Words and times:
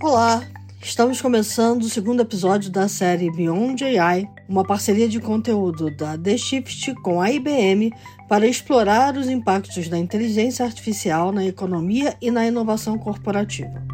Olá, 0.00 0.46
estamos 0.80 1.20
começando 1.20 1.82
o 1.82 1.88
segundo 1.88 2.22
episódio 2.22 2.70
da 2.70 2.86
série 2.86 3.32
Beyond 3.32 3.84
AI, 3.84 4.30
uma 4.48 4.64
parceria 4.64 5.08
de 5.08 5.18
conteúdo 5.18 5.90
da 5.90 6.16
The 6.16 6.38
Shift 6.38 6.94
com 7.02 7.20
a 7.20 7.32
IBM 7.32 7.92
para 8.28 8.46
explorar 8.46 9.16
os 9.16 9.28
impactos 9.28 9.88
da 9.88 9.98
inteligência 9.98 10.64
artificial 10.64 11.32
na 11.32 11.44
economia 11.44 12.16
e 12.22 12.30
na 12.30 12.46
inovação 12.46 12.96
corporativa. 12.96 13.87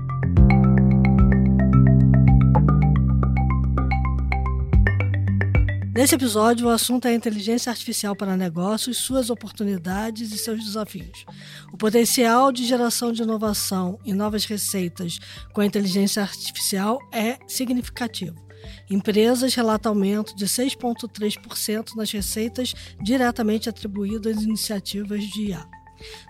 Nesse 5.94 6.16
episódio, 6.16 6.66
o 6.66 6.70
assunto 6.70 7.06
é 7.06 7.12
a 7.12 7.14
inteligência 7.14 7.70
artificial 7.70 8.16
para 8.16 8.36
negócios, 8.36 8.98
suas 8.98 9.30
oportunidades 9.30 10.32
e 10.32 10.38
seus 10.38 10.64
desafios. 10.64 11.24
O 11.72 11.76
potencial 11.76 12.50
de 12.50 12.66
geração 12.66 13.12
de 13.12 13.22
inovação 13.22 13.96
e 14.04 14.12
novas 14.12 14.44
receitas 14.44 15.20
com 15.52 15.60
a 15.60 15.66
inteligência 15.66 16.20
artificial 16.20 16.98
é 17.12 17.38
significativo. 17.46 18.34
Empresas 18.90 19.54
relatam 19.54 19.92
aumento 19.92 20.34
de 20.34 20.46
6,3% 20.46 21.94
nas 21.94 22.10
receitas 22.10 22.74
diretamente 23.00 23.68
atribuídas 23.68 24.38
às 24.38 24.42
iniciativas 24.42 25.22
de 25.22 25.50
IA. 25.50 25.64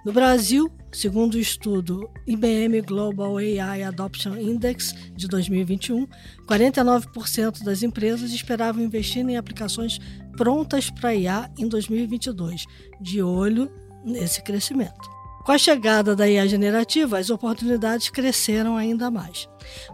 No 0.04 0.12
Brasil, 0.12 0.70
segundo 0.92 1.34
o 1.34 1.38
estudo 1.38 2.10
IBM 2.26 2.80
Global 2.82 3.36
AI 3.38 3.82
Adoption 3.82 4.36
Index 4.36 4.94
de 5.14 5.26
2021, 5.28 6.06
49% 6.46 7.62
das 7.62 7.82
empresas 7.82 8.32
esperavam 8.32 8.82
investir 8.82 9.28
em 9.28 9.36
aplicações 9.36 9.98
prontas 10.36 10.90
para 10.90 11.14
IA 11.14 11.50
em 11.58 11.68
2022, 11.68 12.64
de 13.00 13.22
olho 13.22 13.70
nesse 14.04 14.42
crescimento. 14.42 15.13
Com 15.44 15.52
a 15.52 15.58
chegada 15.58 16.16
da 16.16 16.26
IA 16.26 16.48
generativa, 16.48 17.18
as 17.18 17.28
oportunidades 17.28 18.08
cresceram 18.08 18.78
ainda 18.78 19.10
mais. 19.10 19.46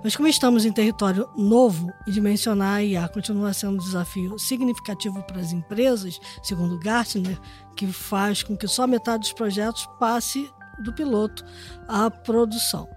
Mas 0.03 0.15
como 0.15 0.29
estamos 0.29 0.65
em 0.65 0.73
território 0.73 1.29
novo 1.37 1.93
e 2.07 2.13
dimensionar 2.13 2.77
a 2.77 2.85
IA 2.85 3.09
continua 3.09 3.53
sendo 3.53 3.75
um 3.75 3.85
desafio 3.85 4.39
significativo 4.39 5.21
para 5.25 5.41
as 5.41 5.53
empresas, 5.53 6.21
segundo 6.41 6.79
Gartner, 6.79 7.37
que 7.77 7.89
faz 7.89 8.45
com 8.45 8.57
que 8.57 8.69
só 8.69 8.87
metade 8.87 9.23
dos 9.23 9.33
projetos 9.33 9.89
passe 9.99 10.49
do 10.85 10.93
piloto 10.93 11.45
à 11.89 12.09
produção. 12.09 12.89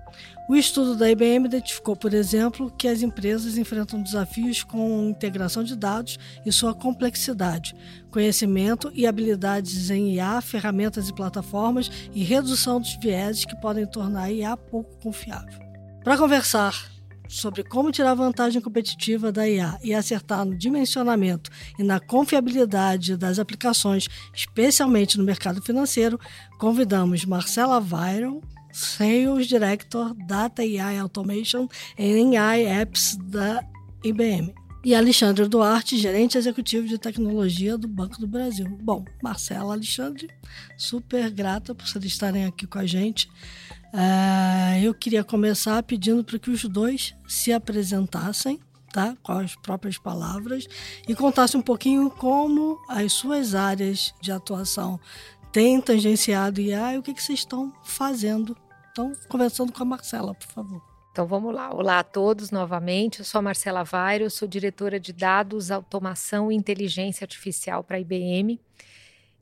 O 0.50 0.56
estudo 0.56 0.98
da 0.98 1.10
IBM 1.10 1.46
identificou, 1.46 1.96
por 1.96 2.14
exemplo, 2.14 2.70
que 2.70 2.88
as 2.88 3.02
empresas 3.02 3.58
enfrentam 3.58 4.02
desafios 4.02 4.62
com 4.62 5.10
integração 5.10 5.64
de 5.64 5.74
dados 5.74 6.20
e 6.46 6.52
sua 6.52 6.74
complexidade, 6.74 7.74
conhecimento 8.12 8.92
e 8.94 9.08
habilidades 9.08 9.90
em 9.90 10.16
IA, 10.16 10.42
ferramentas 10.42 11.08
e 11.08 11.14
plataformas 11.14 11.90
e 12.14 12.24
redução 12.24 12.82
dos 12.82 12.98
vieses 12.98 13.46
que 13.46 13.56
podem 13.62 13.86
tornar 13.86 14.24
a 14.24 14.32
IA 14.32 14.58
pouco 14.58 14.98
confiável. 15.00 15.60
Para 16.04 16.18
conversar 16.18 16.92
sobre 17.30 17.64
como 17.64 17.92
tirar 17.92 18.14
vantagem 18.14 18.62
competitiva 18.62 19.32
da 19.32 19.48
IA 19.48 19.80
e 19.82 19.94
acertar 19.94 20.46
no 20.46 20.58
dimensionamento 20.58 21.50
e 21.80 21.84
na 21.84 22.02
confiabilidade 22.02 23.16
das 23.16 23.40
aplicações, 23.40 24.08
especialmente 24.36 25.18
no 25.18 25.24
mercado 25.24 25.62
financeiro, 25.62 26.20
convidamos 26.60 27.24
Marcela 27.24 27.80
Vyron, 27.80 28.42
Sales 28.74 29.48
Director 29.48 30.14
Data 30.26 30.64
AI 30.64 30.98
Automation 30.98 31.68
em 31.98 32.36
AI 32.36 32.66
Apps 32.66 33.16
da 33.16 33.64
IBM. 34.04 34.54
E 34.84 34.94
Alexandre 34.94 35.48
Duarte, 35.48 35.98
gerente 35.98 36.38
executivo 36.38 36.86
de 36.86 36.98
tecnologia 36.98 37.78
do 37.78 37.88
Banco 37.88 38.20
do 38.20 38.28
Brasil. 38.28 38.68
Bom, 38.82 39.06
Marcela, 39.24 39.74
Alexandre, 39.74 40.28
super 40.78 41.30
grata 41.30 41.74
por 41.74 41.88
vocês 41.88 42.04
estarem 42.04 42.44
aqui 42.44 42.68
com 42.68 42.80
a 42.80 42.86
gente. 42.86 43.30
Uh, 43.94 44.84
eu 44.84 44.94
queria 44.94 45.24
começar 45.24 45.82
pedindo 45.84 46.22
para 46.22 46.38
que 46.38 46.50
os 46.50 46.66
dois 46.66 47.16
se 47.26 47.54
apresentassem, 47.54 48.60
tá? 48.92 49.16
com 49.24 49.32
as 49.32 49.56
próprias 49.56 49.98
palavras, 49.98 50.68
e 51.08 51.16
contassem 51.16 51.62
um 51.62 51.64
pouquinho 51.64 52.10
como 52.10 52.78
as 52.90 53.14
suas 53.14 53.56
áreas 53.56 54.14
de 54.20 54.34
atuação 54.34 55.00
têm 55.54 55.80
tangenciado 55.80 56.60
IA 56.60 56.96
e 56.96 56.98
o 56.98 57.04
que, 57.04 57.14
que 57.14 57.24
vocês 57.24 57.40
estão 57.40 57.72
fazendo 57.84 58.58
então, 58.94 59.12
conversando 59.28 59.74
com 59.74 59.82
a 59.82 59.86
Marcela, 59.86 60.36
por 60.36 60.46
favor. 60.46 60.82
Então 61.12 61.26
vamos 61.26 61.52
lá. 61.52 61.74
Olá 61.74 61.98
a 61.98 62.04
todos 62.04 62.52
novamente. 62.52 63.20
Eu 63.20 63.26
sou 63.26 63.40
a 63.40 63.42
Marcela 63.42 63.84
Vairo, 63.84 64.30
sou 64.30 64.48
diretora 64.48 65.00
de 65.00 65.12
dados, 65.12 65.72
automação 65.72 66.52
e 66.52 66.56
inteligência 66.56 67.26
artificial 67.26 67.84
para 67.84 67.98
a 67.98 68.00
IBM. 68.00 68.62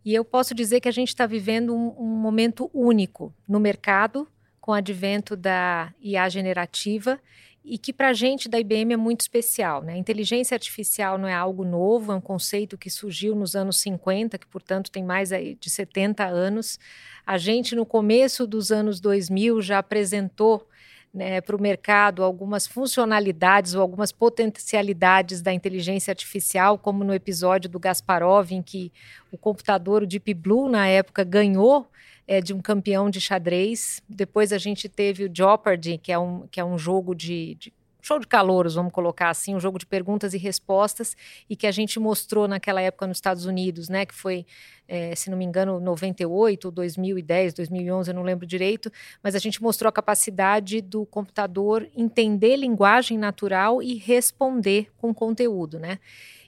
E 0.05 0.13
eu 0.13 0.23
posso 0.23 0.55
dizer 0.55 0.79
que 0.79 0.87
a 0.87 0.91
gente 0.91 1.09
está 1.09 1.25
vivendo 1.25 1.75
um, 1.75 1.93
um, 1.99 2.15
momento 2.15 2.71
único 2.73 3.33
no 3.45 3.59
mercado 3.59 4.25
com 4.61 4.71
o 4.71 4.73
advento 4.73 5.35
da 5.35 5.93
IA 5.99 6.29
generativa 6.29 7.19
e 7.63 7.77
que 7.77 7.93
para 7.93 8.09
a 8.09 8.13
gente 8.13 8.49
da 8.49 8.59
IBM 8.59 8.93
é 8.93 8.97
muito 8.97 9.21
especial. 9.21 9.83
Né? 9.83 9.95
Inteligência 9.97 10.55
artificial 10.55 11.17
não 11.17 11.27
é 11.27 11.33
algo 11.33 11.63
novo, 11.63 12.11
é 12.11 12.15
um 12.15 12.21
conceito 12.21 12.77
que 12.77 12.89
surgiu 12.89 13.35
nos 13.35 13.55
anos 13.55 13.77
50, 13.77 14.37
que 14.37 14.47
portanto 14.47 14.89
tem 14.89 15.03
mais 15.03 15.29
de 15.29 15.69
70 15.69 16.25
anos. 16.25 16.79
A 17.25 17.37
gente, 17.37 17.75
no 17.75 17.85
começo 17.85 18.47
dos 18.47 18.71
anos 18.71 18.99
2000, 18.99 19.61
já 19.61 19.77
apresentou 19.77 20.67
né, 21.13 21.41
para 21.41 21.55
o 21.55 21.61
mercado 21.61 22.23
algumas 22.23 22.65
funcionalidades 22.65 23.75
ou 23.75 23.81
algumas 23.81 24.11
potencialidades 24.11 25.41
da 25.41 25.53
inteligência 25.53 26.11
artificial, 26.11 26.77
como 26.77 27.03
no 27.03 27.13
episódio 27.13 27.69
do 27.69 27.79
Gasparov, 27.79 28.51
em 28.51 28.61
que 28.61 28.91
o 29.31 29.37
computador, 29.37 30.03
o 30.03 30.07
Deep 30.07 30.33
Blue, 30.33 30.69
na 30.69 30.87
época, 30.87 31.23
ganhou 31.23 31.87
é, 32.31 32.39
de 32.39 32.53
um 32.53 32.61
campeão 32.61 33.09
de 33.09 33.19
xadrez. 33.19 34.01
Depois 34.07 34.53
a 34.53 34.57
gente 34.57 34.87
teve 34.87 35.25
o 35.25 35.31
Jeopardy, 35.35 35.97
que 35.97 36.13
é 36.13 36.17
um, 36.17 36.47
que 36.49 36.61
é 36.61 36.63
um 36.63 36.77
jogo 36.77 37.13
de, 37.13 37.55
de 37.55 37.73
show 38.01 38.17
de 38.17 38.25
calouros, 38.25 38.75
vamos 38.75 38.93
colocar 38.93 39.29
assim, 39.29 39.53
um 39.53 39.59
jogo 39.59 39.77
de 39.77 39.85
perguntas 39.85 40.33
e 40.33 40.37
respostas, 40.37 41.13
e 41.49 41.57
que 41.57 41.67
a 41.67 41.71
gente 41.71 41.99
mostrou 41.99 42.47
naquela 42.47 42.79
época 42.79 43.05
nos 43.05 43.17
Estados 43.17 43.45
Unidos, 43.45 43.89
né, 43.89 44.05
que 44.05 44.15
foi, 44.15 44.45
é, 44.87 45.13
se 45.13 45.29
não 45.29 45.37
me 45.37 45.43
engano, 45.43 45.77
98, 45.81 46.71
2010, 46.71 47.53
2011, 47.53 48.09
eu 48.09 48.15
não 48.15 48.23
lembro 48.23 48.45
direito, 48.45 48.89
mas 49.21 49.35
a 49.35 49.39
gente 49.39 49.61
mostrou 49.61 49.89
a 49.89 49.91
capacidade 49.91 50.79
do 50.79 51.05
computador 51.05 51.85
entender 51.97 52.55
linguagem 52.55 53.17
natural 53.17 53.83
e 53.83 53.95
responder 53.95 54.89
com 54.97 55.13
conteúdo, 55.13 55.77
né? 55.77 55.99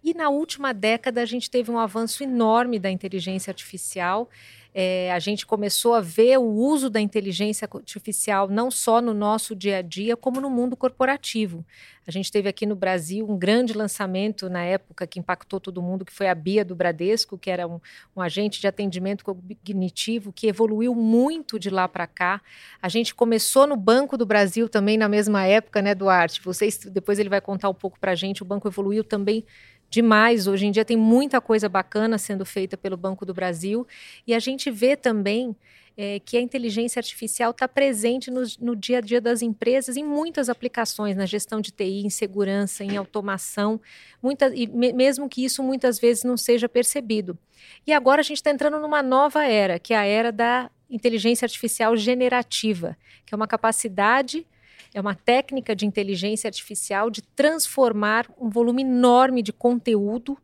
E 0.03 0.13
na 0.13 0.29
última 0.29 0.73
década 0.73 1.21
a 1.21 1.25
gente 1.25 1.49
teve 1.49 1.71
um 1.71 1.79
avanço 1.79 2.23
enorme 2.23 2.77
da 2.77 2.91
inteligência 2.91 3.51
artificial, 3.51 4.29
é, 4.73 5.11
a 5.11 5.19
gente 5.19 5.45
começou 5.45 5.93
a 5.93 6.01
ver 6.01 6.37
o 6.37 6.43
uso 6.43 6.89
da 6.89 6.99
inteligência 6.99 7.69
artificial 7.71 8.47
não 8.47 8.71
só 8.71 9.01
no 9.01 9.13
nosso 9.13 9.55
dia 9.55 9.77
a 9.77 9.81
dia, 9.81 10.17
como 10.17 10.41
no 10.41 10.49
mundo 10.49 10.75
corporativo. 10.75 11.63
A 12.05 12.11
gente 12.11 12.31
teve 12.31 12.49
aqui 12.49 12.65
no 12.65 12.75
Brasil 12.75 13.29
um 13.29 13.37
grande 13.37 13.71
lançamento 13.71 14.49
na 14.49 14.63
época 14.63 15.07
que 15.07 15.19
impactou 15.19 15.59
todo 15.59 15.81
mundo, 15.81 16.03
que 16.03 16.11
foi 16.11 16.27
a 16.27 16.35
Bia 16.35 16.65
do 16.65 16.75
Bradesco, 16.75 17.37
que 17.37 17.49
era 17.49 17.65
um, 17.65 17.79
um 18.15 18.21
agente 18.21 18.59
de 18.59 18.67
atendimento 18.67 19.23
cognitivo 19.23 20.33
que 20.33 20.47
evoluiu 20.47 20.93
muito 20.93 21.57
de 21.57 21.69
lá 21.69 21.87
para 21.87 22.05
cá. 22.05 22.41
A 22.81 22.89
gente 22.89 23.15
começou 23.15 23.65
no 23.65 23.77
Banco 23.77 24.17
do 24.17 24.25
Brasil 24.25 24.67
também 24.67 24.97
na 24.97 25.07
mesma 25.07 25.45
época, 25.45 25.81
né, 25.81 25.95
Duarte? 25.95 26.41
Vocês, 26.43 26.77
depois 26.77 27.19
ele 27.19 27.29
vai 27.29 27.39
contar 27.39 27.69
um 27.69 27.73
pouco 27.73 27.97
para 27.97 28.11
a 28.11 28.15
gente. 28.15 28.41
O 28.41 28.45
banco 28.45 28.67
evoluiu 28.67 29.03
também 29.03 29.45
demais. 29.93 30.47
Hoje 30.47 30.65
em 30.65 30.71
dia 30.71 30.83
tem 30.83 30.97
muita 30.97 31.39
coisa 31.39 31.69
bacana 31.69 32.17
sendo 32.17 32.43
feita 32.43 32.75
pelo 32.75 32.97
Banco 32.97 33.25
do 33.25 33.33
Brasil 33.33 33.85
e 34.25 34.33
a 34.33 34.39
gente 34.39 34.71
vê 34.71 34.95
também 34.95 35.55
é, 35.95 36.19
que 36.19 36.35
a 36.35 36.41
inteligência 36.41 36.99
artificial 36.99 37.51
está 37.51 37.67
presente 37.67 38.31
no, 38.31 38.41
no, 38.59 38.75
dia 38.75 38.97
a 38.97 39.01
dia 39.01 39.21
das 39.21 39.43
empresas 39.43 39.95
em 39.95 40.03
muitas 40.03 40.49
aplicações, 40.49 41.15
na 41.15 41.27
gestão 41.27 41.61
de 41.61 41.71
TI, 41.71 42.03
em 42.03 42.09
segurança, 42.09 42.83
em 42.83 42.97
automação, 42.97 43.79
muita, 44.19 44.51
e 44.55 44.65
me, 44.65 44.91
mesmo 44.91 45.29
que 45.29 45.45
isso 45.45 45.61
muitas 45.61 45.99
vezes 45.99 46.23
não 46.23 46.35
seja 46.35 46.67
percebido. 46.67 47.37
E 47.85 47.93
agora 47.93 48.21
a 48.21 48.23
gente 48.23 48.37
está 48.37 48.49
entrando 48.49 48.79
numa 48.79 49.03
nova 49.03 49.45
era, 49.45 49.77
que 49.77 49.93
é 49.93 49.97
a 49.97 50.05
era 50.05 50.31
da 50.31 50.71
inteligência 50.89 51.45
artificial 51.45 51.95
generativa, 51.95 52.97
que 53.23 53.35
é 53.35 53.37
uma 53.37 53.47
capacidade 53.47 54.47
é 54.93 55.01
uma 55.01 55.15
técnica 55.15 55.75
de 55.75 55.85
inteligência 55.85 56.47
artificial 56.47 57.09
de 57.09 57.21
transformar 57.21 58.29
um 58.39 58.49
volume 58.49 58.83
enorme 58.83 59.41
de 59.41 59.51
conteúdo 59.51 60.37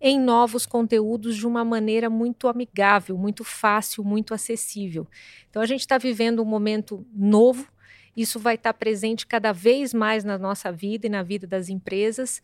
em 0.00 0.20
novos 0.20 0.66
conteúdos 0.66 1.34
de 1.34 1.46
uma 1.46 1.64
maneira 1.64 2.10
muito 2.10 2.46
amigável, 2.46 3.16
muito 3.16 3.42
fácil, 3.42 4.04
muito 4.04 4.34
acessível. 4.34 5.06
Então 5.48 5.62
a 5.62 5.66
gente 5.66 5.80
está 5.80 5.96
vivendo 5.96 6.42
um 6.42 6.44
momento 6.44 7.06
novo. 7.14 7.66
Isso 8.14 8.38
vai 8.38 8.56
estar 8.56 8.74
tá 8.74 8.78
presente 8.78 9.26
cada 9.26 9.50
vez 9.50 9.94
mais 9.94 10.22
na 10.22 10.36
nossa 10.36 10.70
vida 10.70 11.06
e 11.06 11.10
na 11.10 11.22
vida 11.22 11.46
das 11.46 11.70
empresas. 11.70 12.42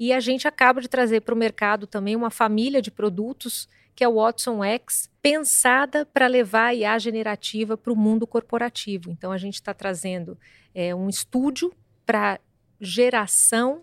E 0.00 0.12
a 0.14 0.18
gente 0.18 0.48
acaba 0.48 0.80
de 0.80 0.88
trazer 0.88 1.20
para 1.20 1.34
o 1.34 1.38
mercado 1.38 1.86
também 1.86 2.16
uma 2.16 2.30
família 2.30 2.80
de 2.80 2.90
produtos 2.90 3.68
que 3.94 4.02
é 4.02 4.08
o 4.08 4.14
Watson 4.14 4.64
X, 4.64 5.10
pensada 5.20 6.06
para 6.06 6.26
levar 6.26 6.68
a 6.68 6.74
IA 6.74 6.98
generativa 6.98 7.76
para 7.76 7.92
o 7.92 7.96
mundo 7.96 8.26
corporativo. 8.26 9.10
Então, 9.10 9.30
a 9.30 9.36
gente 9.36 9.56
está 9.56 9.74
trazendo 9.74 10.38
é, 10.74 10.94
um 10.94 11.06
estúdio 11.06 11.70
para 12.06 12.40
geração, 12.80 13.82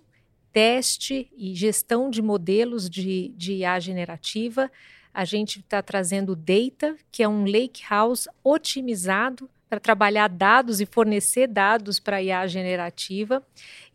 teste 0.52 1.32
e 1.38 1.54
gestão 1.54 2.10
de 2.10 2.24
modelos 2.24 2.90
de, 2.90 3.32
de 3.38 3.58
IA 3.58 3.80
generativa. 3.80 4.72
A 5.14 5.24
gente 5.24 5.60
está 5.60 5.84
trazendo 5.84 6.36
Data, 6.36 6.96
que 7.12 7.22
é 7.22 7.28
um 7.28 7.46
lake 7.46 7.84
house 7.88 8.28
otimizado 8.44 9.48
para 9.70 9.80
trabalhar 9.80 10.30
dados 10.30 10.82
e 10.82 10.88
fornecer 10.88 11.46
dados 11.46 12.00
para 12.00 12.18
a 12.18 12.24
IA 12.24 12.48
generativa. 12.48 13.46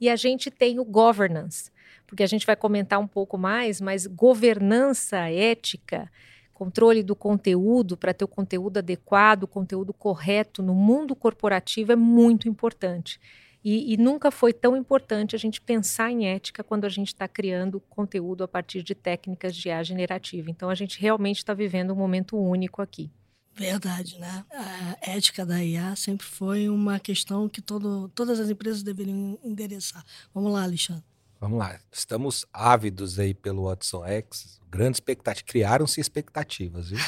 E 0.01 0.09
a 0.09 0.15
gente 0.15 0.53
tem 0.53 0.79
o 0.79 0.85
governance, 0.85 1.72
porque 2.13 2.23
a 2.23 2.27
gente 2.27 2.45
vai 2.45 2.55
comentar 2.55 3.01
um 3.01 3.07
pouco 3.07 3.39
mais, 3.39 3.81
mas 3.81 4.07
governança 4.07 5.31
ética, 5.31 6.13
controle 6.53 7.03
do 7.03 7.17
conteúdo 7.17 7.97
para 7.97 8.13
ter 8.13 8.23
o 8.23 8.29
conteúdo 8.29 8.77
adequado, 8.77 9.45
o 9.45 9.49
conteúdo 9.49 9.95
correto 9.95 10.63
no 10.63 10.75
mundo 10.75 11.17
corporativo 11.17 11.91
é 11.91 11.97
muito 11.97 12.51
importante. 12.51 13.19
E, 13.65 13.95
e, 13.95 13.97
nunca 13.97 14.31
foi 14.31 14.53
tão 14.53 14.77
importante 14.77 15.35
a 15.35 15.39
gente 15.39 15.59
pensar 15.59 16.11
em 16.11 16.27
ética 16.27 16.63
quando 16.63 16.85
a 16.85 16.89
gente 16.91 17.15
está 17.15 17.27
criando 17.27 17.81
conteúdo 17.89 18.45
a 18.45 18.49
partir 18.49 18.83
de 18.83 18.95
técnicas 18.95 19.57
de 19.57 19.69
IA 19.69 19.83
generativa. 19.83 20.51
Então, 20.51 20.69
a 20.69 20.75
gente 20.75 21.01
realmente 21.01 21.39
está 21.39 21.55
vivendo 21.55 21.95
um 21.95 21.97
momento 21.97 22.37
único 22.37 22.83
aqui. 22.83 23.11
Verdade, 23.55 24.19
né? 24.19 24.45
A 24.51 24.99
ética 25.01 25.47
da 25.47 25.65
IA 25.65 25.97
sempre 25.97 26.27
foi 26.27 26.69
uma 26.69 27.01
questão 27.01 27.49
que 27.49 27.63
todo, 27.63 28.11
todas 28.15 28.39
as 28.39 28.51
empresas 28.51 28.83
deveriam 28.83 29.39
endereçar. 29.43 30.05
Vamos 30.35 30.53
lá, 30.53 30.65
Alexandre. 30.65 31.12
Vamos 31.43 31.59
lá. 31.59 31.77
Estamos 31.91 32.47
ávidos 32.53 33.19
aí 33.19 33.35
pelo 33.35 33.65
Watson 33.65 34.07
X. 34.07 34.61
Grande 34.71 34.99
expectativa. 34.99 35.45
Criaram-se 35.45 36.01
expectativas, 36.01 36.91
viu? 36.91 37.01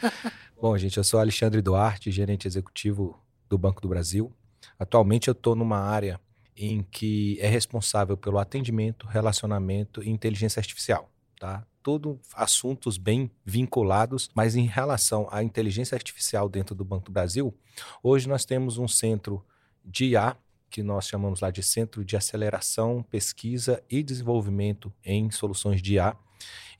Bom, 0.58 0.78
gente, 0.78 0.96
eu 0.96 1.04
sou 1.04 1.20
Alexandre 1.20 1.60
Duarte, 1.60 2.10
gerente 2.10 2.48
executivo 2.48 3.22
do 3.46 3.58
Banco 3.58 3.82
do 3.82 3.88
Brasil. 3.88 4.32
Atualmente 4.78 5.28
eu 5.28 5.32
estou 5.32 5.54
numa 5.54 5.78
área 5.78 6.18
em 6.56 6.82
que 6.82 7.38
é 7.42 7.46
responsável 7.46 8.16
pelo 8.16 8.38
atendimento, 8.38 9.06
relacionamento 9.06 10.02
e 10.02 10.08
inteligência 10.08 10.60
artificial, 10.60 11.10
tá? 11.38 11.62
Tudo 11.82 12.18
assuntos 12.34 12.96
bem 12.96 13.30
vinculados, 13.44 14.30
mas 14.34 14.56
em 14.56 14.64
relação 14.64 15.28
à 15.30 15.42
inteligência 15.42 15.94
artificial 15.94 16.48
dentro 16.48 16.74
do 16.74 16.86
Banco 16.86 17.04
do 17.04 17.12
Brasil, 17.12 17.54
hoje 18.02 18.30
nós 18.30 18.46
temos 18.46 18.78
um 18.78 18.88
centro 18.88 19.44
de 19.84 20.06
IA 20.06 20.38
que 20.74 20.82
nós 20.82 21.06
chamamos 21.06 21.38
lá 21.38 21.52
de 21.52 21.62
Centro 21.62 22.04
de 22.04 22.16
Aceleração, 22.16 23.00
Pesquisa 23.00 23.80
e 23.88 24.02
Desenvolvimento 24.02 24.92
em 25.04 25.30
Soluções 25.30 25.80
de 25.80 25.94
IA, 25.94 26.16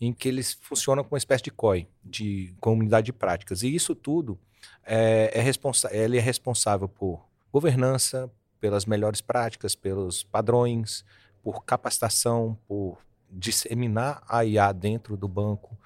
em 0.00 0.12
que 0.12 0.26
eles 0.26 0.52
funcionam 0.52 1.05
como 1.05 1.14
uma 1.14 1.19
espécie 1.19 1.44
de 1.44 1.52
COI, 1.52 1.87
de 2.05 2.52
comunidade 2.58 3.05
de 3.05 3.12
práticas. 3.12 3.62
E 3.62 3.73
isso 3.73 3.94
tudo 3.94 4.37
é, 4.85 5.31
é 5.32 5.96
ele 5.96 6.19
é 6.19 6.20
responsável 6.20 6.88
por 6.88 7.25
governança, 7.52 8.29
pelas 8.58 8.85
melhores 8.85 9.20
práticas, 9.20 9.76
pelos 9.76 10.25
padrões, 10.25 11.05
por 11.40 11.64
capacitação, 11.64 12.58
por 12.67 12.99
disseminar 13.31 14.25
a 14.29 14.44
IA 14.44 14.73
dentro 14.73 15.17
do 15.17 15.29
banco 15.29 15.79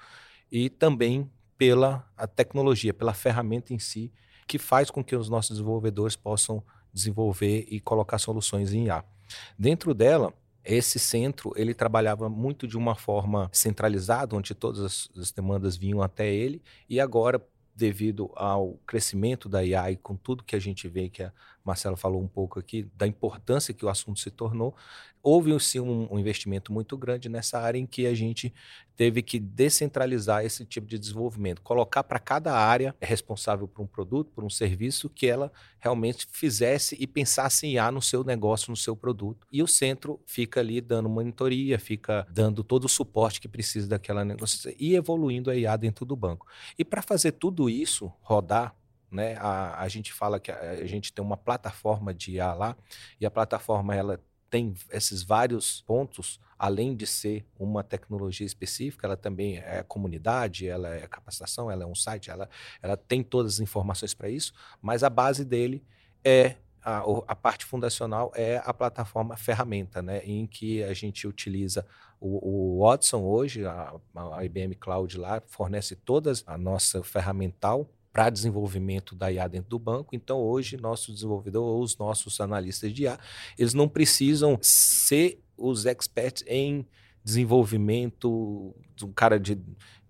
e 0.50 0.70
também 0.70 1.30
pela 1.58 2.10
tecnologia, 2.34 2.94
pela 2.94 3.12
ferramenta 3.12 3.74
em 3.74 3.78
si, 3.78 4.10
que 4.46 4.56
faz 4.56 4.90
com 4.90 5.04
que 5.04 5.14
os 5.14 5.28
nossos 5.28 5.58
desenvolvedores 5.58 6.16
possam 6.16 6.64
desenvolver 6.92 7.66
e 7.68 7.80
colocar 7.80 8.18
soluções 8.18 8.72
em 8.72 8.86
IA. 8.86 9.04
Dentro 9.58 9.94
dela, 9.94 10.32
esse 10.64 10.98
centro 10.98 11.52
ele 11.56 11.74
trabalhava 11.74 12.28
muito 12.28 12.66
de 12.66 12.76
uma 12.76 12.94
forma 12.94 13.48
centralizada, 13.52 14.36
onde 14.36 14.54
todas 14.54 15.08
as 15.16 15.30
demandas 15.32 15.76
vinham 15.76 16.02
até 16.02 16.32
ele, 16.32 16.62
e 16.88 17.00
agora 17.00 17.42
devido 17.74 18.30
ao 18.34 18.74
crescimento 18.86 19.48
da 19.48 19.64
IA 19.64 19.92
e 19.92 19.96
com 19.96 20.16
tudo 20.16 20.42
que 20.42 20.56
a 20.56 20.58
gente 20.58 20.88
vê, 20.88 21.08
que 21.08 21.22
a 21.22 21.32
Marcela 21.68 21.96
falou 21.96 22.22
um 22.22 22.26
pouco 22.26 22.58
aqui, 22.58 22.88
da 22.96 23.06
importância 23.06 23.74
que 23.74 23.84
o 23.84 23.88
assunto 23.88 24.18
se 24.18 24.30
tornou, 24.30 24.74
houve 25.22 25.58
sim 25.60 25.80
um, 25.80 26.08
um, 26.10 26.18
investimento 26.18 26.72
muito 26.72 26.96
grande 26.96 27.28
nessa 27.28 27.58
área 27.58 27.78
em 27.78 27.86
que 27.86 28.06
a 28.06 28.14
gente 28.14 28.52
teve 28.96 29.22
que 29.22 29.38
descentralizar 29.38 30.44
esse 30.44 30.64
tipo 30.64 30.86
de 30.86 30.98
desenvolvimento, 30.98 31.60
colocar 31.62 32.02
para 32.02 32.18
cada 32.18 32.54
área 32.54 32.96
responsável 33.00 33.68
por 33.68 33.82
um 33.82 33.86
produto, 33.86 34.32
por 34.32 34.42
um 34.42 34.50
serviço, 34.50 35.08
que 35.08 35.26
ela 35.26 35.52
realmente 35.78 36.26
fizesse 36.30 36.96
e 36.98 37.06
pensasse 37.06 37.66
em 37.66 37.74
IA 37.74 37.92
no 37.92 38.00
seu 38.00 38.24
negócio, 38.24 38.70
no 38.70 38.76
seu 38.76 38.96
produto. 38.96 39.46
E 39.52 39.62
o 39.62 39.68
centro 39.68 40.20
fica 40.26 40.60
ali 40.60 40.80
dando 40.80 41.08
monitoria, 41.08 41.78
fica 41.78 42.26
dando 42.30 42.64
todo 42.64 42.86
o 42.86 42.88
suporte 42.88 43.40
que 43.40 43.48
precisa 43.48 43.86
daquela 43.86 44.24
negócio 44.24 44.74
e 44.78 44.96
evoluindo 44.96 45.50
a 45.50 45.56
IA 45.56 45.76
dentro 45.76 46.04
do 46.04 46.16
banco. 46.16 46.46
E 46.78 46.84
para 46.84 47.02
fazer 47.02 47.32
tudo 47.32 47.68
isso 47.68 48.12
rodar, 48.20 48.74
né? 49.10 49.36
A, 49.36 49.82
a 49.82 49.88
gente 49.88 50.12
fala 50.12 50.38
que 50.38 50.50
a, 50.50 50.58
a, 50.58 50.86
gente 50.86 51.12
tem 51.12 51.24
uma 51.24 51.36
plataforma 51.36 52.12
de 52.12 52.32
IA 52.32 52.52
lá 52.54 52.76
e 53.20 53.26
a 53.26 53.30
plataforma 53.30 53.94
ela 53.94 54.20
tem 54.50 54.74
esses 54.90 55.22
vários 55.22 55.82
pontos, 55.82 56.40
além 56.58 56.96
de 56.96 57.06
ser 57.06 57.46
uma 57.58 57.84
tecnologia 57.84 58.46
específica, 58.46 59.06
ela 59.06 59.16
também 59.16 59.58
é 59.58 59.82
comunidade, 59.82 60.66
ela 60.66 60.88
é 60.94 61.06
capacitação, 61.06 61.70
ela 61.70 61.84
é 61.84 61.86
um 61.86 61.94
site, 61.94 62.30
ela, 62.30 62.48
ela 62.82 62.96
tem 62.96 63.22
todas 63.22 63.54
as 63.54 63.60
informações 63.60 64.14
para 64.14 64.28
isso, 64.28 64.52
mas 64.80 65.02
a 65.02 65.10
base 65.10 65.44
dele 65.44 65.84
é 66.24 66.56
a, 66.82 67.02
a, 67.26 67.36
parte 67.36 67.64
fundacional 67.64 68.32
é 68.34 68.62
a 68.64 68.72
plataforma 68.72 69.36
ferramenta, 69.36 70.00
né, 70.00 70.22
em 70.24 70.46
que 70.46 70.82
a 70.82 70.94
gente 70.94 71.26
utiliza 71.26 71.84
o, 72.20 72.78
o 72.78 72.84
Watson 72.84 73.22
hoje, 73.22 73.64
a, 73.66 73.94
a 74.14 74.44
IBM 74.44 74.74
Cloud 74.74 75.18
lá 75.18 75.42
fornece 75.46 75.94
todas 75.94 76.42
a 76.46 76.56
nossa 76.56 77.02
ferramental 77.02 77.88
para 78.12 78.30
desenvolvimento 78.30 79.14
da 79.14 79.30
IA 79.30 79.48
dentro 79.48 79.70
do 79.70 79.78
banco. 79.78 80.14
Então, 80.14 80.40
hoje, 80.40 80.76
nosso 80.76 81.12
desenvolvedor 81.12 81.64
ou 81.64 81.82
os 81.82 81.96
nossos 81.96 82.40
analistas 82.40 82.92
de 82.92 83.04
IA, 83.04 83.18
eles 83.58 83.74
não 83.74 83.88
precisam 83.88 84.58
ser 84.60 85.40
os 85.56 85.86
experts 85.86 86.44
em 86.46 86.86
desenvolvimento, 87.22 88.74
um 89.02 89.12
cara 89.12 89.38
de 89.38 89.58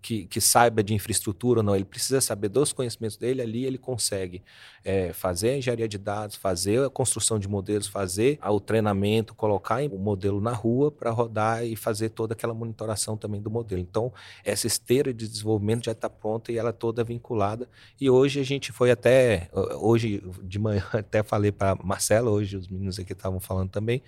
que, 0.00 0.26
que, 0.26 0.40
saiba 0.40 0.82
de 0.82 0.94
infraestrutura 0.94 1.60
ou 1.60 1.64
não, 1.64 1.74
ele 1.74 1.84
precisa 1.84 2.20
saber 2.20 2.48
dos 2.48 2.72
conhecimentos 2.72 3.16
dele, 3.16 3.42
ali 3.42 3.64
ele 3.64 3.78
consegue 3.78 4.42
é, 4.84 5.12
fazer 5.12 5.50
a 5.50 5.56
engenharia 5.58 5.88
de 5.88 5.98
dados, 5.98 6.36
fazer 6.36 6.84
a 6.84 6.90
construção 6.90 7.38
de 7.38 7.48
modelos, 7.48 7.86
fazer 7.86 8.38
o 8.42 8.60
treinamento, 8.60 9.34
colocar 9.34 9.82
o 9.82 9.98
modelo 9.98 10.40
na 10.40 10.52
rua 10.52 10.90
para 10.90 11.10
rodar 11.10 11.64
e 11.64 11.76
fazer 11.76 12.10
toda 12.10 12.32
aquela 12.32 12.54
monitoração 12.54 13.16
também 13.16 13.40
do 13.40 13.50
modelo. 13.50 13.80
Então, 13.80 14.12
essa 14.44 14.66
esteira 14.66 15.12
de 15.12 15.28
desenvolvimento 15.28 15.84
já 15.84 15.92
está 15.92 16.08
pronta 16.08 16.52
e 16.52 16.58
ela 16.58 16.70
é 16.70 16.72
toda 16.72 17.02
vinculada. 17.04 17.68
E 18.00 18.08
hoje 18.08 18.40
a 18.40 18.44
gente 18.44 18.72
foi 18.72 18.90
até, 18.90 19.48
hoje 19.80 20.22
de 20.42 20.58
manhã 20.58 20.84
até 20.92 21.22
falei 21.22 21.52
para 21.52 21.76
Marcela, 21.82 22.30
hoje 22.30 22.56
os 22.56 22.68
meninos 22.68 22.98
aqui 22.98 23.12
estavam 23.12 23.40
falando 23.40 23.70
também, 23.70 24.02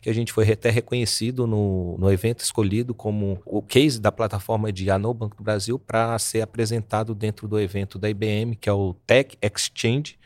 que 0.00 0.08
a 0.08 0.14
gente 0.14 0.32
foi 0.32 0.50
até 0.50 0.70
reconhecido 0.70 1.46
no, 1.46 1.96
no 1.98 2.10
evento 2.12 2.40
escolhido 2.40 2.94
como 2.94 3.40
o 3.44 3.60
case 3.60 4.00
da 4.00 4.12
plataforma 4.12 4.72
de 4.72 4.90
Anobank 4.90 5.31
Banco 5.32 5.36
do 5.36 5.42
Brasil 5.42 5.78
para 5.78 6.18
ser 6.18 6.42
apresentado 6.42 7.14
dentro 7.14 7.48
do 7.48 7.58
evento 7.58 7.98
da 7.98 8.08
IBM, 8.08 8.54
que 8.56 8.68
é 8.68 8.72
o 8.72 8.94
Tech 9.06 9.36
Exchange, 9.40 10.18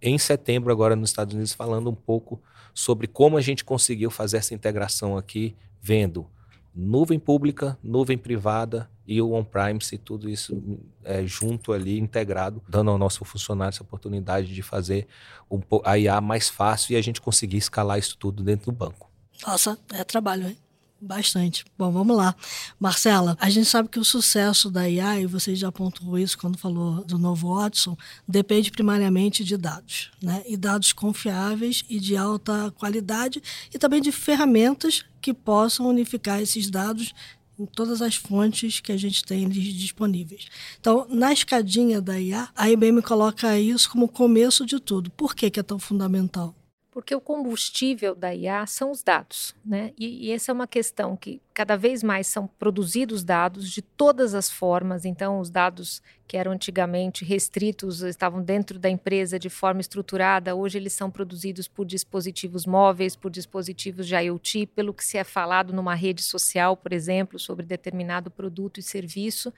em 0.00 0.18
setembro, 0.18 0.70
agora 0.72 0.94
nos 0.94 1.10
Estados 1.10 1.34
Unidos, 1.34 1.52
falando 1.52 1.88
um 1.90 1.94
pouco 1.94 2.40
sobre 2.74 3.06
como 3.06 3.36
a 3.36 3.40
gente 3.40 3.64
conseguiu 3.64 4.10
fazer 4.10 4.38
essa 4.38 4.54
integração 4.54 5.16
aqui, 5.16 5.56
vendo 5.80 6.28
nuvem 6.74 7.18
pública, 7.18 7.78
nuvem 7.82 8.16
privada 8.16 8.90
e 9.06 9.20
o 9.20 9.32
on-premise, 9.32 9.98
tudo 9.98 10.28
isso 10.28 10.80
é, 11.04 11.24
junto 11.26 11.72
ali, 11.72 11.98
integrado, 11.98 12.62
dando 12.66 12.90
ao 12.90 12.96
nosso 12.96 13.24
funcionário 13.24 13.74
essa 13.74 13.82
oportunidade 13.82 14.54
de 14.54 14.62
fazer 14.62 15.06
um, 15.50 15.60
a 15.84 15.98
IA 15.98 16.20
mais 16.20 16.48
fácil 16.48 16.94
e 16.94 16.96
a 16.96 17.02
gente 17.02 17.20
conseguir 17.20 17.58
escalar 17.58 17.98
isso 17.98 18.16
tudo 18.16 18.42
dentro 18.42 18.66
do 18.66 18.72
banco. 18.72 19.10
Nossa, 19.46 19.78
é 19.92 20.02
trabalho, 20.02 20.48
hein? 20.48 20.58
Bastante. 21.04 21.64
Bom, 21.76 21.90
vamos 21.90 22.16
lá. 22.16 22.32
Marcela, 22.78 23.36
a 23.40 23.50
gente 23.50 23.66
sabe 23.66 23.88
que 23.88 23.98
o 23.98 24.04
sucesso 24.04 24.70
da 24.70 24.88
IA, 24.88 25.20
e 25.20 25.26
você 25.26 25.52
já 25.52 25.66
apontou 25.66 26.16
isso 26.16 26.38
quando 26.38 26.56
falou 26.56 27.04
do 27.04 27.18
novo 27.18 27.56
Watson, 27.56 27.96
depende 28.26 28.70
primariamente 28.70 29.42
de 29.42 29.56
dados, 29.56 30.12
né? 30.22 30.44
E 30.46 30.56
dados 30.56 30.92
confiáveis 30.92 31.82
e 31.90 31.98
de 31.98 32.16
alta 32.16 32.70
qualidade, 32.78 33.42
e 33.74 33.78
também 33.80 34.00
de 34.00 34.12
ferramentas 34.12 35.04
que 35.20 35.34
possam 35.34 35.88
unificar 35.88 36.40
esses 36.40 36.70
dados 36.70 37.12
em 37.58 37.66
todas 37.66 38.00
as 38.00 38.14
fontes 38.14 38.78
que 38.78 38.92
a 38.92 38.96
gente 38.96 39.24
tem 39.24 39.48
disponíveis. 39.48 40.46
Então, 40.80 41.04
na 41.10 41.32
escadinha 41.32 42.00
da 42.00 42.20
IA, 42.20 42.48
a 42.54 42.70
IBM 42.70 43.02
coloca 43.02 43.58
isso 43.58 43.90
como 43.90 44.06
começo 44.06 44.64
de 44.64 44.78
tudo. 44.78 45.10
Por 45.10 45.34
que, 45.34 45.50
que 45.50 45.58
é 45.58 45.64
tão 45.64 45.80
fundamental? 45.80 46.54
Porque 46.92 47.14
o 47.14 47.20
combustível 47.22 48.14
da 48.14 48.34
IA 48.34 48.66
são 48.66 48.90
os 48.90 49.02
dados, 49.02 49.56
né? 49.64 49.94
E, 49.98 50.26
e, 50.26 50.30
essa 50.30 50.52
é 50.52 50.54
uma 50.54 50.66
questão 50.66 51.16
que 51.16 51.40
cada 51.54 51.74
vez 51.74 52.02
mais 52.02 52.26
são 52.26 52.46
produzidos 52.46 53.24
dados 53.24 53.70
de 53.70 53.80
todas 53.80 54.34
as 54.34 54.50
formas. 54.50 55.06
Então, 55.06 55.40
os 55.40 55.48
dados 55.48 56.02
que 56.28 56.36
eram 56.36 56.52
antigamente 56.52 57.24
restritos 57.24 58.02
estavam 58.02 58.42
dentro 58.42 58.78
da 58.78 58.90
empresa 58.90 59.38
de 59.38 59.48
forma 59.48 59.80
estruturada. 59.80 60.54
Hoje, 60.54 60.76
eles 60.76 60.92
são 60.92 61.10
produzidos 61.10 61.66
por 61.66 61.86
dispositivos 61.86 62.66
móveis, 62.66 63.16
por 63.16 63.30
dispositivos 63.30 64.06
de 64.06 64.14
IoT, 64.14 64.66
pelo 64.66 64.92
que 64.92 65.02
se 65.02 65.16
é 65.16 65.24
falado 65.24 65.72
numa 65.72 65.94
rede 65.94 66.22
social, 66.22 66.76
por 66.76 66.92
exemplo, 66.92 67.38
sobre 67.38 67.64
determinado 67.64 68.30
produto 68.30 68.78
e 68.78 68.82
serviço. 68.82 69.50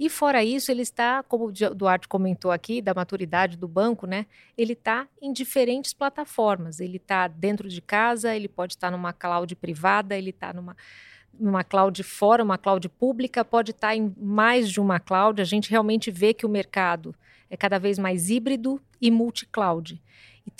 E 0.00 0.08
fora 0.08 0.42
isso, 0.42 0.70
ele 0.70 0.80
está, 0.80 1.22
como 1.22 1.48
o 1.48 1.52
Duarte 1.52 2.08
comentou 2.08 2.50
aqui, 2.50 2.80
da 2.80 2.94
maturidade 2.94 3.58
do 3.58 3.68
banco, 3.68 4.06
né? 4.06 4.24
Ele 4.56 4.72
está 4.72 5.06
em 5.20 5.30
diferentes 5.30 5.92
plataformas. 5.92 6.80
Ele 6.80 6.96
está 6.96 7.28
dentro 7.28 7.68
de 7.68 7.82
casa, 7.82 8.34
ele 8.34 8.48
pode 8.48 8.72
estar 8.72 8.90
numa 8.90 9.12
cloud 9.12 9.54
privada, 9.56 10.16
ele 10.16 10.30
está 10.30 10.54
numa 10.54 10.74
numa 11.38 11.62
cloud 11.62 12.02
fora, 12.02 12.42
uma 12.42 12.58
cloud 12.58 12.88
pública, 12.88 13.44
pode 13.44 13.70
estar 13.70 13.94
em 13.94 14.12
mais 14.18 14.70
de 14.70 14.80
uma 14.80 14.98
cloud. 14.98 15.40
A 15.40 15.44
gente 15.44 15.70
realmente 15.70 16.10
vê 16.10 16.32
que 16.32 16.46
o 16.46 16.48
mercado 16.48 17.14
é 17.50 17.56
cada 17.56 17.78
vez 17.78 17.98
mais 17.98 18.30
híbrido 18.30 18.80
e 19.00 19.10
multi-cloud. 19.10 20.02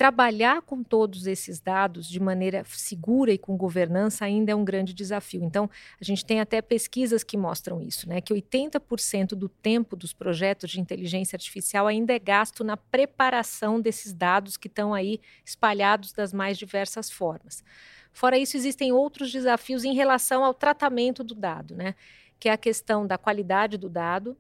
Trabalhar 0.01 0.63
com 0.63 0.83
todos 0.83 1.27
esses 1.27 1.61
dados 1.61 2.09
de 2.09 2.19
maneira 2.19 2.65
segura 2.65 3.35
e 3.35 3.37
com 3.37 3.55
governança 3.55 4.25
ainda 4.25 4.51
é 4.51 4.55
um 4.55 4.65
grande 4.65 4.95
desafio. 4.95 5.45
Então, 5.45 5.69
a 6.01 6.03
gente 6.03 6.25
tem 6.25 6.41
até 6.41 6.63
pesquisas 6.63 7.23
que 7.23 7.37
mostram 7.37 7.83
isso, 7.83 8.09
né? 8.09 8.23
Que 8.23 8.33
80% 8.33 9.35
do 9.35 9.47
tempo 9.47 9.95
dos 9.95 10.15
projetos 10.15 10.71
de 10.71 10.81
inteligência 10.81 11.37
artificial 11.37 11.87
ainda 11.87 12.15
é 12.15 12.19
gasto 12.19 12.65
na 12.65 12.79
preparação 12.79 13.79
desses 13.79 14.15
dados 14.15 14.57
que 14.57 14.69
estão 14.69 14.95
aí 14.95 15.21
espalhados 15.45 16.15
das 16.15 16.33
mais 16.33 16.57
diversas 16.57 17.11
formas. 17.11 17.63
Fora 18.11 18.39
isso, 18.39 18.57
existem 18.57 18.93
outros 18.93 19.31
desafios 19.31 19.85
em 19.85 19.93
relação 19.93 20.43
ao 20.43 20.55
tratamento 20.55 21.23
do 21.23 21.35
dado, 21.35 21.77
né? 21.77 21.95
Que 22.39 22.49
é 22.49 22.53
a 22.53 22.57
questão 22.57 23.07
da 23.07 23.19
qualidade 23.19 23.77
do 23.77 23.91
dado, 23.91 24.35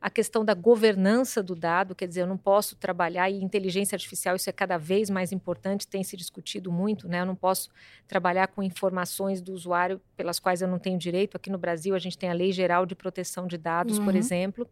a 0.00 0.10
questão 0.10 0.44
da 0.44 0.54
governança 0.54 1.42
do 1.42 1.54
dado, 1.54 1.94
quer 1.94 2.06
dizer, 2.06 2.22
eu 2.22 2.26
não 2.26 2.36
posso 2.36 2.76
trabalhar, 2.76 3.30
e 3.30 3.42
inteligência 3.42 3.96
artificial, 3.96 4.36
isso 4.36 4.48
é 4.48 4.52
cada 4.52 4.76
vez 4.76 5.10
mais 5.10 5.32
importante, 5.32 5.86
tem 5.86 6.02
se 6.02 6.16
discutido 6.16 6.70
muito, 6.70 7.08
né? 7.08 7.20
Eu 7.20 7.26
não 7.26 7.34
posso 7.34 7.70
trabalhar 8.06 8.48
com 8.48 8.62
informações 8.62 9.40
do 9.40 9.52
usuário 9.52 10.00
pelas 10.16 10.38
quais 10.38 10.62
eu 10.62 10.68
não 10.68 10.78
tenho 10.78 10.98
direito. 10.98 11.36
Aqui 11.36 11.50
no 11.50 11.58
Brasil, 11.58 11.94
a 11.94 11.98
gente 11.98 12.18
tem 12.18 12.30
a 12.30 12.34
Lei 12.34 12.52
Geral 12.52 12.86
de 12.86 12.94
Proteção 12.94 13.46
de 13.46 13.56
Dados, 13.56 13.98
uhum. 13.98 14.04
por 14.04 14.14
exemplo. 14.14 14.68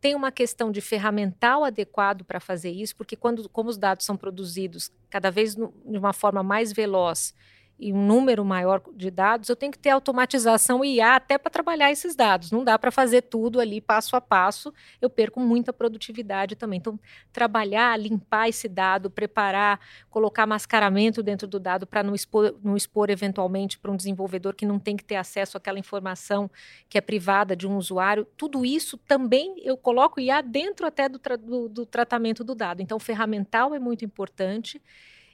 Tem 0.00 0.14
uma 0.14 0.30
questão 0.30 0.70
de 0.70 0.80
ferramental 0.80 1.64
adequado 1.64 2.24
para 2.24 2.38
fazer 2.38 2.70
isso, 2.70 2.94
porque 2.94 3.16
quando, 3.16 3.48
como 3.48 3.68
os 3.68 3.76
dados 3.76 4.06
são 4.06 4.16
produzidos 4.16 4.92
cada 5.10 5.30
vez 5.30 5.56
no, 5.56 5.74
de 5.84 5.98
uma 5.98 6.12
forma 6.12 6.42
mais 6.42 6.72
veloz 6.72 7.34
e 7.78 7.92
um 7.92 8.04
número 8.04 8.44
maior 8.44 8.82
de 8.94 9.10
dados, 9.10 9.48
eu 9.48 9.54
tenho 9.54 9.70
que 9.70 9.78
ter 9.78 9.90
automatização 9.90 10.84
IA 10.84 11.16
até 11.16 11.38
para 11.38 11.50
trabalhar 11.50 11.92
esses 11.92 12.16
dados. 12.16 12.50
Não 12.50 12.64
dá 12.64 12.78
para 12.78 12.90
fazer 12.90 13.22
tudo 13.22 13.60
ali 13.60 13.80
passo 13.80 14.16
a 14.16 14.20
passo, 14.20 14.72
eu 15.00 15.08
perco 15.08 15.38
muita 15.40 15.72
produtividade 15.72 16.56
também. 16.56 16.78
Então, 16.78 16.98
trabalhar, 17.32 17.98
limpar 17.98 18.48
esse 18.48 18.68
dado, 18.68 19.10
preparar, 19.10 19.78
colocar 20.10 20.46
mascaramento 20.46 21.22
dentro 21.22 21.46
do 21.46 21.60
dado 21.60 21.86
para 21.86 22.02
não 22.02 22.14
expor, 22.14 22.56
não 22.62 22.76
expor 22.76 23.10
eventualmente 23.10 23.78
para 23.78 23.92
um 23.92 23.96
desenvolvedor 23.96 24.54
que 24.54 24.66
não 24.66 24.78
tem 24.78 24.96
que 24.96 25.04
ter 25.04 25.16
acesso 25.16 25.56
àquela 25.56 25.78
informação 25.78 26.50
que 26.88 26.98
é 26.98 27.00
privada 27.00 27.54
de 27.54 27.66
um 27.66 27.76
usuário, 27.76 28.26
tudo 28.36 28.64
isso 28.64 28.98
também 28.98 29.54
eu 29.62 29.76
coloco 29.76 30.20
IA 30.20 30.40
dentro 30.40 30.86
até 30.86 31.08
do, 31.08 31.18
tra 31.18 31.36
do, 31.36 31.68
do 31.68 31.86
tratamento 31.86 32.42
do 32.42 32.54
dado. 32.54 32.82
Então, 32.82 32.98
ferramental 32.98 33.74
é 33.74 33.78
muito 33.78 34.04
importante. 34.04 34.82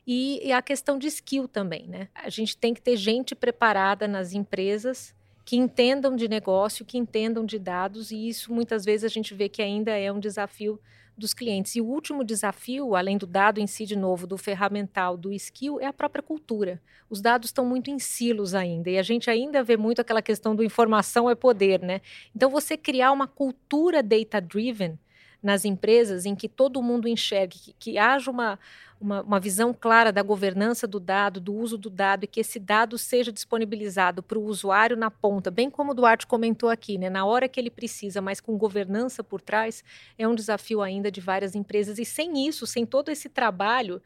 E, 0.07 0.47
e 0.47 0.53
a 0.53 0.61
questão 0.61 0.99
de 0.99 1.07
skill 1.07 1.49
também, 1.49 1.87
né? 1.87 2.09
A 2.15 2.29
gente 2.29 2.57
tem 2.57 2.75
que 2.75 2.83
ter 2.83 2.97
gente 2.97 3.35
preparada 3.35 4.07
nas 4.07 4.33
empresas 4.33 5.15
que 5.45 5.57
entendam 5.57 6.17
de 6.17 6.29
negócio, 6.29 6.85
que 6.85 6.97
entendam 6.97 7.45
de 7.45 7.59
dados, 7.59 8.11
e 8.11 8.29
isso 8.29 8.53
muitas 8.53 8.85
vezes 8.85 9.05
a 9.05 9.09
gente 9.09 9.35
vê 9.35 9.49
que 9.49 9.63
ainda 9.63 9.93
é 9.93 10.11
um 10.11 10.19
desafio 10.19 10.81
dos 11.17 11.33
clientes. 11.33 11.77
E 11.77 11.81
o 11.81 11.87
último 11.87 12.25
desafio, 12.25 12.95
além 12.95 13.17
do 13.17 13.27
dado 13.27 13.61
em 13.61 13.67
si, 13.67 13.87
de 13.87 13.97
novo, 13.97 14.27
do 14.27 14.37
ferramental, 14.37 15.17
do 15.17 15.33
skill, 15.33 15.81
é 15.81 15.87
a 15.87 15.93
própria 15.93 16.23
cultura. 16.23 16.83
Os 17.09 17.21
dados 17.21 17.51
estão 17.51 17.65
muito 17.65 17.91
em 17.91 17.99
silos 17.99 18.55
ainda, 18.55 18.91
e 18.91 18.99
a 18.99 19.03
gente 19.03 19.31
ainda 19.31 19.63
vê 19.63 19.77
muito 19.77 20.01
aquela 20.01 20.23
questão 20.23 20.57
do 20.57 20.65
informação 20.65 21.31
é 21.31 21.35
poder, 21.35 21.81
né? 21.81 22.01
Então, 22.35 22.51
você 22.51 22.77
criar 22.77 23.13
uma 23.13 23.27
cultura 23.27 24.03
data-driven 24.03 24.99
nas 25.43 25.67
empresas 25.67 26.25
em 26.25 26.35
que 26.35 26.49
todo 26.49 26.83
mundo 26.83 27.07
enxergue, 27.07 27.59
que, 27.59 27.75
que 27.79 27.99
haja 27.99 28.31
uma, 28.31 28.59
uma, 29.05 29.23
uma, 29.23 29.39
visão 29.39 29.75
clara 29.75 30.11
da 30.11 30.23
governança 30.23 30.87
do 30.87 30.99
dado, 30.99 31.39
do 31.39 31.55
uso 31.55 31.77
do 31.77 31.91
dado, 31.91 32.25
e 32.25 32.27
que 32.27 32.41
esse 32.41 32.59
dado 32.59 32.97
seja 32.97 33.31
disponibilizado 33.31 34.23
para 34.23 34.39
o 34.39 34.45
usuário 34.45 34.97
na 34.97 35.11
ponta, 35.11 35.51
bem 35.51 35.69
como 35.69 35.93
o 35.93 35.95
Duarte 35.95 36.27
comentou 36.27 36.71
aqui, 36.71 36.97
né, 36.97 37.11
na 37.11 37.25
hora 37.27 37.49
que 37.49 37.61
ele 37.61 37.71
precisa, 37.71 38.21
mas 38.21 38.41
com 38.41 38.57
governança 38.57 39.23
por 39.23 39.41
trás, 39.41 39.85
é 40.19 40.27
um 40.27 40.35
desafio 40.35 40.81
ainda 40.81 41.11
de 41.11 41.21
várias 41.21 41.55
empresas. 41.55 41.99
E 41.99 42.05
sem 42.05 42.49
isso, 42.49 42.67
sem 42.67 42.87
todo 42.87 43.11
esse 43.11 43.29
trabalho, 43.29 44.01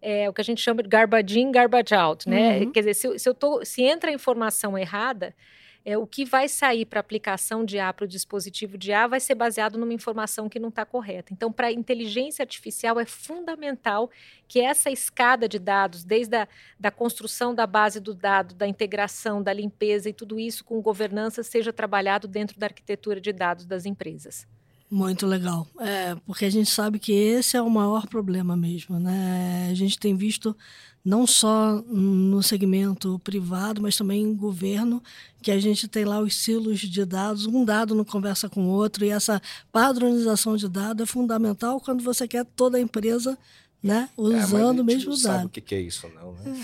é 0.00 0.28
o 0.28 0.32
que 0.32 0.40
a 0.40 0.44
gente 0.44 0.60
chama 0.60 0.82
de 0.82 0.88
garbage 0.88 1.40
in, 1.40 1.50
garbage 1.50 1.94
out, 1.94 2.28
né? 2.28 2.58
Uhum. 2.58 2.72
Quer 2.72 2.80
dizer, 2.80 2.94
se, 2.94 3.18
se, 3.18 3.28
eu 3.28 3.34
tô, 3.34 3.64
se 3.64 3.82
entra 3.82 4.10
a 4.10 4.14
informação 4.14 4.76
errada, 4.76 5.34
é, 5.84 5.98
o 5.98 6.06
que 6.06 6.24
vai 6.24 6.48
sair 6.48 6.84
para 6.84 6.98
a 6.98 7.02
aplicação 7.02 7.64
de 7.64 7.78
A 7.78 7.92
para 7.92 8.04
o 8.04 8.08
dispositivo 8.08 8.78
de 8.78 8.92
A 8.92 9.06
vai 9.06 9.20
ser 9.20 9.34
baseado 9.34 9.78
numa 9.78 9.92
informação 9.92 10.48
que 10.48 10.58
não 10.58 10.68
está 10.68 10.84
correta. 10.84 11.32
Então, 11.32 11.52
para 11.52 11.68
a 11.68 11.72
inteligência 11.72 12.42
artificial 12.42 13.00
é 13.00 13.04
fundamental 13.04 14.10
que 14.46 14.60
essa 14.60 14.90
escada 14.90 15.48
de 15.48 15.58
dados, 15.58 16.04
desde 16.04 16.36
a 16.36 16.48
da 16.78 16.90
construção 16.90 17.54
da 17.54 17.66
base 17.66 18.00
do 18.00 18.14
dado, 18.14 18.54
da 18.54 18.66
integração, 18.66 19.42
da 19.42 19.52
limpeza 19.52 20.08
e 20.08 20.12
tudo 20.12 20.38
isso 20.38 20.64
com 20.64 20.80
governança, 20.80 21.42
seja 21.42 21.72
trabalhado 21.72 22.28
dentro 22.28 22.58
da 22.58 22.66
arquitetura 22.66 23.20
de 23.20 23.32
dados 23.32 23.66
das 23.66 23.86
empresas. 23.86 24.46
Muito 24.92 25.26
legal. 25.26 25.66
É, 25.80 26.14
porque 26.26 26.44
a 26.44 26.50
gente 26.50 26.68
sabe 26.68 26.98
que 26.98 27.12
esse 27.12 27.56
é 27.56 27.62
o 27.62 27.70
maior 27.70 28.06
problema 28.06 28.54
mesmo. 28.54 29.00
Né? 29.00 29.68
A 29.70 29.74
gente 29.74 29.98
tem 29.98 30.14
visto 30.14 30.54
não 31.04 31.26
só 31.26 31.82
no 31.88 32.42
segmento 32.42 33.20
privado, 33.24 33.82
mas 33.82 33.96
também 33.96 34.22
em 34.22 34.34
governo, 34.34 35.02
que 35.42 35.50
a 35.50 35.58
gente 35.58 35.88
tem 35.88 36.04
lá 36.04 36.20
os 36.20 36.36
silos 36.36 36.80
de 36.80 37.04
dados, 37.04 37.46
um 37.46 37.64
dado 37.64 37.94
não 37.94 38.04
conversa 38.04 38.48
com 38.48 38.66
o 38.66 38.70
outro, 38.70 39.04
e 39.04 39.10
essa 39.10 39.42
padronização 39.72 40.56
de 40.56 40.68
dados 40.68 41.02
é 41.02 41.06
fundamental 41.06 41.80
quando 41.80 42.04
você 42.04 42.28
quer 42.28 42.44
toda 42.44 42.78
a 42.78 42.80
empresa 42.80 43.36
né? 43.82 44.08
É, 44.16 44.20
usando 44.20 44.78
é, 44.78 44.82
o 44.82 44.84
mesmo 44.84 45.10
dado. 45.10 45.20
sabe 45.20 45.46
o 45.46 45.48
que 45.48 45.74
é 45.74 45.80
isso, 45.80 46.08
não, 46.14 46.34
né? 46.34 46.62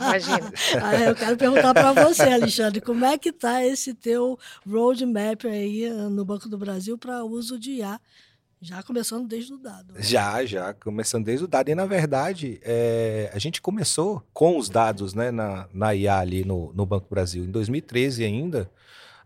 Imagina. 0.00 0.52
Aí 0.84 1.02
eu 1.10 1.14
quero 1.16 1.36
perguntar 1.36 1.74
para 1.74 1.92
você, 1.92 2.22
Alexandre, 2.22 2.80
como 2.80 3.04
é 3.04 3.18
que 3.18 3.30
está 3.30 3.64
esse 3.66 3.92
teu 3.92 4.38
roadmap 4.64 5.44
aí 5.44 5.86
eh, 5.86 5.92
no 6.08 6.24
Banco 6.24 6.48
do 6.48 6.56
Brasil 6.56 6.96
para 6.96 7.24
uso 7.24 7.58
de 7.58 7.72
IA? 7.72 8.00
Já 8.62 8.80
começando 8.80 9.26
desde 9.26 9.52
o 9.52 9.58
dado. 9.58 9.92
Né? 9.92 10.00
Já, 10.00 10.44
já, 10.46 10.72
começando 10.72 11.24
desde 11.24 11.44
o 11.44 11.48
dado. 11.48 11.68
E, 11.68 11.74
na 11.74 11.84
verdade, 11.84 12.60
é, 12.62 13.28
a 13.34 13.38
gente 13.40 13.60
começou 13.60 14.22
com 14.32 14.56
os 14.56 14.68
dados 14.68 15.14
né, 15.14 15.32
na, 15.32 15.68
na 15.74 15.92
IA 15.96 16.20
ali 16.20 16.44
no, 16.44 16.72
no 16.72 16.86
Banco 16.86 17.08
Brasil. 17.10 17.42
Em 17.42 17.50
2013 17.50 18.24
ainda, 18.24 18.70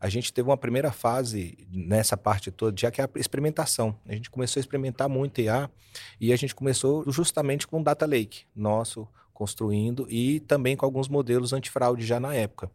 a 0.01 0.09
gente 0.09 0.33
teve 0.33 0.49
uma 0.49 0.57
primeira 0.57 0.91
fase 0.91 1.59
nessa 1.71 2.17
parte 2.17 2.51
toda, 2.51 2.81
já 2.81 2.91
que 2.91 2.99
é 2.99 3.05
a 3.05 3.11
experimentação. 3.17 3.95
A 4.09 4.15
gente 4.15 4.31
começou 4.31 4.59
a 4.59 4.63
experimentar 4.63 5.07
muito 5.07 5.39
IA 5.43 5.71
e 6.19 6.33
a 6.33 6.37
gente 6.37 6.55
começou 6.55 7.05
justamente 7.13 7.67
com 7.67 7.79
o 7.79 7.85
Data 7.85 8.07
Lake 8.07 8.45
nosso, 8.57 9.07
construindo, 9.35 10.07
e 10.09 10.41
também 10.41 10.79
com 10.79 10.87
alguns 10.87 11.09
modelos 11.09 11.53
antifraude 11.53 12.07
já 12.07 12.19
na 12.19 12.35
época. 12.35 12.71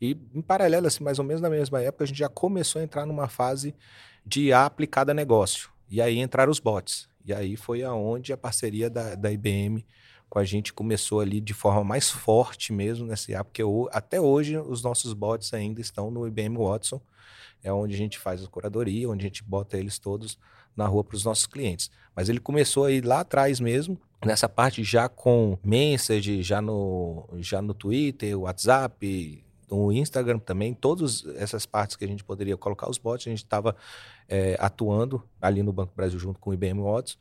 E 0.00 0.18
em 0.34 0.42
paralelo, 0.42 0.88
assim, 0.88 1.04
mais 1.04 1.20
ou 1.20 1.24
menos 1.24 1.40
na 1.40 1.48
mesma 1.48 1.80
época, 1.80 2.02
a 2.02 2.06
gente 2.08 2.18
já 2.18 2.28
começou 2.28 2.80
a 2.80 2.82
entrar 2.82 3.06
numa 3.06 3.28
fase 3.28 3.72
de 4.26 4.46
IA 4.46 4.66
aplicada 4.66 5.12
a 5.12 5.14
negócio. 5.14 5.70
E 5.90 6.00
aí 6.00 6.18
entraram 6.18 6.52
os 6.52 6.60
bots. 6.60 7.08
E 7.24 7.34
aí 7.34 7.56
foi 7.56 7.82
aonde 7.82 8.32
a 8.32 8.36
parceria 8.36 8.88
da, 8.88 9.14
da 9.14 9.30
IBM 9.30 9.84
com 10.30 10.38
a 10.38 10.44
gente 10.44 10.72
começou 10.72 11.18
ali 11.18 11.40
de 11.40 11.52
forma 11.52 11.82
mais 11.82 12.08
forte 12.08 12.72
mesmo 12.72 13.04
nessa 13.04 13.32
IA, 13.32 13.42
porque 13.42 13.62
até 13.90 14.20
hoje 14.20 14.56
os 14.56 14.80
nossos 14.80 15.12
bots 15.12 15.52
ainda 15.52 15.80
estão 15.80 16.08
no 16.08 16.24
IBM 16.24 16.56
Watson, 16.56 17.00
é 17.64 17.72
onde 17.72 17.94
a 17.94 17.98
gente 17.98 18.16
faz 18.16 18.42
a 18.44 18.46
curadoria, 18.46 19.10
onde 19.10 19.26
a 19.26 19.28
gente 19.28 19.42
bota 19.42 19.76
eles 19.76 19.98
todos 19.98 20.38
na 20.76 20.86
rua 20.86 21.02
para 21.02 21.16
os 21.16 21.24
nossos 21.24 21.46
clientes. 21.46 21.90
Mas 22.14 22.28
ele 22.28 22.38
começou 22.38 22.84
aí 22.84 23.00
lá 23.00 23.20
atrás 23.20 23.58
mesmo, 23.58 24.00
nessa 24.24 24.48
parte 24.48 24.84
já 24.84 25.08
com 25.08 25.58
message, 25.64 26.44
já 26.44 26.62
no, 26.62 27.28
já 27.38 27.60
no 27.60 27.74
Twitter, 27.74 28.38
WhatsApp, 28.38 29.44
no 29.70 29.92
Instagram 29.92 30.38
também, 30.38 30.74
todas 30.74 31.24
essas 31.36 31.64
partes 31.64 31.96
que 31.96 32.04
a 32.04 32.08
gente 32.08 32.24
poderia 32.24 32.56
colocar 32.56 32.90
os 32.90 32.98
bots, 32.98 33.26
a 33.26 33.30
gente 33.30 33.44
estava 33.44 33.76
é, 34.28 34.56
atuando 34.58 35.22
ali 35.40 35.62
no 35.62 35.72
Banco 35.72 35.92
Brasil 35.94 36.18
junto 36.18 36.38
com 36.38 36.50
o 36.50 36.54
IBM 36.54 36.80
Watson, 36.82 37.16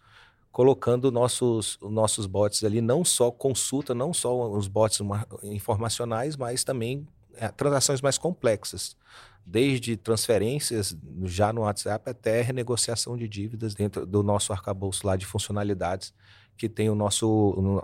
colocando 0.51 1.11
nossos, 1.11 1.77
nossos 1.81 2.25
bots 2.25 2.63
ali, 2.63 2.81
não 2.81 3.05
só 3.05 3.29
consulta, 3.29 3.93
não 3.93 4.13
só 4.13 4.49
os 4.51 4.67
bots 4.67 4.99
informacionais, 5.43 6.35
mas 6.35 6.63
também 6.63 7.07
é, 7.35 7.47
transações 7.49 8.01
mais 8.01 8.17
complexas, 8.17 8.97
desde 9.45 9.95
transferências 9.95 10.95
já 11.23 11.53
no 11.53 11.61
WhatsApp 11.61 12.09
até 12.09 12.41
renegociação 12.41 13.15
de 13.15 13.27
dívidas 13.27 13.73
dentro 13.73 14.05
do 14.05 14.21
nosso 14.21 14.51
arcabouço 14.51 15.05
lá 15.05 15.15
de 15.15 15.25
funcionalidades 15.25 16.13
que 16.59 16.67
tem 16.67 16.89
o 16.89 16.95
nosso, 16.95 17.27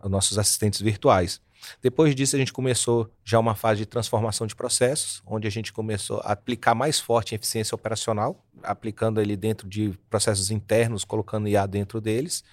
o, 0.04 0.10
nossos 0.10 0.38
assistentes 0.38 0.82
virtuais. 0.82 1.42
Depois 1.82 2.14
disso, 2.14 2.36
a 2.36 2.40
gente 2.40 2.54
começou 2.54 3.10
já 3.24 3.40
uma 3.40 3.56
fase 3.56 3.80
de 3.80 3.86
transformação 3.86 4.46
de 4.46 4.54
processos, 4.54 5.24
onde 5.26 5.48
a 5.48 5.50
gente 5.50 5.72
começou 5.72 6.20
a 6.20 6.34
aplicar 6.34 6.76
mais 6.76 7.00
forte 7.00 7.34
em 7.34 7.38
eficiência 7.38 7.74
operacional, 7.74 8.46
aplicando 8.62 9.22
ele 9.22 9.38
dentro 9.38 9.68
de 9.68 9.98
processos 10.10 10.52
internos, 10.52 11.06
colocando 11.06 11.48
IA 11.48 11.66
dentro 11.66 12.02
deles. 12.02 12.44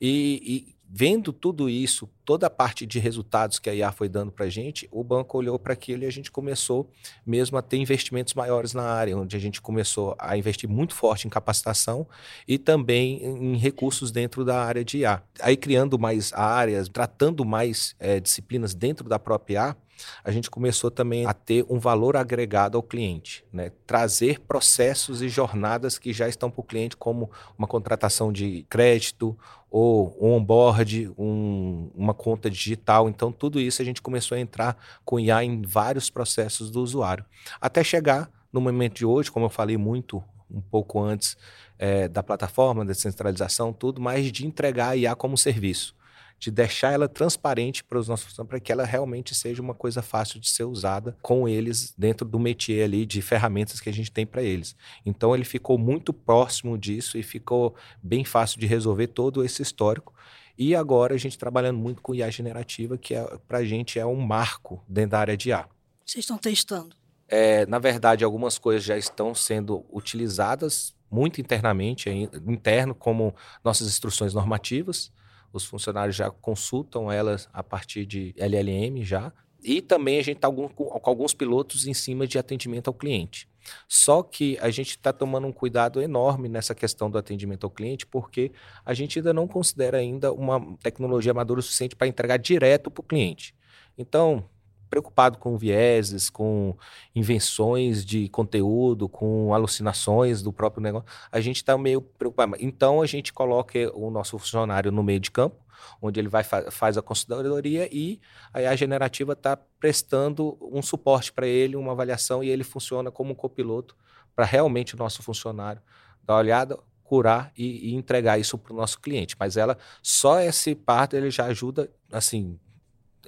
E, 0.00 0.40
e 0.42 0.79
vendo 0.92 1.32
tudo 1.32 1.70
isso, 1.70 2.08
toda 2.24 2.48
a 2.48 2.50
parte 2.50 2.84
de 2.84 2.98
resultados 2.98 3.60
que 3.60 3.70
a 3.70 3.74
IA 3.74 3.92
foi 3.92 4.08
dando 4.08 4.32
para 4.32 4.46
a 4.46 4.48
gente, 4.48 4.88
o 4.90 5.04
banco 5.04 5.38
olhou 5.38 5.56
para 5.56 5.72
aquilo 5.72 6.02
e 6.02 6.06
a 6.06 6.10
gente 6.10 6.32
começou 6.32 6.90
mesmo 7.24 7.56
a 7.56 7.62
ter 7.62 7.76
investimentos 7.76 8.34
maiores 8.34 8.74
na 8.74 8.82
área, 8.82 9.16
onde 9.16 9.36
a 9.36 9.38
gente 9.38 9.60
começou 9.60 10.16
a 10.18 10.36
investir 10.36 10.68
muito 10.68 10.92
forte 10.92 11.28
em 11.28 11.30
capacitação 11.30 12.06
e 12.46 12.58
também 12.58 13.22
em 13.24 13.56
recursos 13.56 14.10
dentro 14.10 14.44
da 14.44 14.64
área 14.64 14.84
de 14.84 14.98
IA. 14.98 15.22
Aí 15.40 15.56
criando 15.56 15.96
mais 15.96 16.32
áreas, 16.32 16.88
tratando 16.88 17.44
mais 17.44 17.94
é, 18.00 18.18
disciplinas 18.18 18.74
dentro 18.74 19.08
da 19.08 19.18
própria 19.18 19.54
IA, 19.54 19.76
a 20.24 20.30
gente 20.30 20.50
começou 20.50 20.90
também 20.90 21.26
a 21.26 21.32
ter 21.32 21.64
um 21.68 21.78
valor 21.78 22.16
agregado 22.16 22.76
ao 22.76 22.82
cliente, 22.82 23.44
né? 23.52 23.72
trazer 23.86 24.40
processos 24.40 25.22
e 25.22 25.28
jornadas 25.28 25.98
que 25.98 26.12
já 26.12 26.28
estão 26.28 26.50
para 26.50 26.60
o 26.60 26.64
cliente, 26.64 26.96
como 26.96 27.30
uma 27.58 27.66
contratação 27.66 28.32
de 28.32 28.66
crédito 28.68 29.36
ou 29.70 30.16
um 30.20 30.32
onboard, 30.34 31.12
um, 31.16 31.90
uma 31.94 32.12
conta 32.12 32.50
digital. 32.50 33.08
Então, 33.08 33.30
tudo 33.30 33.60
isso 33.60 33.80
a 33.80 33.84
gente 33.84 34.02
começou 34.02 34.36
a 34.36 34.40
entrar 34.40 34.76
com 35.04 35.20
IA 35.20 35.44
em 35.44 35.62
vários 35.62 36.10
processos 36.10 36.70
do 36.70 36.82
usuário, 36.82 37.24
até 37.60 37.84
chegar 37.84 38.30
no 38.52 38.60
momento 38.60 38.94
de 38.94 39.06
hoje, 39.06 39.30
como 39.30 39.46
eu 39.46 39.50
falei 39.50 39.76
muito 39.76 40.22
um 40.50 40.60
pouco 40.60 41.00
antes 41.00 41.36
é, 41.78 42.08
da 42.08 42.22
plataforma, 42.22 42.84
da 42.84 42.92
descentralização, 42.92 43.72
tudo, 43.72 44.00
mas 44.00 44.32
de 44.32 44.44
entregar 44.44 44.90
a 44.90 44.96
IA 44.96 45.14
como 45.14 45.38
serviço 45.38 45.94
de 46.40 46.50
deixar 46.50 46.92
ela 46.92 47.06
transparente 47.06 47.84
para 47.84 47.98
os 47.98 48.08
nossos 48.08 48.24
funcionários, 48.24 48.48
para 48.48 48.60
que 48.60 48.72
ela 48.72 48.84
realmente 48.84 49.34
seja 49.34 49.60
uma 49.60 49.74
coisa 49.74 50.00
fácil 50.00 50.40
de 50.40 50.48
ser 50.48 50.64
usada 50.64 51.14
com 51.20 51.46
eles 51.46 51.94
dentro 51.98 52.26
do 52.26 52.40
métier 52.40 52.84
ali 52.84 53.04
de 53.04 53.20
ferramentas 53.20 53.78
que 53.78 53.90
a 53.90 53.92
gente 53.92 54.10
tem 54.10 54.24
para 54.24 54.42
eles. 54.42 54.74
Então 55.04 55.34
ele 55.34 55.44
ficou 55.44 55.76
muito 55.76 56.14
próximo 56.14 56.78
disso 56.78 57.18
e 57.18 57.22
ficou 57.22 57.74
bem 58.02 58.24
fácil 58.24 58.58
de 58.58 58.66
resolver 58.66 59.08
todo 59.08 59.44
esse 59.44 59.60
histórico. 59.60 60.14
E 60.56 60.74
agora 60.74 61.14
a 61.14 61.18
gente 61.18 61.36
trabalhando 61.36 61.78
muito 61.78 62.00
com 62.00 62.14
IA 62.14 62.30
generativa, 62.30 62.96
que 62.96 63.14
é, 63.14 63.22
para 63.46 63.58
a 63.58 63.64
gente 63.64 63.98
é 63.98 64.06
um 64.06 64.16
marco 64.16 64.82
dentro 64.88 65.10
da 65.10 65.18
área 65.18 65.36
de 65.36 65.50
IA. 65.50 65.68
Vocês 66.06 66.24
estão 66.24 66.38
testando? 66.38 66.96
É, 67.28 67.66
na 67.66 67.78
verdade, 67.78 68.24
algumas 68.24 68.58
coisas 68.58 68.82
já 68.82 68.96
estão 68.96 69.34
sendo 69.34 69.84
utilizadas 69.92 70.94
muito 71.10 71.40
internamente, 71.40 72.08
interno, 72.08 72.94
como 72.94 73.34
nossas 73.62 73.86
instruções 73.88 74.32
normativas 74.32 75.12
os 75.52 75.64
funcionários 75.64 76.16
já 76.16 76.30
consultam 76.30 77.10
elas 77.10 77.48
a 77.52 77.62
partir 77.62 78.06
de 78.06 78.34
LLM 78.36 79.02
já. 79.04 79.32
E 79.62 79.82
também 79.82 80.18
a 80.18 80.22
gente 80.22 80.36
está 80.36 80.50
com 80.50 81.00
alguns 81.02 81.34
pilotos 81.34 81.86
em 81.86 81.92
cima 81.92 82.26
de 82.26 82.38
atendimento 82.38 82.88
ao 82.88 82.94
cliente. 82.94 83.48
Só 83.86 84.22
que 84.22 84.56
a 84.60 84.70
gente 84.70 84.90
está 84.90 85.12
tomando 85.12 85.46
um 85.46 85.52
cuidado 85.52 86.00
enorme 86.00 86.48
nessa 86.48 86.74
questão 86.74 87.10
do 87.10 87.18
atendimento 87.18 87.64
ao 87.64 87.70
cliente, 87.70 88.06
porque 88.06 88.52
a 88.84 88.94
gente 88.94 89.18
ainda 89.18 89.34
não 89.34 89.46
considera 89.46 89.98
ainda 89.98 90.32
uma 90.32 90.76
tecnologia 90.82 91.34
madura 91.34 91.60
o 91.60 91.62
suficiente 91.62 91.94
para 91.94 92.06
entregar 92.06 92.38
direto 92.38 92.90
para 92.90 93.00
o 93.00 93.04
cliente. 93.04 93.54
Então, 93.98 94.44
preocupado 94.90 95.38
com 95.38 95.56
vieses, 95.56 96.28
com 96.28 96.76
invenções 97.14 98.04
de 98.04 98.28
conteúdo, 98.28 99.08
com 99.08 99.54
alucinações 99.54 100.42
do 100.42 100.52
próprio 100.52 100.82
negócio, 100.82 101.08
a 101.30 101.40
gente 101.40 101.56
está 101.56 101.78
meio 101.78 102.02
preocupado. 102.02 102.56
Então 102.58 103.00
a 103.00 103.06
gente 103.06 103.32
coloca 103.32 103.78
o 103.94 104.10
nosso 104.10 104.36
funcionário 104.36 104.90
no 104.90 105.02
meio 105.02 105.20
de 105.20 105.30
campo, 105.30 105.56
onde 106.02 106.20
ele 106.20 106.28
vai 106.28 106.42
fa 106.42 106.70
faz 106.70 106.98
a 106.98 107.02
consultoria 107.02 107.88
e 107.90 108.20
a 108.52 108.74
generativa 108.74 109.32
está 109.32 109.56
prestando 109.56 110.58
um 110.60 110.82
suporte 110.82 111.32
para 111.32 111.46
ele, 111.46 111.76
uma 111.76 111.92
avaliação, 111.92 112.42
e 112.42 112.50
ele 112.50 112.64
funciona 112.64 113.10
como 113.10 113.32
um 113.32 113.34
copiloto 113.34 113.96
para 114.34 114.44
realmente 114.44 114.94
o 114.94 114.98
nosso 114.98 115.22
funcionário 115.22 115.80
dar 116.24 116.34
uma 116.34 116.40
olhada, 116.40 116.78
curar 117.02 117.52
e, 117.56 117.90
e 117.90 117.94
entregar 117.94 118.38
isso 118.38 118.58
para 118.58 118.72
o 118.72 118.76
nosso 118.76 119.00
cliente. 119.00 119.36
Mas 119.38 119.56
ela, 119.56 119.78
só 120.02 120.40
esse 120.40 120.74
parte, 120.74 121.16
ele 121.16 121.30
já 121.30 121.46
ajuda, 121.46 121.90
assim, 122.12 122.58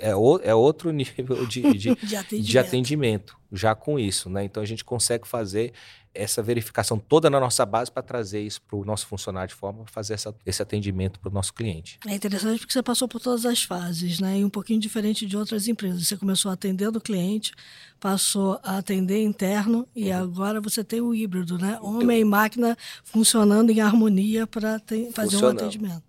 é, 0.02 0.14
o, 0.14 0.40
é 0.42 0.54
outro 0.54 0.90
nível 0.92 1.46
de, 1.46 1.62
de, 1.62 1.94
de, 1.96 2.16
atendimento. 2.16 2.44
de, 2.44 2.58
atendimento. 2.58 3.36
já 3.52 3.74
com 3.74 3.98
isso, 3.98 4.28
né? 4.28 4.44
Então 4.44 4.62
a 4.62 4.66
gente 4.66 4.84
consegue 4.84 5.26
fazer 5.26 5.72
essa 6.14 6.42
verificação 6.42 6.98
toda 6.98 7.30
na 7.30 7.40
nossa 7.40 7.64
base 7.64 7.90
para 7.90 8.02
trazer 8.02 8.42
isso 8.42 8.60
para 8.62 8.76
o 8.76 8.84
nosso 8.84 9.06
funcionário 9.06 9.48
de 9.48 9.54
forma 9.54 9.86
fazer 9.86 10.12
essa, 10.12 10.34
esse 10.44 10.60
atendimento 10.60 11.18
para 11.18 11.30
o 11.30 11.32
nosso 11.32 11.54
cliente. 11.54 11.98
É 12.06 12.14
interessante 12.14 12.58
porque 12.58 12.72
você 12.72 12.82
passou 12.82 13.08
por 13.08 13.20
todas 13.20 13.46
as 13.46 13.62
fases, 13.62 14.20
né? 14.20 14.38
E 14.38 14.44
um 14.44 14.50
pouquinho 14.50 14.78
diferente 14.78 15.24
de 15.24 15.36
outras 15.36 15.68
empresas. 15.68 16.06
Você 16.06 16.16
começou 16.16 16.50
atendendo 16.50 16.98
o 16.98 17.00
cliente, 17.00 17.54
passou 17.98 18.60
a 18.62 18.76
atender 18.78 19.22
interno 19.22 19.88
e 19.96 20.10
uhum. 20.10 20.18
agora 20.18 20.60
você 20.60 20.84
tem 20.84 21.00
o 21.00 21.14
híbrido, 21.14 21.56
né? 21.56 21.76
Então 21.78 22.00
Homem 22.00 22.20
e 22.20 22.24
máquina 22.24 22.76
funcionando 23.04 23.70
em 23.70 23.80
harmonia 23.80 24.46
para 24.46 24.80
fazer 25.14 25.36
um 25.36 25.48
atendimento. 25.48 26.02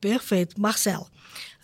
Perfeito. 0.00 0.60
Marcela, 0.60 1.06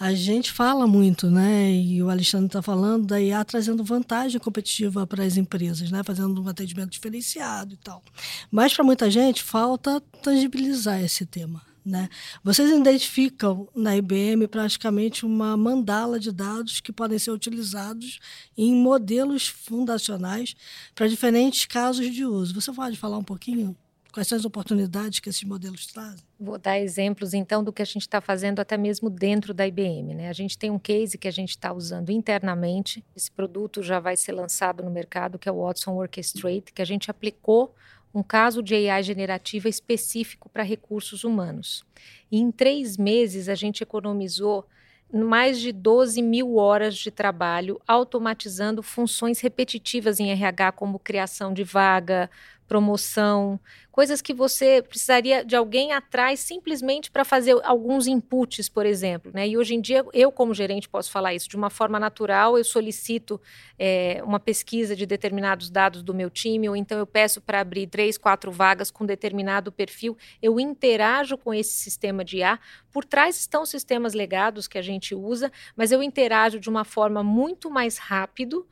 a 0.01 0.15
gente 0.15 0.51
fala 0.51 0.87
muito, 0.87 1.31
né? 1.31 1.71
E 1.71 2.03
o 2.03 2.09
Alexandre 2.09 2.47
está 2.47 2.63
falando 2.63 3.07
da 3.07 3.21
IA 3.21 3.45
trazendo 3.45 3.85
vantagem 3.85 4.41
competitiva 4.41 5.07
para 5.07 5.23
as 5.23 5.37
empresas, 5.37 5.91
né? 5.91 6.03
Fazendo 6.03 6.43
um 6.43 6.49
atendimento 6.49 6.89
diferenciado 6.89 7.75
e 7.75 7.77
tal. 7.77 8.03
Mas 8.51 8.73
para 8.73 8.83
muita 8.83 9.11
gente 9.11 9.43
falta 9.43 10.01
tangibilizar 10.23 11.05
esse 11.05 11.27
tema. 11.27 11.61
Né? 11.85 12.09
Vocês 12.43 12.71
identificam 12.71 13.69
na 13.75 13.97
IBM 13.97 14.47
praticamente 14.49 15.27
uma 15.27 15.57
mandala 15.57 16.19
de 16.19 16.31
dados 16.31 16.81
que 16.81 16.93
podem 16.93 17.19
ser 17.19 17.31
utilizados 17.31 18.21
em 18.57 18.75
modelos 18.75 19.49
fundacionais 19.49 20.55
para 20.95 21.09
diferentes 21.09 21.67
casos 21.67 22.11
de 22.11 22.25
uso. 22.25 22.55
Você 22.55 22.73
pode 22.73 22.97
falar 22.97 23.19
um 23.19 23.25
pouquinho 23.25 23.77
Quais 24.13 24.27
são 24.27 24.37
as 24.37 24.45
oportunidades 24.45 25.21
que 25.21 25.29
esses 25.29 25.45
modelos 25.45 25.87
trazem? 25.87 26.25
Vou 26.39 26.59
dar 26.59 26.79
exemplos, 26.79 27.33
então, 27.33 27.63
do 27.63 27.73
que 27.73 27.83
a 27.83 27.85
gente 27.85 28.03
está 28.03 28.21
fazendo 28.21 28.61
até 28.61 28.77
mesmo 28.77 29.09
dentro 29.09 29.55
da 29.55 29.67
IBM. 29.67 30.15
Né? 30.15 30.29
A 30.29 30.33
gente 30.33 30.59
tem 30.59 30.71
um 30.71 30.79
case 30.79 31.17
que 31.17 31.29
a 31.29 31.33
gente 31.33 31.51
está 31.51 31.73
usando 31.73 32.11
internamente. 32.11 33.05
Esse 33.15 33.31
produto 33.31 33.83
já 33.83 34.01
vai 34.01 34.17
ser 34.17 34.33
lançado 34.33 34.83
no 34.83 34.91
mercado, 34.91 35.39
que 35.39 35.49
é 35.49 35.53
o 35.53 35.63
Watson 35.65 35.95
Orchestrate, 35.95 36.73
que 36.75 36.83
a 36.83 36.85
gente 36.85 37.11
aplicou 37.11 37.75
um 38.13 38.23
caso 38.23 38.63
de 38.63 38.75
AI 38.75 39.03
generativa 39.03 39.69
específico 39.69 40.49
para 40.49 40.65
recursos 40.65 41.23
humanos. 41.23 41.85
E 42.31 42.39
em 42.39 42.51
três 42.51 42.97
meses, 42.97 43.49
a 43.49 43.55
gente 43.55 43.83
economizou 43.83 44.67
mais 45.13 45.59
de 45.59 45.73
12 45.73 46.23
mil 46.23 46.57
horas 46.57 46.97
de 46.97 47.11
trabalho 47.11 47.81
automatizando 47.87 48.83
funções 48.83 49.41
repetitivas 49.41 50.21
em 50.21 50.31
RH, 50.31 50.73
como 50.73 50.99
criação 50.99 51.53
de 51.53 51.65
vaga, 51.65 52.31
promoção, 52.71 53.59
coisas 53.91 54.23
que 54.23 54.33
você 54.33 54.81
precisaria 54.81 55.45
de 55.45 55.57
alguém 55.57 55.91
atrás 55.93 56.39
simplesmente 56.39 57.11
para 57.11 57.25
fazer 57.25 57.59
alguns 57.65 58.07
inputs, 58.07 58.69
por 58.69 58.87
exemplo. 58.87 59.33
Né? 59.35 59.49
E 59.49 59.59
hoje 59.59 59.75
em 59.75 59.81
dia, 59.81 60.07
eu, 60.13 60.31
como 60.31 60.55
gerente, 60.55 60.89
posso 60.89 61.11
falar 61.11 61.35
isso 61.35 61.49
de 61.49 61.57
uma 61.57 61.69
forma 61.69 61.99
natural. 61.99 62.57
Eu 62.57 62.63
solicito 62.63 63.41
é, 63.77 64.23
uma 64.25 64.39
pesquisa 64.39 64.95
de 64.95 65.05
determinados 65.05 65.69
dados 65.69 66.01
do 66.01 66.15
meu 66.15 66.31
time, 66.31 66.69
ou 66.69 66.77
então 66.77 66.97
eu 66.97 67.07
peço 67.07 67.41
para 67.41 67.59
abrir 67.59 67.89
três, 67.89 68.17
quatro 68.17 68.53
vagas 68.53 68.89
com 68.89 69.05
determinado 69.05 69.73
perfil. 69.73 70.17
Eu 70.41 70.61
interajo 70.61 71.37
com 71.37 71.53
esse 71.53 71.73
sistema 71.73 72.25
de 72.25 72.37
IA. 72.37 72.57
Por 72.93 73.05
trás 73.05 73.37
estão 73.37 73.67
sistemas 73.67 74.15
legados 74.15 74.69
que 74.69 74.79
a 74.79 74.83
gente 74.83 75.13
usa, 75.13 75.51
mas 75.75 75.91
eu 75.91 76.01
interajo 76.05 76.61
de 76.61 76.69
uma 76.69 76.85
forma 76.85 77.25
muito 77.25 77.69
mais 77.69 77.99
rápido 77.99 78.65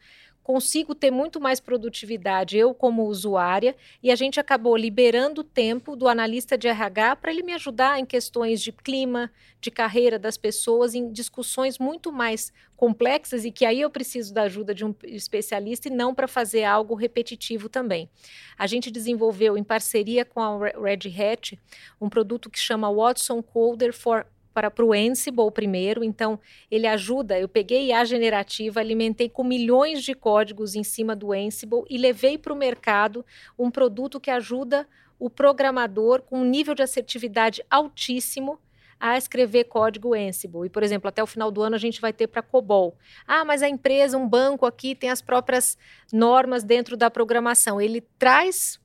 consigo 0.49 0.95
ter 0.95 1.11
muito 1.11 1.39
mais 1.39 1.61
produtividade, 1.61 2.57
eu 2.57 2.73
como 2.73 3.05
usuária, 3.05 3.77
e 4.03 4.11
a 4.11 4.17
gente 4.17 4.41
acabou 4.41 4.75
liberando 4.79 5.43
o 5.43 5.45
tempo 5.45 5.95
do 5.95 6.09
analista 6.09 6.57
de 6.57 6.67
RH 6.67 7.17
para 7.17 7.31
ele 7.31 7.43
me 7.43 7.53
ajudar 7.53 8.01
em 8.01 8.07
questões 8.07 8.63
de 8.63 8.73
clima, 8.73 9.31
de 9.61 9.71
carreira 9.71 10.19
das 10.19 10.39
pessoas, 10.39 10.95
em 10.95 11.13
discussões 11.13 11.79
muito 11.79 12.11
mais 12.11 12.51
complexas 12.79 13.45
e 13.45 13.51
que 13.51 13.67
aí 13.67 13.83
eu 13.83 13.91
preciso 13.91 14.33
da 14.33 14.45
ajuda 14.45 14.75
de 14.75 14.87
um 14.87 14.95
especialista 15.03 15.89
e 15.89 15.91
não 15.91 16.15
para 16.15 16.27
fazer 16.27 16.65
algo 16.65 16.95
repetitivo 16.95 17.69
também. 17.69 18.09
A 18.57 18.67
gente 18.67 18.91
desenvolveu 18.91 19.59
em 19.59 19.63
parceria 19.63 20.25
com 20.25 20.41
a 20.41 20.57
Red 20.59 21.13
Hat 21.15 21.61
um 22.01 22.09
produto 22.09 22.49
que 22.49 22.59
chama 22.59 22.91
Watson 22.91 23.43
Coder 23.43 23.93
for 23.93 24.27
para, 24.71 24.85
o 24.85 24.93
Ansible 24.93 25.51
primeiro, 25.53 26.03
então 26.03 26.39
ele 26.71 26.87
ajuda. 26.87 27.39
Eu 27.39 27.49
peguei 27.49 27.93
a 27.93 28.05
generativa, 28.05 28.81
alimentei 28.81 29.29
com 29.29 29.45
milhões 29.45 30.03
de 30.03 30.15
códigos 30.15 30.75
em 30.75 30.83
cima 30.83 31.15
do 31.15 31.33
Ansible 31.33 31.85
e 31.89 31.97
levei 31.97 32.37
para 32.37 32.53
o 32.53 32.57
mercado 32.57 33.25
um 33.59 33.71
produto 33.71 34.19
que 34.19 34.31
ajuda 34.31 34.87
o 35.19 35.31
programador 35.31 36.23
com 36.23 36.41
um 36.41 36.45
nível 36.45 36.75
de 36.75 36.83
assertividade 36.83 37.63
altíssimo 37.71 38.59
a 39.01 39.17
escrever 39.17 39.65
código 39.65 40.15
Ansible. 40.15 40.67
E, 40.67 40.71
por 40.71 40.83
exemplo, 40.83 41.09
até 41.09 41.23
o 41.23 41.27
final 41.27 41.51
do 41.51 41.63
ano 41.63 41.77
a 41.77 41.79
gente 41.79 42.01
vai 42.01 42.13
ter 42.13 42.27
para 42.27 42.43
COBOL. 42.43 42.97
Ah, 43.27 43.45
mas 43.45 43.63
a 43.63 43.69
empresa, 43.69 44.19
um 44.19 44.29
banco 44.29 44.67
aqui 44.67 44.95
tem 44.95 45.11
as 45.11 45.23
próprias 45.23 45.79
normas 46.13 46.65
dentro 46.65 46.97
da 46.97 47.11
programação. 47.11 47.81
Ele 47.81 48.01
traz 48.19 48.81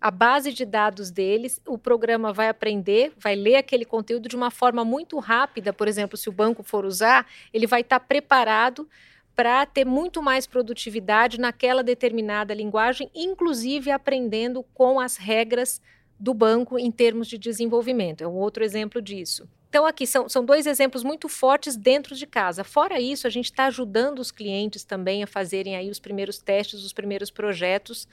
a 0.00 0.10
base 0.10 0.52
de 0.52 0.64
dados 0.64 1.10
deles, 1.10 1.60
o 1.66 1.78
programa 1.78 2.32
vai 2.32 2.48
aprender, 2.48 3.12
vai 3.16 3.34
ler 3.34 3.56
aquele 3.56 3.84
conteúdo 3.84 4.28
de 4.28 4.36
uma 4.36 4.50
forma 4.50 4.84
muito 4.84 5.18
rápida. 5.18 5.72
Por 5.72 5.88
exemplo, 5.88 6.16
se 6.16 6.28
o 6.28 6.32
banco 6.32 6.62
for 6.62 6.84
usar, 6.84 7.26
ele 7.52 7.66
vai 7.66 7.80
estar 7.80 8.00
preparado 8.00 8.88
para 9.34 9.66
ter 9.66 9.84
muito 9.84 10.22
mais 10.22 10.46
produtividade 10.46 11.38
naquela 11.38 11.82
determinada 11.82 12.54
linguagem, 12.54 13.10
inclusive 13.14 13.90
aprendendo 13.90 14.62
com 14.74 14.98
as 15.00 15.16
regras 15.16 15.80
do 16.18 16.32
banco 16.32 16.78
em 16.78 16.90
termos 16.90 17.28
de 17.28 17.36
desenvolvimento. 17.36 18.22
É 18.22 18.26
um 18.26 18.36
outro 18.36 18.64
exemplo 18.64 19.02
disso. 19.02 19.48
Então, 19.68 19.84
aqui 19.84 20.06
são, 20.06 20.26
são 20.26 20.42
dois 20.42 20.66
exemplos 20.66 21.04
muito 21.04 21.28
fortes 21.28 21.76
dentro 21.76 22.14
de 22.14 22.26
casa. 22.26 22.64
Fora 22.64 22.98
isso, 22.98 23.26
a 23.26 23.30
gente 23.30 23.46
está 23.46 23.66
ajudando 23.66 24.20
os 24.20 24.30
clientes 24.30 24.84
também 24.84 25.22
a 25.22 25.26
fazerem 25.26 25.76
aí 25.76 25.90
os 25.90 25.98
primeiros 25.98 26.38
testes, 26.38 26.82
os 26.82 26.94
primeiros 26.94 27.30
projetos 27.30 28.08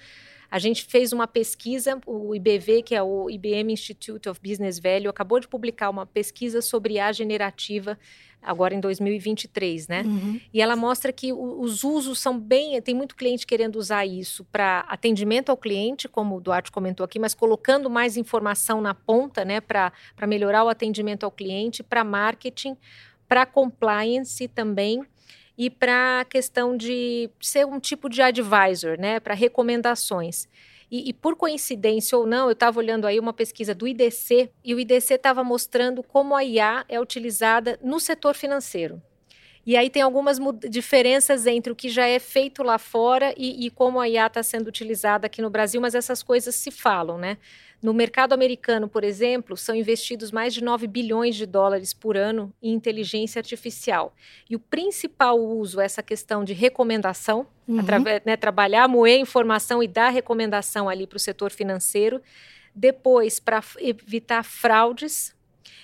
A 0.54 0.60
gente 0.60 0.86
fez 0.86 1.12
uma 1.12 1.26
pesquisa, 1.26 2.00
o 2.06 2.36
IBV, 2.36 2.84
que 2.84 2.94
é 2.94 3.02
o 3.02 3.28
IBM 3.28 3.74
Institute 3.74 4.30
of 4.30 4.40
Business 4.40 4.78
Value, 4.78 5.10
acabou 5.10 5.40
de 5.40 5.48
publicar 5.48 5.90
uma 5.90 6.06
pesquisa 6.06 6.62
sobre 6.62 7.00
a 7.00 7.12
generativa 7.12 7.98
agora 8.40 8.76
em 8.76 8.80
2023, 8.80 9.88
né? 9.88 10.04
Uhum. 10.06 10.40
E 10.54 10.62
ela 10.62 10.76
mostra 10.76 11.12
que 11.12 11.34
os 11.34 11.84
usos 11.84 12.20
são 12.20 12.40
bem. 12.40 12.80
Tem 12.84 12.94
muito 12.94 13.16
cliente 13.16 13.48
querendo 13.48 13.78
usar 13.78 14.06
isso 14.06 14.46
para 14.52 14.82
atendimento 14.82 15.50
ao 15.50 15.58
cliente, 15.58 16.08
como 16.08 16.38
o 16.38 16.40
Duarte 16.40 16.72
comentou 16.72 17.04
aqui, 17.04 17.18
mas 17.18 17.34
colocando 17.34 17.90
mais 17.90 18.16
informação 18.16 18.80
na 18.80 18.94
ponta, 18.94 19.44
né, 19.44 19.60
para 19.60 19.92
melhorar 20.28 20.66
o 20.66 20.70
atendimento 20.70 21.24
ao 21.24 21.32
cliente, 21.32 21.82
para 21.82 22.04
marketing, 22.04 22.78
para 23.28 23.44
compliance 23.44 24.48
também 24.48 25.04
e 25.58 25.70
para 25.70 26.22
a 26.22 26.26
questão 26.26 26.76
de 26.76 27.30
ser 27.40 27.66
um 27.66 27.80
tipo 27.80 28.10
de 28.10 28.22
advisor, 28.22 28.98
né, 29.00 29.20
para 29.20 29.34
recomendações. 29.34 30.48
E, 30.92 31.10
e, 31.10 31.14
por 31.14 31.36
coincidência 31.36 32.16
ou 32.18 32.28
não, 32.28 32.46
eu 32.46 32.52
estava 32.52 32.78
olhando 32.78 33.08
aí 33.08 33.20
uma 33.20 33.34
pesquisa 33.34 33.74
do 33.74 33.88
IDC 33.88 34.52
e 34.64 34.76
o 34.76 34.80
IDC 34.80 35.16
estava 35.16 35.44
mostrando 35.44 36.04
como 36.04 36.36
a 36.36 36.44
IA 36.44 36.86
é 36.88 37.00
utilizada 37.00 37.80
no 37.82 38.00
setor 38.00 38.36
financeiro. 38.36 39.02
E 39.66 39.78
aí 39.78 39.90
tem 39.90 40.02
algumas 40.02 40.40
diferenças 40.70 41.48
entre 41.48 41.72
o 41.72 41.76
que 41.76 41.88
já 41.88 42.06
é 42.06 42.20
feito 42.20 42.62
lá 42.64 42.78
fora 42.78 43.34
e, 43.38 43.66
e 43.66 43.70
como 43.70 44.00
a 44.00 44.10
IA 44.10 44.28
está 44.28 44.44
sendo 44.44 44.68
utilizada 44.68 45.28
aqui 45.28 45.42
no 45.42 45.50
Brasil, 45.50 45.80
mas 45.80 45.96
essas 45.96 46.22
coisas 46.22 46.54
se 46.56 46.70
falam, 46.70 47.18
né? 47.18 47.38
No 47.84 47.94
mercado 47.94 48.32
americano, 48.32 48.88
por 48.88 49.04
exemplo, 49.04 49.58
são 49.58 49.76
investidos 49.76 50.32
mais 50.32 50.54
de 50.54 50.64
9 50.64 50.88
bilhões 50.88 51.36
de 51.36 51.46
dólares 51.46 51.94
por 51.94 52.16
ano 52.16 52.54
em 52.62 52.74
inteligência 52.74 53.40
artificial. 53.40 54.16
E 54.50 54.56
o 54.56 54.60
principal 54.60 55.38
uso 55.38 55.82
é 55.82 55.86
essa 55.86 56.02
questão 56.02 56.46
de 56.46 56.54
recomendação, 56.54 57.46
uhum. 57.68 57.82
né, 58.26 58.38
trabalhar, 58.38 58.88
moer 58.88 59.20
informação 59.20 59.84
e 59.84 59.88
dar 59.88 60.10
recomendação 60.10 60.88
ali 60.88 61.06
para 61.06 61.18
o 61.18 61.20
setor 61.20 61.52
financeiro. 61.52 62.22
Depois, 62.74 63.38
para 63.38 63.62
evitar 63.80 64.44
fraudes. 64.44 65.36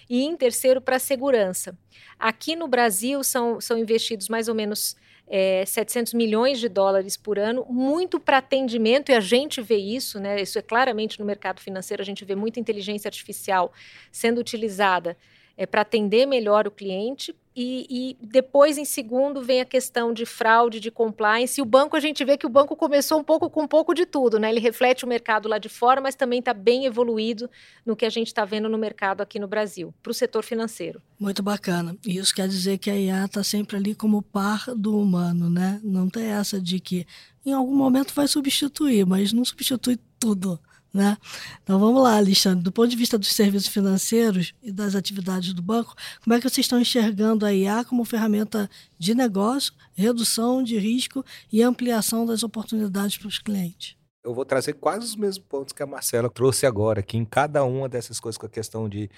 E 0.09 0.23
em 0.23 0.35
terceiro, 0.35 0.81
para 0.81 0.97
segurança. 0.97 1.77
Aqui 2.17 2.55
no 2.55 2.67
Brasil, 2.67 3.23
são, 3.23 3.61
são 3.61 3.77
investidos 3.77 4.27
mais 4.27 4.47
ou 4.47 4.55
menos 4.55 4.95
é, 5.29 5.63
700 5.65 6.13
milhões 6.13 6.59
de 6.59 6.67
dólares 6.67 7.15
por 7.15 7.37
ano, 7.37 7.65
muito 7.69 8.19
para 8.19 8.39
atendimento, 8.39 9.11
e 9.11 9.15
a 9.15 9.19
gente 9.19 9.61
vê 9.61 9.77
isso, 9.77 10.19
né? 10.19 10.41
Isso 10.41 10.57
é 10.57 10.61
claramente 10.61 11.19
no 11.19 11.25
mercado 11.25 11.61
financeiro, 11.61 12.01
a 12.01 12.05
gente 12.05 12.25
vê 12.25 12.35
muita 12.35 12.59
inteligência 12.59 13.07
artificial 13.07 13.71
sendo 14.11 14.39
utilizada 14.39 15.15
é, 15.55 15.67
para 15.67 15.81
atender 15.81 16.25
melhor 16.25 16.67
o 16.67 16.71
cliente. 16.71 17.35
E, 17.61 17.85
e, 17.89 18.17
depois, 18.25 18.77
em 18.77 18.85
segundo, 18.85 19.41
vem 19.41 19.59
a 19.59 19.65
questão 19.65 20.13
de 20.13 20.25
fraude, 20.25 20.79
de 20.79 20.89
compliance. 20.89 21.59
E 21.59 21.61
o 21.61 21.65
banco, 21.65 21.97
a 21.97 21.99
gente 21.99 22.23
vê 22.23 22.37
que 22.37 22.45
o 22.45 22.49
banco 22.49 22.73
começou 22.73 23.19
um 23.19 23.23
pouco 23.23 23.49
com 23.49 23.63
um 23.63 23.67
pouco 23.67 23.93
de 23.93 24.05
tudo, 24.05 24.39
né? 24.39 24.49
Ele 24.49 24.61
reflete 24.61 25.03
o 25.03 25.07
mercado 25.09 25.49
lá 25.49 25.57
de 25.57 25.67
fora, 25.67 25.99
mas 25.99 26.15
também 26.15 26.39
está 26.39 26.53
bem 26.53 26.85
evoluído 26.85 27.49
no 27.85 27.97
que 27.97 28.05
a 28.05 28.09
gente 28.09 28.27
está 28.27 28.45
vendo 28.45 28.69
no 28.69 28.77
mercado 28.77 29.19
aqui 29.19 29.37
no 29.37 29.45
Brasil, 29.45 29.93
para 30.01 30.09
o 30.09 30.13
setor 30.13 30.41
financeiro. 30.41 31.01
Muito 31.19 31.43
bacana. 31.43 31.97
E 32.07 32.17
isso 32.17 32.33
quer 32.33 32.47
dizer 32.47 32.77
que 32.77 32.89
a 32.89 32.95
IA 32.95 33.25
está 33.25 33.43
sempre 33.43 33.75
ali 33.75 33.93
como 33.93 34.21
par 34.21 34.73
do 34.73 34.97
humano, 34.97 35.49
né? 35.49 35.81
Não 35.83 36.09
tem 36.09 36.27
essa 36.27 36.61
de 36.61 36.79
que 36.79 37.05
em 37.45 37.51
algum 37.51 37.75
momento 37.75 38.13
vai 38.15 38.29
substituir, 38.29 39.05
mas 39.05 39.33
não 39.33 39.43
substitui 39.43 39.99
tudo. 40.17 40.57
Né? 40.93 41.17
Então 41.63 41.79
vamos 41.79 42.01
lá, 42.01 42.17
Alexandre. 42.17 42.63
Do 42.63 42.71
ponto 42.71 42.89
de 42.89 42.95
vista 42.95 43.17
dos 43.17 43.31
serviços 43.31 43.67
financeiros 43.67 44.53
e 44.61 44.71
das 44.71 44.95
atividades 44.95 45.53
do 45.53 45.61
banco, 45.61 45.95
como 46.23 46.33
é 46.33 46.37
que 46.39 46.49
vocês 46.49 46.65
estão 46.65 46.79
enxergando 46.79 47.45
a 47.45 47.53
IA 47.53 47.85
como 47.85 48.03
ferramenta 48.03 48.69
de 48.97 49.13
negócio, 49.13 49.73
redução 49.93 50.63
de 50.63 50.77
risco 50.77 51.23
e 51.51 51.61
ampliação 51.61 52.25
das 52.25 52.41
oportunidades 52.41 53.17
para 53.17 53.27
os 53.27 53.37
clientes? 53.37 53.99
Eu 54.23 54.33
vou 54.33 54.43
trazer 54.43 54.73
quase 54.73 55.05
os 55.05 55.15
mesmos 55.15 55.45
pontos 55.47 55.73
que 55.73 55.81
a 55.81 55.85
Marcela 55.85 56.29
trouxe 56.29 56.65
agora, 56.65 57.01
que 57.01 57.15
em 57.15 57.23
cada 57.23 57.63
uma 57.63 57.87
dessas 57.87 58.19
coisas, 58.19 58.37
com 58.37 58.45
a 58.45 58.49
questão 58.49 58.89
de 58.89 59.09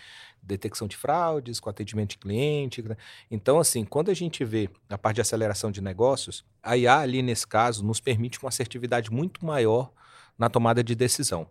detecção 0.44 0.88
de 0.88 0.96
fraudes, 0.96 1.60
com 1.60 1.70
atendimento 1.70 2.12
de 2.12 2.18
cliente. 2.18 2.82
Né? 2.82 2.96
Então, 3.30 3.60
assim, 3.60 3.84
quando 3.84 4.12
a 4.12 4.14
gente 4.14 4.44
vê 4.46 4.70
a 4.90 4.98
parte 4.98 5.16
de 5.16 5.22
aceleração 5.22 5.72
de 5.72 5.82
negócios, 5.82 6.46
a 6.62 6.78
IA 6.78 7.00
ali 7.00 7.22
nesse 7.22 7.48
caso 7.48 7.84
nos 7.84 8.00
permite 8.00 8.40
uma 8.40 8.50
assertividade 8.50 9.12
muito 9.12 9.44
maior 9.44 9.92
na 10.38 10.50
tomada 10.50 10.84
de 10.84 10.94
decisão. 10.96 11.48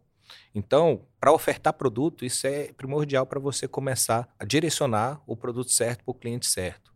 Então, 0.55 1.03
para 1.19 1.33
ofertar 1.33 1.73
produto, 1.73 2.25
isso 2.25 2.47
é 2.47 2.73
primordial 2.73 3.27
para 3.27 3.39
você 3.39 3.69
começar 3.69 4.29
a 4.39 4.45
direcionar 4.45 5.21
o 5.27 5.37
produto 5.37 5.71
certo 5.71 6.05
para 6.05 6.13
o 6.13 6.15
cliente 6.15 6.47
certo. 6.47 6.91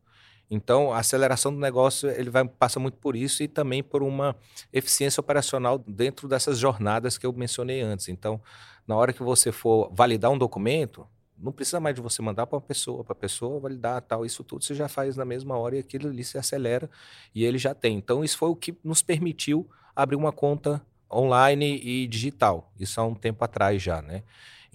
Então, 0.51 0.93
a 0.93 0.99
aceleração 0.99 1.53
do 1.53 1.59
negócio 1.59 2.09
ele 2.11 2.31
vai 2.31 2.47
passa 2.47 2.79
muito 2.79 2.99
por 2.99 3.17
isso 3.17 3.43
e 3.43 3.49
também 3.49 3.83
por 3.83 4.03
uma 4.03 4.37
eficiência 4.73 5.21
operacional 5.21 5.79
dentro 5.79 6.29
dessas 6.29 6.59
jornadas 6.59 7.17
que 7.17 7.27
eu 7.27 7.33
mencionei 7.33 7.81
antes. 7.81 8.09
Então, 8.09 8.41
na 8.87 8.95
hora 8.97 9.13
que 9.13 9.23
você 9.23 9.51
for 9.51 9.91
validar 9.93 10.31
um 10.31 10.39
documento, 10.39 11.07
não 11.37 11.51
precisa 11.53 11.81
mais 11.81 11.95
de 11.95 12.01
você 12.01 12.23
mandar 12.23 12.47
para 12.47 12.57
uma 12.57 12.63
pessoa, 12.63 13.03
para 13.03 13.13
a 13.13 13.17
pessoa 13.17 13.59
validar 13.59 14.01
tal, 14.03 14.25
isso 14.25 14.45
tudo 14.45 14.65
você 14.65 14.75
já 14.75 14.89
faz 14.89 15.17
na 15.17 15.25
mesma 15.25 15.57
hora 15.59 15.77
e 15.77 15.79
aquilo 15.81 16.09
ali 16.09 16.23
se 16.23 16.39
acelera 16.39 16.89
e 17.35 17.45
ele 17.45 17.59
já 17.59 17.75
tem. 17.75 17.97
Então, 17.97 18.23
isso 18.23 18.39
foi 18.39 18.51
o 18.51 18.57
que 18.57 18.77
nos 18.85 19.03
permitiu 19.03 19.69
abrir 19.97 20.17
uma 20.17 20.33
conta 20.33 20.81
online 21.13 21.81
e 21.83 22.07
digital. 22.07 22.73
Isso 22.79 23.01
há 23.01 23.05
um 23.07 23.15
tempo 23.15 23.45
atrás 23.45 23.83
já, 23.83 24.03
né? 24.03 24.23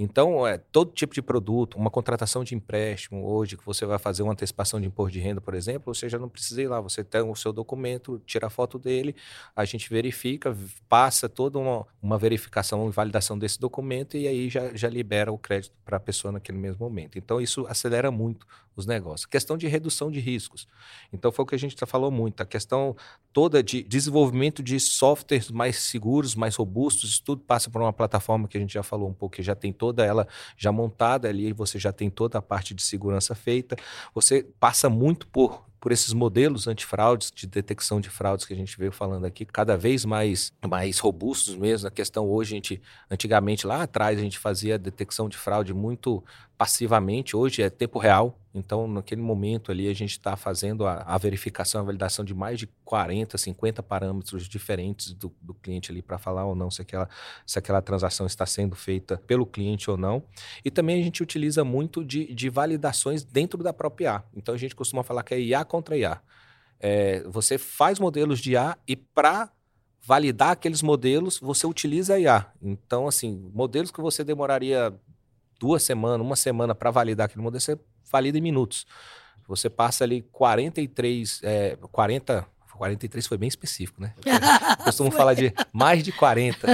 Então, 0.01 0.47
é, 0.47 0.57
todo 0.57 0.93
tipo 0.93 1.13
de 1.13 1.21
produto, 1.21 1.77
uma 1.77 1.89
contratação 1.89 2.41
de 2.41 2.55
empréstimo 2.55 3.27
hoje, 3.27 3.57
que 3.57 3.65
você 3.65 3.85
vai 3.85 3.99
fazer 3.99 4.23
uma 4.23 4.31
antecipação 4.31 4.79
de 4.79 4.87
imposto 4.87 5.11
de 5.11 5.19
renda, 5.19 5.41
por 5.41 5.53
exemplo, 5.53 5.93
você 5.93 6.07
já 6.07 6.17
não 6.17 6.29
precisa 6.29 6.61
ir 6.61 6.69
lá, 6.69 6.79
você 6.79 7.03
tem 7.03 7.21
o 7.21 7.35
seu 7.35 7.51
documento, 7.51 8.17
tira 8.25 8.47
a 8.47 8.49
foto 8.49 8.79
dele, 8.79 9.13
a 9.53 9.65
gente 9.65 9.89
verifica, 9.89 10.55
passa 10.87 11.27
toda 11.27 11.59
uma, 11.59 11.85
uma 12.01 12.17
verificação 12.17 12.87
e 12.87 12.91
validação 12.93 13.37
desse 13.37 13.59
documento 13.59 14.15
e 14.15 14.25
aí 14.25 14.49
já, 14.49 14.73
já 14.73 14.87
libera 14.87 15.33
o 15.33 15.37
crédito 15.37 15.73
para 15.83 15.97
a 15.97 15.99
pessoa 15.99 16.31
naquele 16.31 16.57
mesmo 16.57 16.79
momento. 16.79 17.17
Então, 17.17 17.41
isso 17.41 17.67
acelera 17.67 18.09
muito 18.09 18.47
os 18.79 18.85
negócios. 18.85 19.25
Questão 19.25 19.57
de 19.57 19.67
redução 19.67 20.09
de 20.09 20.19
riscos. 20.19 20.67
Então, 21.11 21.31
foi 21.31 21.43
o 21.43 21.45
que 21.45 21.55
a 21.55 21.59
gente 21.59 21.75
já 21.77 21.85
falou 21.85 22.09
muito. 22.09 22.41
A 22.41 22.45
questão 22.45 22.95
toda 23.33 23.61
de 23.61 23.83
desenvolvimento 23.83 24.63
de 24.63 24.79
softwares 24.79 25.51
mais 25.51 25.77
seguros, 25.77 26.35
mais 26.35 26.55
robustos, 26.55 27.09
isso 27.11 27.23
tudo 27.23 27.41
passa 27.41 27.69
por 27.69 27.81
uma 27.81 27.93
plataforma 27.93 28.47
que 28.47 28.57
a 28.57 28.61
gente 28.61 28.73
já 28.73 28.83
falou 28.83 29.09
um 29.09 29.13
pouco, 29.13 29.35
que 29.35 29.43
já 29.43 29.55
tem 29.55 29.71
toda 29.89 30.05
ela 30.05 30.27
já 30.55 30.71
montada 30.71 31.27
ali, 31.27 31.51
você 31.51 31.79
já 31.79 31.91
tem 31.91 32.09
toda 32.09 32.37
a 32.37 32.41
parte 32.41 32.73
de 32.73 32.81
segurança 32.81 33.33
feita. 33.33 33.75
Você 34.13 34.45
passa 34.59 34.89
muito 34.89 35.27
por 35.27 35.68
por 35.79 35.91
esses 35.91 36.13
modelos 36.13 36.67
antifraudes, 36.67 37.31
de 37.31 37.47
detecção 37.47 38.01
de 38.01 38.09
fraudes 38.09 38.45
que 38.45 38.53
a 38.53 38.57
gente 38.57 38.77
veio 38.77 38.91
falando 38.91 39.25
aqui, 39.25 39.45
cada 39.45 39.77
vez 39.77 40.05
mais, 40.05 40.51
mais 40.67 40.99
robustos 40.99 41.55
mesmo. 41.55 41.87
A 41.87 41.91
questão 41.91 42.29
hoje, 42.29 42.53
a 42.53 42.57
gente, 42.57 42.81
antigamente, 43.09 43.65
lá 43.65 43.83
atrás, 43.83 44.19
a 44.19 44.21
gente 44.21 44.37
fazia 44.37 44.77
detecção 44.77 45.29
de 45.29 45.37
fraude 45.37 45.73
muito 45.73 46.23
passivamente, 46.59 47.37
hoje 47.37 47.61
é 47.61 47.69
tempo 47.69 47.97
real. 47.97 48.37
Então, 48.53 48.85
naquele 48.85 49.21
momento 49.21 49.71
ali, 49.71 49.87
a 49.87 49.93
gente 49.93 50.11
está 50.11 50.35
fazendo 50.35 50.85
a, 50.85 51.03
a, 51.03 51.17
verificação, 51.17 51.79
a 51.79 51.83
validação 51.85 52.25
de 52.25 52.33
mais 52.33 52.59
de 52.59 52.67
40, 52.83 53.37
50 53.37 53.81
parâmetros 53.81 54.45
diferentes 54.45 55.13
do, 55.13 55.33
do 55.39 55.53
cliente 55.53 55.91
ali 55.91 56.01
para 56.01 56.17
falar 56.17 56.45
ou 56.45 56.55
não 56.55 56.69
se 56.69 56.81
aquela, 56.81 57.07
se 57.45 57.57
aquela 57.57 57.81
transação 57.81 58.25
está 58.25 58.45
sendo 58.45 58.75
feita 58.75 59.21
pelo 59.25 59.45
cliente 59.45 59.89
ou 59.89 59.95
não. 59.95 60.21
E 60.65 60.69
também 60.69 60.99
a 60.99 61.03
gente 61.03 61.23
utiliza 61.23 61.63
muito 61.63 62.03
de, 62.03 62.33
de 62.33 62.49
validações 62.49 63.23
dentro 63.23 63.63
da 63.63 63.71
própria 63.71 64.05
IA. 64.05 64.23
Então, 64.35 64.53
a 64.53 64.57
gente 64.57 64.75
costuma 64.75 65.03
falar 65.03 65.23
que 65.23 65.33
é 65.33 65.39
IA 65.39 65.63
contra 65.69 65.97
IA. 65.97 66.19
É, 66.79 67.23
você 67.23 67.57
faz 67.57 67.99
modelos 67.99 68.39
de 68.39 68.51
IA 68.51 68.77
e 68.87 68.95
para 68.95 69.49
validar 70.01 70.51
aqueles 70.51 70.81
modelos, 70.81 71.39
você 71.39 71.67
utiliza 71.67 72.15
a 72.15 72.19
IA. 72.19 72.45
Então, 72.61 73.07
assim, 73.07 73.49
modelos 73.53 73.91
que 73.91 74.01
você 74.01 74.23
demoraria 74.23 74.93
duas 75.59 75.83
semanas, 75.83 76.25
uma 76.25 76.35
semana 76.35 76.73
para 76.73 76.89
validar 76.89 77.25
aquele 77.25 77.43
modelo, 77.43 77.61
você 77.61 77.77
valida 78.09 78.37
em 78.37 78.41
minutos. 78.41 78.87
Você 79.47 79.69
passa 79.69 80.03
ali 80.03 80.21
43, 80.31 81.41
é, 81.43 81.77
40, 81.91 82.45
43 82.77 83.27
foi 83.27 83.37
bem 83.37 83.49
específico, 83.49 84.01
né? 84.01 84.13
Eu 84.79 84.85
costumo 84.85 85.11
falar 85.11 85.33
de 85.33 85.53
mais 85.73 86.03
de 86.03 86.11
40 86.11 86.67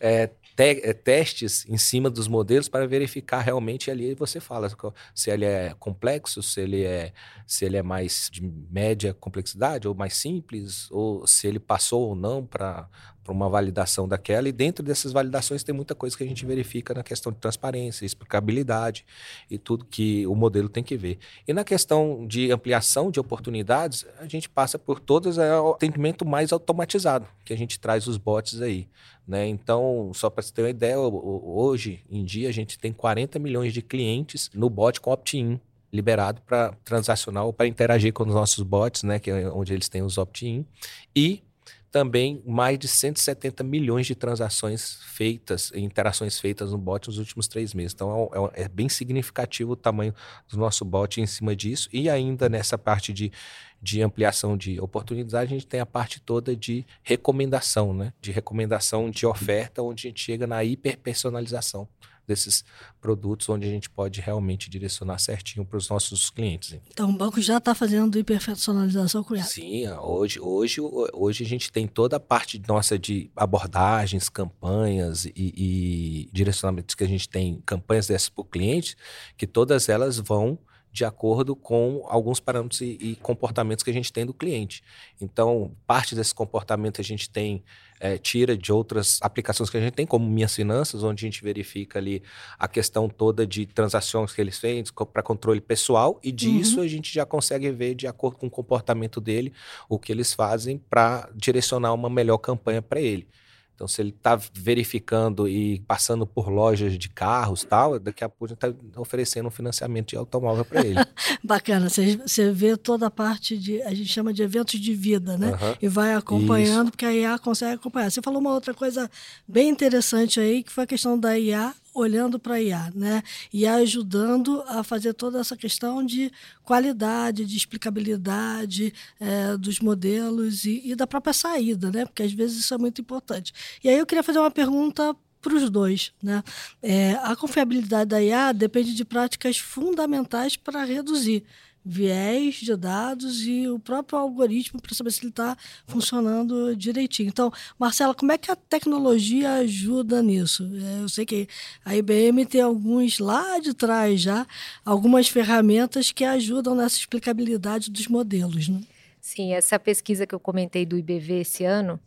é, 0.00 0.30
te, 0.56 0.80
é, 0.82 0.94
testes 0.94 1.66
em 1.68 1.76
cima 1.76 2.08
dos 2.08 2.26
modelos 2.26 2.68
para 2.68 2.86
verificar 2.86 3.40
realmente 3.40 3.90
ali 3.90 4.14
você 4.14 4.40
fala 4.40 4.68
se 5.14 5.30
ele 5.30 5.44
é 5.44 5.74
complexo, 5.78 6.42
se 6.42 6.60
ele 6.62 6.82
é, 6.82 7.12
se 7.46 7.64
ele 7.66 7.76
é 7.76 7.82
mais 7.82 8.30
de 8.32 8.42
média 8.70 9.12
complexidade 9.12 9.86
ou 9.86 9.94
mais 9.94 10.16
simples, 10.16 10.90
ou 10.90 11.26
se 11.26 11.46
ele 11.46 11.60
passou 11.60 12.08
ou 12.08 12.14
não 12.14 12.44
para 12.44 12.88
uma 13.28 13.48
validação 13.48 14.08
daquela, 14.08 14.48
e 14.48 14.52
dentro 14.52 14.84
dessas 14.84 15.12
validações 15.12 15.62
tem 15.62 15.74
muita 15.74 15.94
coisa 15.94 16.16
que 16.16 16.22
a 16.22 16.26
gente 16.26 16.46
verifica 16.46 16.94
na 16.94 17.02
questão 17.02 17.32
de 17.32 17.38
transparência, 17.38 18.06
explicabilidade 18.06 19.04
e 19.50 19.58
tudo 19.58 19.84
que 19.84 20.26
o 20.26 20.34
modelo 20.34 20.68
tem 20.68 20.82
que 20.82 20.96
ver. 20.96 21.18
E 21.46 21.52
na 21.52 21.64
questão 21.64 22.26
de 22.26 22.50
ampliação 22.50 23.10
de 23.10 23.20
oportunidades, 23.20 24.06
a 24.18 24.26
gente 24.26 24.48
passa 24.48 24.78
por 24.78 25.00
todos 25.00 25.38
é, 25.38 25.58
o 25.58 25.72
atendimento 25.72 26.24
mais 26.24 26.52
automatizado, 26.52 27.26
que 27.44 27.52
a 27.52 27.58
gente 27.58 27.78
traz 27.78 28.06
os 28.06 28.16
bots 28.16 28.62
aí. 28.62 28.88
Né? 29.26 29.48
Então, 29.48 30.12
só 30.14 30.30
para 30.30 30.42
você 30.42 30.52
ter 30.52 30.62
uma 30.62 30.70
ideia, 30.70 30.98
hoje 30.98 32.04
em 32.08 32.24
dia 32.24 32.48
a 32.48 32.52
gente 32.52 32.78
tem 32.78 32.92
40 32.92 33.38
milhões 33.38 33.72
de 33.72 33.82
clientes 33.82 34.50
no 34.54 34.70
bot 34.70 35.00
com 35.00 35.10
opt-in 35.10 35.60
liberado 35.92 36.40
para 36.42 36.72
transacional, 36.84 37.52
para 37.52 37.66
interagir 37.66 38.12
com 38.12 38.24
os 38.24 38.34
nossos 38.34 38.62
bots, 38.62 39.02
né, 39.02 39.18
que 39.18 39.30
é 39.30 39.48
onde 39.50 39.72
eles 39.72 39.88
têm 39.88 40.02
os 40.02 40.18
opt-in, 40.18 40.66
e 41.14 41.42
também 41.90 42.42
mais 42.44 42.78
de 42.78 42.86
170 42.86 43.64
milhões 43.64 44.06
de 44.06 44.14
transações 44.14 44.98
feitas, 45.14 45.72
interações 45.74 46.38
feitas 46.38 46.72
no 46.72 46.76
bot 46.76 47.08
nos 47.08 47.16
últimos 47.16 47.48
três 47.48 47.72
meses. 47.72 47.94
Então 47.94 48.30
é, 48.54 48.60
é, 48.60 48.64
é 48.64 48.68
bem 48.68 48.86
significativo 48.86 49.72
o 49.72 49.76
tamanho 49.76 50.14
do 50.46 50.58
nosso 50.58 50.84
bot 50.84 51.18
em 51.20 51.26
cima 51.26 51.56
disso. 51.56 51.88
E 51.90 52.10
ainda 52.10 52.50
nessa 52.50 52.76
parte 52.76 53.14
de, 53.14 53.32
de 53.80 54.02
ampliação 54.02 54.56
de 54.56 54.80
oportunidade, 54.80 55.52
a 55.52 55.56
gente 55.56 55.66
tem 55.66 55.80
a 55.80 55.86
parte 55.86 56.20
toda 56.20 56.56
de 56.56 56.84
recomendação, 57.02 57.92
né? 57.94 58.12
De 58.20 58.32
recomendação 58.32 59.10
de 59.10 59.26
oferta, 59.26 59.82
onde 59.82 60.06
a 60.06 60.10
gente 60.10 60.20
chega 60.20 60.46
na 60.46 60.64
hiperpersonalização 60.64 61.88
desses 62.26 62.64
produtos, 63.00 63.48
onde 63.48 63.66
a 63.66 63.70
gente 63.70 63.88
pode 63.88 64.20
realmente 64.20 64.68
direcionar 64.68 65.18
certinho 65.18 65.64
para 65.64 65.76
os 65.76 65.88
nossos 65.88 66.28
clientes. 66.28 66.78
Então, 66.90 67.08
o 67.08 67.12
banco 67.12 67.40
já 67.40 67.58
está 67.58 67.74
fazendo 67.74 68.18
hiperpersonalização 68.18 69.22
com 69.22 69.36
Sim, 69.36 69.88
hoje, 69.88 70.40
hoje, 70.40 70.80
hoje 71.12 71.44
a 71.44 71.46
gente 71.46 71.70
tem 71.70 71.86
toda 71.86 72.16
a 72.16 72.20
parte 72.20 72.60
nossa 72.66 72.98
de 72.98 73.30
abordagens, 73.36 74.28
campanhas 74.28 75.26
e, 75.26 75.32
e 75.36 76.28
direcionamentos 76.32 76.94
que 76.94 77.04
a 77.04 77.08
gente 77.08 77.28
tem, 77.28 77.62
campanhas 77.64 78.08
dessas 78.08 78.28
para 78.28 78.42
o 78.42 78.44
cliente, 78.44 78.96
que 79.36 79.46
todas 79.46 79.88
elas 79.88 80.18
vão 80.18 80.58
de 80.96 81.04
acordo 81.04 81.54
com 81.54 82.06
alguns 82.08 82.40
parâmetros 82.40 82.80
e, 82.80 82.96
e, 82.98 83.16
comportamentos 83.16 83.84
que 83.84 83.90
a 83.90 83.92
gente 83.92 84.10
tem 84.10 84.24
do 84.24 84.32
cliente. 84.32 84.82
Então, 85.20 85.76
parte 85.86 86.14
desse 86.14 86.34
comportamento 86.34 87.02
a 87.02 87.04
gente 87.04 87.28
tem, 87.28 87.62
é, 88.00 88.16
tira 88.16 88.56
de 88.56 88.72
outras 88.72 89.18
aplicações 89.20 89.68
que 89.68 89.76
a 89.76 89.80
gente 89.80 89.92
tem, 89.92 90.06
como 90.06 90.26
Minhas 90.26 90.54
Finanças, 90.54 91.02
onde 91.02 91.22
a 91.22 91.28
gente 91.28 91.44
verifica 91.44 91.98
ali 91.98 92.22
a 92.58 92.66
questão 92.66 93.10
toda 93.10 93.46
de 93.46 93.66
transações 93.66 94.32
que 94.32 94.40
eles 94.40 94.58
fez 94.58 94.90
para 95.12 95.22
controle 95.22 95.60
pessoal, 95.60 96.18
e 96.24 96.32
disso 96.32 96.78
uhum. 96.78 96.84
a 96.84 96.88
gente 96.88 97.12
já 97.12 97.26
consegue 97.26 97.70
ver, 97.70 97.94
de 97.94 98.06
acordo 98.06 98.38
com 98.38 98.46
o 98.46 98.50
comportamento 98.50 99.20
dele, 99.20 99.52
o 99.90 99.98
que 99.98 100.10
eles 100.10 100.32
fazem 100.32 100.78
para 100.78 101.28
direcionar 101.34 101.92
uma 101.92 102.08
melhor 102.08 102.38
campanha 102.38 102.80
para 102.80 103.02
ele. 103.02 103.28
Então, 103.76 103.86
se 103.86 104.00
ele 104.00 104.08
está 104.08 104.40
verificando 104.54 105.46
e 105.46 105.80
passando 105.80 106.26
por 106.26 106.48
lojas 106.48 106.98
de 106.98 107.10
carros 107.10 107.62
tal, 107.62 107.98
daqui 107.98 108.24
a 108.24 108.28
pouco 108.28 108.54
está 108.54 108.72
oferecendo 108.96 109.48
um 109.48 109.50
financiamento 109.50 110.08
de 110.08 110.16
automóvel 110.16 110.64
para 110.64 110.80
ele. 110.80 110.98
Bacana, 111.44 111.90
você 111.90 112.50
vê 112.52 112.74
toda 112.74 113.08
a 113.08 113.10
parte 113.10 113.58
de, 113.58 113.82
a 113.82 113.92
gente 113.92 114.10
chama 114.10 114.32
de 114.32 114.42
eventos 114.42 114.80
de 114.80 114.94
vida, 114.94 115.36
né? 115.36 115.50
Uhum. 115.50 115.76
E 115.82 115.88
vai 115.88 116.14
acompanhando, 116.14 116.84
Isso. 116.84 116.92
porque 116.92 117.04
a 117.04 117.12
IA 117.12 117.38
consegue 117.38 117.74
acompanhar. 117.74 118.10
Você 118.10 118.22
falou 118.22 118.40
uma 118.40 118.54
outra 118.54 118.72
coisa 118.72 119.10
bem 119.46 119.68
interessante 119.68 120.40
aí, 120.40 120.62
que 120.62 120.72
foi 120.72 120.84
a 120.84 120.86
questão 120.86 121.18
da 121.18 121.38
IA 121.38 121.74
olhando 121.96 122.38
para 122.38 122.60
IA, 122.60 122.92
né? 122.94 123.22
E 123.52 123.66
ajudando 123.66 124.62
a 124.66 124.84
fazer 124.84 125.14
toda 125.14 125.40
essa 125.40 125.56
questão 125.56 126.04
de 126.04 126.30
qualidade, 126.62 127.46
de 127.46 127.56
explicabilidade 127.56 128.92
é, 129.18 129.56
dos 129.56 129.80
modelos 129.80 130.64
e, 130.64 130.82
e, 130.84 130.94
da 130.94 131.06
própria 131.06 131.32
saída, 131.32 131.90
né? 131.90 132.04
Porque 132.04 132.22
às 132.22 132.32
vezes 132.32 132.60
isso 132.60 132.74
é 132.74 132.78
muito 132.78 133.00
importante. 133.00 133.52
E 133.82 133.88
aí 133.88 133.98
eu 133.98 134.06
queria 134.06 134.22
fazer 134.22 134.38
uma 134.38 134.50
pergunta 134.50 135.16
para 135.40 135.54
os 135.54 135.70
dois, 135.70 136.12
né? 136.22 136.42
É, 136.82 137.12
a 137.22 137.34
confiabilidade 137.34 138.10
da 138.10 138.22
IA 138.22 138.52
depende 138.52 138.94
de 138.94 139.04
práticas 139.04 139.58
fundamentais 139.58 140.56
para 140.56 140.84
reduzir 140.84 141.44
viés 141.88 142.56
de 142.56 142.74
dados 142.74 143.46
e 143.46 143.68
o 143.68 143.78
próprio 143.78 144.18
algoritmo 144.18 144.82
para 144.82 144.92
saber 144.92 145.12
se 145.12 145.20
ele 145.20 145.28
está 145.28 145.56
funcionando 145.86 146.74
direitinho. 146.74 147.28
Então, 147.28 147.52
Marcela, 147.78 148.12
como 148.12 148.32
é 148.32 148.38
que 148.38 148.50
a 148.50 148.56
tecnologia 148.56 149.54
ajuda 149.54 150.20
nisso? 150.20 150.68
É, 150.74 151.02
eu 151.02 151.08
sei 151.08 151.24
que 151.24 151.46
a 151.84 151.94
IBM 151.94 152.44
tem 152.44 152.60
alguns 152.60 153.20
lá 153.20 153.60
de 153.60 153.72
trás 153.72 154.20
já, 154.20 154.44
algumas 154.84 155.28
ferramentas 155.28 156.10
que 156.10 156.24
ajudam 156.24 156.74
nessa 156.74 156.96
explicabilidade 156.96 157.88
dos 157.88 158.08
modelos. 158.08 158.68
Né? 158.68 158.80
Sim, 159.20 159.52
essa 159.52 159.78
pesquisa 159.78 160.26
que 160.26 160.34
eu 160.34 160.40
comentei 160.40 160.84
do 160.84 160.98
IBV 160.98 161.40
esse 161.40 161.64
ano, 161.64 162.00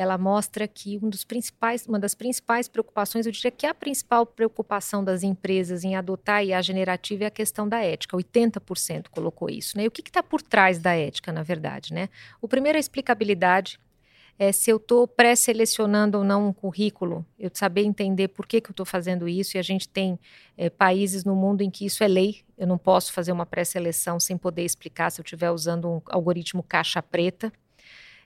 ela 0.00 0.16
mostra 0.16 0.66
que 0.66 0.98
um 1.02 1.10
dos 1.10 1.24
principais, 1.24 1.86
uma 1.86 1.98
das 1.98 2.14
principais 2.14 2.66
preocupações, 2.66 3.26
eu 3.26 3.32
diria 3.32 3.50
que 3.50 3.66
a 3.66 3.74
principal 3.74 4.24
preocupação 4.24 5.04
das 5.04 5.22
empresas 5.22 5.84
em 5.84 5.94
adotar 5.94 6.36
a 6.36 6.44
IA 6.44 6.62
generativa 6.62 7.24
é 7.24 7.26
a 7.26 7.30
questão 7.30 7.68
da 7.68 7.84
ética. 7.84 8.16
80% 8.16 9.08
colocou 9.10 9.50
isso. 9.50 9.76
Né? 9.76 9.84
E 9.84 9.88
o 9.88 9.90
que 9.90 10.00
está 10.00 10.22
por 10.22 10.40
trás 10.40 10.78
da 10.78 10.94
ética, 10.94 11.30
na 11.30 11.42
verdade? 11.42 11.92
Né? 11.92 12.08
O 12.40 12.48
primeiro 12.48 12.76
é 12.76 12.78
a 12.78 12.80
explicabilidade. 12.80 13.78
É, 14.38 14.52
se 14.52 14.70
eu 14.70 14.78
estou 14.78 15.06
pré-selecionando 15.06 16.16
ou 16.16 16.24
não 16.24 16.48
um 16.48 16.52
currículo, 16.54 17.22
eu 17.38 17.50
saber 17.52 17.82
entender 17.82 18.28
por 18.28 18.46
que, 18.46 18.58
que 18.58 18.70
eu 18.70 18.72
estou 18.72 18.86
fazendo 18.86 19.28
isso, 19.28 19.58
e 19.58 19.60
a 19.60 19.62
gente 19.62 19.86
tem 19.86 20.18
é, 20.56 20.70
países 20.70 21.26
no 21.26 21.36
mundo 21.36 21.60
em 21.60 21.68
que 21.68 21.84
isso 21.84 22.02
é 22.02 22.08
lei, 22.08 22.40
eu 22.56 22.66
não 22.66 22.78
posso 22.78 23.12
fazer 23.12 23.32
uma 23.32 23.44
pré-seleção 23.44 24.18
sem 24.18 24.38
poder 24.38 24.64
explicar 24.64 25.10
se 25.10 25.20
eu 25.20 25.22
estiver 25.22 25.50
usando 25.50 25.90
um 25.90 26.00
algoritmo 26.06 26.62
caixa 26.62 27.02
preta. 27.02 27.52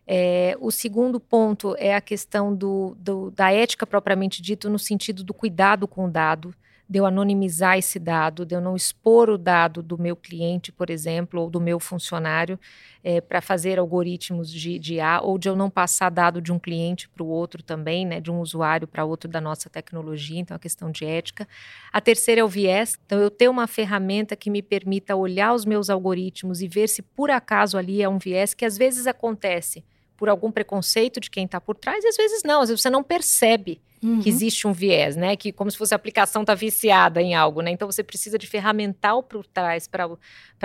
É, 0.07 0.57
o 0.61 0.71
segundo 0.71 1.19
ponto 1.19 1.75
é 1.79 1.95
a 1.95 2.01
questão 2.01 2.55
do, 2.55 2.95
do, 2.99 3.31
da 3.31 3.51
ética 3.51 3.87
propriamente 3.87 4.43
dito, 4.43 4.69
no 4.69 4.79
sentido 4.79 5.25
do 5.25 5.33
cuidado 5.33 5.89
com 5.89 6.07
o 6.07 6.11
dado, 6.11 6.55
de 6.87 6.99
eu 6.99 7.07
anonimizar 7.07 7.79
esse 7.79 7.99
dado, 7.99 8.45
de 8.45 8.55
eu 8.55 8.61
não 8.61 8.77
expor 8.77 9.31
o 9.31 9.39
dado 9.39 9.83
do 9.83 9.97
meu 9.97 10.15
cliente, 10.15 10.71
por 10.71 10.91
exemplo, 10.91 11.41
ou 11.41 11.49
do 11.49 11.59
meu 11.59 11.81
funcionário, 11.81 12.61
é, 13.03 13.23
para 13.23 13.41
fazer 13.41 13.79
algoritmos 13.79 14.53
de, 14.53 14.79
de 14.79 15.01
A, 15.01 15.21
ou 15.23 15.39
de 15.39 15.49
eu 15.49 15.57
não 15.57 15.71
passar 15.71 16.11
dado 16.11 16.43
de 16.43 16.53
um 16.53 16.59
cliente 16.59 17.09
para 17.09 17.23
o 17.23 17.27
outro 17.27 17.63
também, 17.63 18.05
né, 18.05 18.21
de 18.21 18.31
um 18.31 18.39
usuário 18.39 18.87
para 18.87 19.05
outro 19.05 19.31
da 19.31 19.41
nossa 19.41 19.71
tecnologia, 19.71 20.39
então 20.39 20.55
é 20.55 20.57
a 20.57 20.61
questão 20.61 20.91
de 20.91 21.07
ética. 21.07 21.49
A 21.91 22.01
terceira 22.03 22.43
é 22.43 22.45
o 22.45 22.49
viés, 22.49 22.99
então 23.07 23.19
eu 23.19 23.31
ter 23.31 23.49
uma 23.49 23.67
ferramenta 23.67 24.37
que 24.37 24.51
me 24.51 24.61
permita 24.61 25.17
olhar 25.17 25.55
os 25.55 25.65
meus 25.65 25.89
algoritmos 25.89 26.61
e 26.61 26.69
ver 26.69 26.89
se 26.89 27.01
por 27.01 27.31
acaso 27.31 27.79
ali 27.79 28.03
é 28.03 28.09
um 28.09 28.19
viés 28.19 28.53
que 28.53 28.65
às 28.65 28.77
vezes 28.77 29.07
acontece 29.07 29.83
por 30.17 30.29
algum 30.29 30.51
preconceito 30.51 31.21
de 31.21 31.31
quem 31.31 31.45
está 31.45 31.61
por 31.61 31.77
trás, 31.77 32.05
e 32.05 32.09
às 32.09 32.17
vezes 32.17 32.43
não, 32.45 32.61
às 32.61 32.69
vezes 32.69 32.83
você 32.83 32.91
não 32.91 33.03
percebe 33.03 33.81
uhum. 34.05 34.21
que 34.21 34.29
existe 34.29 34.67
um 34.67 34.73
viés, 34.73 35.17
né? 35.17 35.35
Que 35.35 35.51
como 35.51 35.71
se 35.71 35.79
fosse 35.79 35.95
a 35.95 35.97
aplicação 35.97 36.43
está 36.43 36.55
viciada 36.55 37.23
em 37.23 37.35
algo, 37.35 37.63
né? 37.63 37.71
Então 37.71 37.91
você 37.91 38.03
precisa 38.03 38.39
de 38.39 38.47
ferramental 38.47 39.23
por 39.23 39.47
trás 39.47 39.89
para 39.89 40.09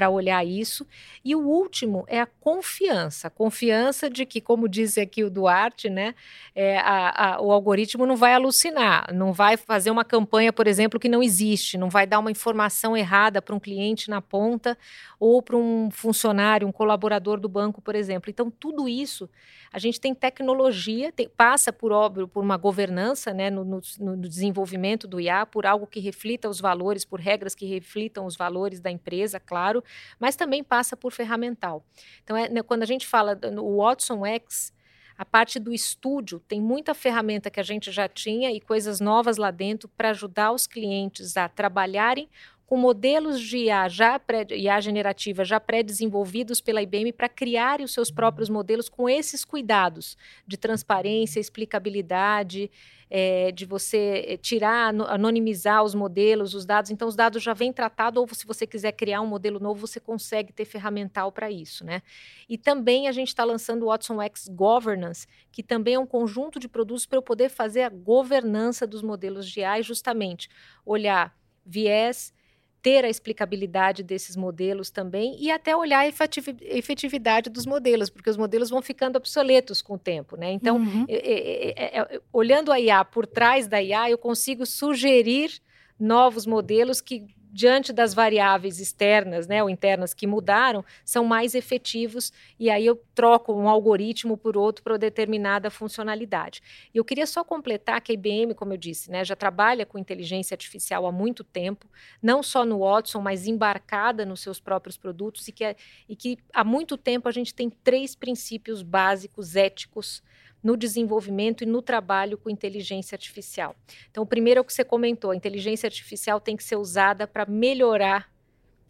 olhar 0.07 0.45
isso. 0.45 0.85
E 1.25 1.35
o 1.35 1.39
último 1.39 2.05
é 2.07 2.21
a 2.21 2.27
confiança. 2.27 3.27
Confiança 3.27 4.07
de 4.07 4.23
que, 4.23 4.39
como 4.39 4.69
diz 4.69 4.99
aqui 4.99 5.23
o 5.23 5.31
Duarte, 5.31 5.89
né? 5.89 6.13
É, 6.53 6.77
a, 6.77 7.35
a, 7.35 7.41
o 7.41 7.51
algoritmo 7.51 8.05
não 8.05 8.15
vai 8.15 8.35
alucinar, 8.35 9.11
não 9.11 9.33
vai 9.33 9.57
fazer 9.57 9.89
uma 9.89 10.05
campanha, 10.05 10.53
por 10.53 10.67
exemplo, 10.67 10.99
que 10.99 11.09
não 11.09 11.23
existe, 11.23 11.75
não 11.75 11.89
vai 11.89 12.05
dar 12.05 12.19
uma 12.19 12.29
informação 12.29 12.95
errada 12.95 13.41
para 13.41 13.55
um 13.55 13.59
cliente 13.59 14.11
na 14.11 14.21
ponta 14.21 14.77
ou 15.19 15.41
para 15.41 15.57
um 15.57 15.89
funcionário, 15.89 16.67
um 16.67 16.71
colaborador 16.71 17.39
do 17.39 17.49
banco, 17.49 17.81
por 17.81 17.95
exemplo. 17.95 18.29
Então, 18.29 18.51
tudo 18.51 18.87
isso, 18.87 19.27
a 19.71 19.77
gente 19.77 19.99
tem 19.99 20.15
tecnologia, 20.15 21.11
tem, 21.11 21.29
passa 21.29 21.71
por 21.71 21.91
óbvio 21.91 22.27
por 22.27 22.43
uma 22.43 22.57
governança 22.57 23.33
né, 23.33 23.49
no, 23.49 23.63
no, 23.63 23.81
no, 23.99 24.17
desenvolvimento 24.17 25.07
do 25.07 25.19
IA 25.19 25.45
por 25.45 25.65
algo 25.65 25.85
que 25.85 25.99
reflita 25.99 26.49
os 26.49 26.59
valores, 26.59 27.05
por 27.05 27.19
regras 27.19 27.53
que 27.53 27.65
reflitam 27.65 28.25
os 28.25 28.35
valores 28.35 28.79
da 28.79 28.89
empresa, 28.89 29.39
claro, 29.39 29.83
mas 30.19 30.35
também 30.35 30.63
passa 30.63 30.95
por 30.95 31.11
ferramental. 31.11 31.85
Então, 32.23 32.35
é, 32.35 32.49
né, 32.49 32.61
quando 32.61 32.83
a 32.83 32.85
gente 32.85 33.07
fala 33.07 33.35
no 33.35 33.77
Watson 33.77 34.25
X, 34.25 34.73
a 35.17 35.25
parte 35.25 35.59
do 35.59 35.73
estúdio 35.73 36.39
tem 36.47 36.61
muita 36.61 36.93
ferramenta 36.93 37.49
que 37.49 37.59
a 37.59 37.63
gente 37.63 37.91
já 37.91 38.07
tinha 38.07 38.51
e 38.51 38.61
coisas 38.61 39.01
novas 39.01 39.35
lá 39.35 39.51
dentro 39.51 39.89
para 39.89 40.11
ajudar 40.11 40.53
os 40.53 40.65
clientes 40.65 41.35
a 41.35 41.49
trabalharem 41.49 42.29
com 42.69 42.77
modelos 42.77 43.41
de 43.41 43.65
IA, 43.65 43.89
já 43.89 44.19
pré, 44.19 44.45
IA 44.51 44.79
generativa 44.79 45.43
já 45.43 45.59
pré-desenvolvidos 45.59 46.61
pela 46.61 46.83
IBM 46.83 47.11
para 47.11 47.27
criar 47.27 47.81
os 47.81 47.91
seus 47.91 48.11
próprios 48.11 48.47
modelos 48.47 48.87
com 48.87 49.09
esses 49.09 49.43
cuidados 49.43 50.15
de 50.45 50.55
transparência, 50.55 51.39
explicabilidade, 51.39 52.69
é, 53.09 53.51
de 53.51 53.65
você 53.65 54.23
eh, 54.27 54.37
tirar, 54.37 54.93
anonimizar 55.07 55.83
os 55.83 55.95
modelos, 55.95 56.53
os 56.53 56.65
dados. 56.65 56.91
Então, 56.91 57.07
os 57.07 57.15
dados 57.15 57.41
já 57.41 57.53
vêm 57.53 57.73
tratados, 57.73 58.21
ou 58.21 58.27
se 58.35 58.45
você 58.45 58.67
quiser 58.67 58.91
criar 58.91 59.21
um 59.21 59.25
modelo 59.25 59.59
novo, 59.59 59.87
você 59.87 59.99
consegue 59.99 60.53
ter 60.53 60.65
ferramental 60.65 61.31
para 61.31 61.49
isso, 61.49 61.83
né? 61.83 62.01
E 62.47 62.57
também 62.57 63.07
a 63.07 63.11
gente 63.11 63.29
está 63.29 63.43
lançando 63.43 63.83
o 63.83 63.87
Watson 63.87 64.21
X 64.21 64.47
Governance, 64.49 65.25
que 65.51 65.63
também 65.63 65.95
é 65.95 65.99
um 65.99 66.05
conjunto 66.05 66.59
de 66.59 66.69
produtos 66.69 67.05
para 67.05 67.17
eu 67.17 67.23
poder 67.23 67.49
fazer 67.49 67.81
a 67.81 67.89
governança 67.89 68.85
dos 68.85 69.01
modelos 69.01 69.49
de 69.49 69.63
AI, 69.63 69.81
justamente 69.81 70.47
olhar 70.85 71.35
viés, 71.65 72.33
ter 72.81 73.03
a 73.03 73.09
explicabilidade 73.09 74.03
desses 74.03 74.35
modelos 74.35 74.89
também 74.89 75.35
e 75.39 75.51
até 75.51 75.75
olhar 75.75 75.99
a 75.99 76.07
efetividade 76.07 77.49
dos 77.49 77.65
modelos, 77.65 78.09
porque 78.09 78.29
os 78.29 78.37
modelos 78.37 78.69
vão 78.69 78.81
ficando 78.81 79.17
obsoletos 79.17 79.81
com 79.81 79.95
o 79.95 79.99
tempo, 79.99 80.37
né? 80.37 80.51
Então, 80.51 80.77
uhum. 80.77 81.05
é, 81.07 81.97
é, 81.97 81.99
é, 81.99 82.21
olhando 82.31 82.71
a 82.71 82.79
IA 82.79 83.03
por 83.03 83.27
trás 83.27 83.67
da 83.67 83.81
IA, 83.81 84.09
eu 84.09 84.17
consigo 84.17 84.65
sugerir 84.65 85.51
novos 85.99 86.45
modelos 86.45 87.01
que 87.01 87.27
diante 87.51 87.91
das 87.91 88.13
variáveis 88.13 88.79
externas, 88.79 89.47
né, 89.47 89.61
ou 89.63 89.69
internas 89.69 90.13
que 90.13 90.27
mudaram, 90.27 90.85
são 91.03 91.25
mais 91.25 91.55
efetivos 91.55 92.31
e 92.59 92.69
aí 92.69 92.85
eu 92.85 93.01
troco 93.15 93.53
um 93.53 93.67
algoritmo 93.67 94.37
por 94.37 94.55
outro 94.55 94.83
para 94.83 94.97
determinada 94.97 95.69
funcionalidade. 95.69 96.61
E 96.93 96.97
eu 96.97 97.05
queria 97.05 97.25
só 97.25 97.43
completar 97.43 98.01
que 98.01 98.11
a 98.11 98.13
IBM, 98.13 98.53
como 98.53 98.73
eu 98.73 98.77
disse, 98.77 99.09
né, 99.11 99.25
já 99.25 99.35
trabalha 99.35 99.85
com 99.85 99.97
inteligência 99.97 100.53
artificial 100.53 101.05
há 101.05 101.11
muito 101.11 101.43
tempo, 101.43 101.87
não 102.21 102.43
só 102.43 102.63
no 102.63 102.79
Watson, 102.79 103.19
mas 103.21 103.47
embarcada 103.47 104.25
nos 104.25 104.41
seus 104.41 104.59
próprios 104.59 104.97
produtos 104.97 105.47
e 105.47 105.51
que, 105.51 105.63
é, 105.63 105.75
e 106.07 106.15
que 106.15 106.37
há 106.53 106.63
muito 106.63 106.97
tempo 106.97 107.27
a 107.27 107.31
gente 107.31 107.53
tem 107.53 107.69
três 107.69 108.15
princípios 108.15 108.83
básicos 108.83 109.55
éticos 109.55 110.21
no 110.63 110.75
desenvolvimento 110.75 111.63
e 111.63 111.67
no 111.67 111.81
trabalho 111.81 112.37
com 112.37 112.49
inteligência 112.49 113.15
artificial. 113.15 113.75
Então, 114.09 114.23
o 114.23 114.27
primeiro 114.27 114.59
é 114.59 114.61
o 114.61 114.65
que 114.65 114.73
você 114.73 114.83
comentou: 114.83 115.31
a 115.31 115.35
inteligência 115.35 115.87
artificial 115.87 116.39
tem 116.39 116.55
que 116.55 116.63
ser 116.63 116.75
usada 116.75 117.27
para 117.27 117.45
melhorar 117.45 118.31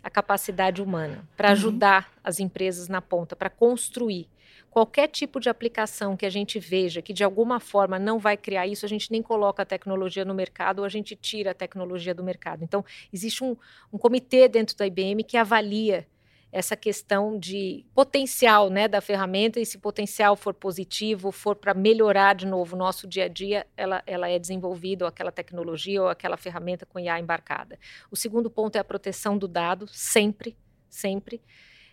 a 0.01 0.09
capacidade 0.09 0.81
humana, 0.81 1.27
para 1.35 1.49
uhum. 1.49 1.53
ajudar 1.53 2.13
as 2.23 2.39
empresas 2.39 2.87
na 2.87 3.01
ponta, 3.01 3.35
para 3.35 3.49
construir. 3.49 4.27
Qualquer 4.69 5.07
tipo 5.07 5.39
de 5.39 5.49
aplicação 5.49 6.15
que 6.15 6.25
a 6.25 6.29
gente 6.29 6.59
veja 6.59 7.01
que 7.01 7.11
de 7.11 7.23
alguma 7.23 7.59
forma 7.59 7.97
não 7.97 8.19
vai 8.19 8.37
criar 8.37 8.67
isso, 8.67 8.85
a 8.85 8.89
gente 8.89 9.11
nem 9.11 9.21
coloca 9.21 9.63
a 9.63 9.65
tecnologia 9.65 10.23
no 10.23 10.33
mercado 10.33 10.79
ou 10.79 10.85
a 10.85 10.89
gente 10.89 11.15
tira 11.15 11.51
a 11.51 11.53
tecnologia 11.55 12.13
do 12.13 12.23
mercado. 12.23 12.63
Então, 12.63 12.85
existe 13.11 13.43
um, 13.43 13.57
um 13.91 13.97
comitê 13.97 14.47
dentro 14.47 14.77
da 14.77 14.85
IBM 14.85 15.23
que 15.23 15.37
avalia 15.37 16.07
essa 16.51 16.75
questão 16.75 17.37
de 17.37 17.85
potencial 17.93 18.69
né, 18.69 18.87
da 18.87 19.01
ferramenta, 19.01 19.59
e 19.59 19.65
se 19.65 19.77
potencial 19.77 20.35
for 20.35 20.53
positivo, 20.53 21.31
for 21.31 21.55
para 21.55 21.73
melhorar 21.73 22.33
de 22.33 22.47
novo 22.47 22.75
o 22.75 22.79
nosso 22.79 23.07
dia 23.07 23.25
a 23.25 23.27
dia, 23.27 23.67
ela, 23.77 24.01
ela 24.07 24.27
é 24.27 24.39
desenvolvida, 24.39 25.05
ou 25.05 25.09
aquela 25.09 25.31
tecnologia, 25.31 26.01
ou 26.01 26.09
aquela 26.09 26.37
ferramenta 26.37 26.85
com 26.85 26.99
IA 26.99 27.19
embarcada. 27.19 27.77
O 28.09 28.15
segundo 28.15 28.49
ponto 28.49 28.75
é 28.75 28.79
a 28.79 28.83
proteção 28.83 29.37
do 29.37 29.47
dado, 29.47 29.87
sempre, 29.87 30.57
sempre. 30.89 31.41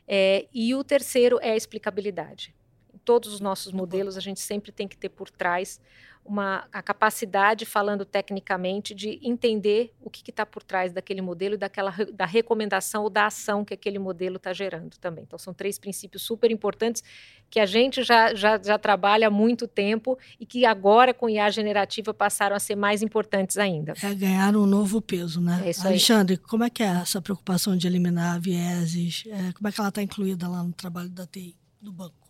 É, 0.09 0.47
e 0.53 0.75
o 0.75 0.83
terceiro 0.83 1.38
é 1.42 1.51
a 1.51 1.57
explicabilidade. 1.57 2.55
Em 2.95 2.99
todos 2.99 3.35
os 3.35 3.40
nossos 3.40 3.73
modelos, 3.73 4.16
a 4.16 4.21
gente 4.21 4.40
sempre 4.40 4.73
tem 4.73 4.88
que 4.88 4.97
ter 4.97 5.11
por 5.11 5.29
trás 5.29 5.81
uma, 6.28 6.66
a 6.72 6.82
capacidade, 6.82 7.64
falando 7.64 8.04
tecnicamente, 8.04 8.94
de 8.94 9.18
entender 9.22 9.94
o 10.00 10.10
que 10.10 10.30
está 10.30 10.44
por 10.44 10.62
trás 10.62 10.92
daquele 10.92 11.22
modelo 11.22 11.54
e 11.54 11.58
daquela, 11.58 11.94
da 12.12 12.26
recomendação 12.26 13.04
ou 13.04 13.10
da 13.10 13.26
ação 13.26 13.64
que 13.64 13.74
aquele 13.74 13.98
modelo 13.98 14.36
está 14.36 14.52
gerando 14.52 14.96
também. 14.98 15.24
Então, 15.24 15.38
são 15.38 15.54
três 15.54 15.78
princípios 15.78 16.22
super 16.22 16.50
importantes 16.50 17.02
que 17.48 17.60
a 17.60 17.66
gente 17.66 18.02
já, 18.02 18.34
já, 18.34 18.60
já 18.60 18.78
trabalha 18.78 19.28
há 19.28 19.30
muito 19.30 19.68
tempo 19.68 20.18
e 20.38 20.44
que 20.44 20.64
agora, 20.64 21.14
com 21.14 21.28
IA 21.28 21.48
generativa, 21.50 22.12
passaram 22.12 22.56
a 22.56 22.58
ser 22.58 22.76
mais 22.76 23.02
importantes 23.02 23.56
ainda. 23.56 23.94
É 24.02 24.14
ganhar 24.14 24.56
um 24.56 24.66
novo 24.66 25.00
peso, 25.00 25.40
né? 25.40 25.62
É 25.64 25.86
Alexandre, 25.86 26.34
aí. 26.34 26.38
como 26.38 26.64
é 26.64 26.70
que 26.70 26.82
é 26.82 26.86
essa 26.86 27.22
preocupação 27.22 27.76
de 27.76 27.86
eliminar 27.86 28.40
vieses? 28.40 29.24
É, 29.26 29.52
como 29.52 29.68
é 29.68 29.72
que 29.72 29.80
ela 29.80 29.88
está 29.88 30.02
incluída 30.02 30.48
lá 30.48 30.62
no 30.62 30.72
trabalho 30.72 31.08
da 31.08 31.26
TI, 31.26 31.56
do 31.80 31.92
banco? 31.92 32.26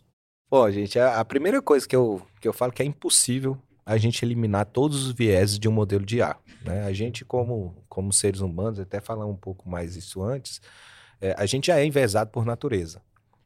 Bom, 0.48 0.70
gente, 0.70 0.98
a, 0.98 1.18
a 1.18 1.24
primeira 1.24 1.61
coisa 1.61 1.88
que 1.88 1.96
eu, 1.96 2.22
que 2.40 2.46
eu 2.46 2.52
falo 2.52 2.70
que 2.70 2.80
é 2.80 2.85
impossível 2.85 3.59
a 3.87 3.96
gente 3.96 4.25
eliminar 4.25 4.66
todos 4.66 5.07
os 5.07 5.12
vieses 5.12 5.61
de 5.61 5.68
um 5.68 5.72
modelo 5.72 6.05
de 6.05 6.20
A. 6.20 6.37
Né? 6.64 6.83
A 6.83 6.92
gente, 6.92 7.25
como, 7.25 7.85
como 7.88 8.12
seres 8.12 8.40
humanos, 8.40 8.81
até 8.81 9.01
falar 9.01 9.27
um 9.27 9.37
pouco 9.37 9.68
mais 9.70 9.94
isso 9.94 10.20
antes, 10.20 10.61
é, 11.20 11.37
a 11.38 11.46
gente 11.46 11.68
já 11.68 11.79
é 11.79 11.85
envezado 11.85 12.33
por 12.33 12.44
natureza. 12.44 13.01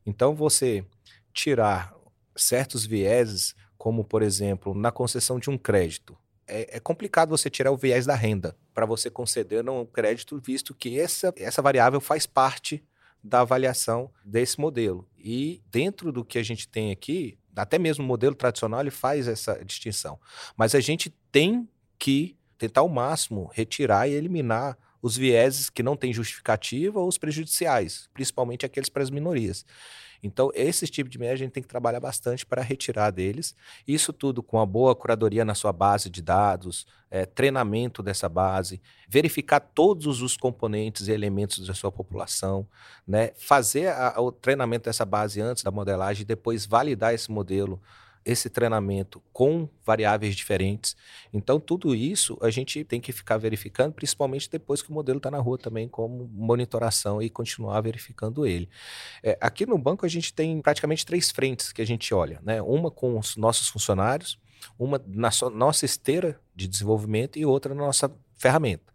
Então, 0.06 0.34
você 0.34 0.82
tirar 1.30 1.94
certos 2.34 2.86
vieses, 2.86 3.54
como, 3.76 4.02
por 4.02 4.22
exemplo, 4.22 4.74
na 4.74 4.90
concessão 4.90 5.38
de 5.38 5.50
um 5.50 5.58
crédito, 5.58 6.16
é, 6.48 6.78
é 6.78 6.80
complicado 6.80 7.28
você 7.28 7.50
tirar 7.50 7.70
o 7.70 7.76
viés 7.76 8.06
da 8.06 8.14
renda 8.14 8.56
para 8.72 8.86
você 8.86 9.10
conceder 9.10 9.68
um 9.68 9.84
crédito, 9.84 10.40
visto 10.40 10.74
que 10.74 10.98
essa, 10.98 11.34
essa 11.36 11.60
variável 11.60 12.00
faz 12.00 12.26
parte 12.26 12.82
da 13.22 13.40
avaliação 13.40 14.10
desse 14.24 14.58
modelo. 14.58 15.06
E 15.18 15.62
dentro 15.70 16.10
do 16.10 16.24
que 16.24 16.38
a 16.38 16.42
gente 16.42 16.66
tem 16.66 16.90
aqui, 16.90 17.38
até 17.62 17.78
mesmo 17.78 18.04
o 18.04 18.06
modelo 18.06 18.34
tradicional 18.34 18.80
ele 18.80 18.90
faz 18.90 19.28
essa 19.28 19.62
distinção. 19.64 20.18
Mas 20.56 20.74
a 20.74 20.80
gente 20.80 21.10
tem 21.30 21.68
que 21.98 22.36
tentar 22.58 22.82
ao 22.82 22.88
máximo 22.88 23.50
retirar 23.54 24.08
e 24.08 24.12
eliminar 24.12 24.76
os 25.02 25.16
vieses 25.16 25.70
que 25.70 25.82
não 25.82 25.96
têm 25.96 26.12
justificativa 26.12 27.00
ou 27.00 27.08
os 27.08 27.16
prejudiciais, 27.16 28.08
principalmente 28.12 28.66
aqueles 28.66 28.88
para 28.88 29.02
as 29.02 29.10
minorias. 29.10 29.64
Então, 30.22 30.50
esse 30.54 30.86
tipo 30.86 31.08
de 31.08 31.18
meia 31.18 31.32
a 31.32 31.36
gente 31.36 31.52
tem 31.52 31.62
que 31.62 31.68
trabalhar 31.68 32.00
bastante 32.00 32.44
para 32.44 32.62
retirar 32.62 33.10
deles. 33.10 33.54
Isso 33.86 34.12
tudo 34.12 34.42
com 34.42 34.58
a 34.58 34.66
boa 34.66 34.94
curadoria 34.94 35.44
na 35.44 35.54
sua 35.54 35.72
base 35.72 36.10
de 36.10 36.20
dados, 36.20 36.86
é, 37.10 37.24
treinamento 37.26 38.02
dessa 38.02 38.28
base, 38.28 38.80
verificar 39.08 39.60
todos 39.60 40.22
os 40.22 40.36
componentes 40.36 41.08
e 41.08 41.12
elementos 41.12 41.66
da 41.66 41.74
sua 41.74 41.90
população, 41.90 42.66
né? 43.06 43.32
fazer 43.36 43.88
a, 43.88 44.20
o 44.20 44.30
treinamento 44.30 44.84
dessa 44.84 45.04
base 45.04 45.40
antes 45.40 45.62
da 45.62 45.70
modelagem 45.70 46.22
e 46.22 46.26
depois 46.26 46.66
validar 46.66 47.14
esse 47.14 47.30
modelo 47.30 47.80
esse 48.24 48.50
treinamento 48.50 49.22
com 49.32 49.68
variáveis 49.84 50.36
diferentes. 50.36 50.96
Então, 51.32 51.58
tudo 51.58 51.94
isso 51.94 52.38
a 52.40 52.50
gente 52.50 52.84
tem 52.84 53.00
que 53.00 53.12
ficar 53.12 53.38
verificando, 53.38 53.92
principalmente 53.92 54.50
depois 54.50 54.82
que 54.82 54.90
o 54.90 54.92
modelo 54.92 55.18
está 55.18 55.30
na 55.30 55.38
rua 55.38 55.58
também, 55.58 55.88
como 55.88 56.28
monitoração 56.32 57.22
e 57.22 57.30
continuar 57.30 57.80
verificando 57.80 58.46
ele. 58.46 58.68
É, 59.22 59.38
aqui 59.40 59.64
no 59.64 59.78
banco, 59.78 60.04
a 60.04 60.08
gente 60.08 60.32
tem 60.32 60.60
praticamente 60.60 61.04
três 61.06 61.30
frentes 61.30 61.72
que 61.72 61.82
a 61.82 61.86
gente 61.86 62.12
olha: 62.12 62.40
né? 62.42 62.60
uma 62.62 62.90
com 62.90 63.18
os 63.18 63.36
nossos 63.36 63.68
funcionários, 63.68 64.38
uma 64.78 65.00
na 65.06 65.30
so 65.30 65.48
nossa 65.50 65.84
esteira 65.84 66.40
de 66.54 66.68
desenvolvimento 66.68 67.38
e 67.38 67.46
outra 67.46 67.74
na 67.74 67.82
nossa 67.82 68.10
ferramenta. 68.36 68.89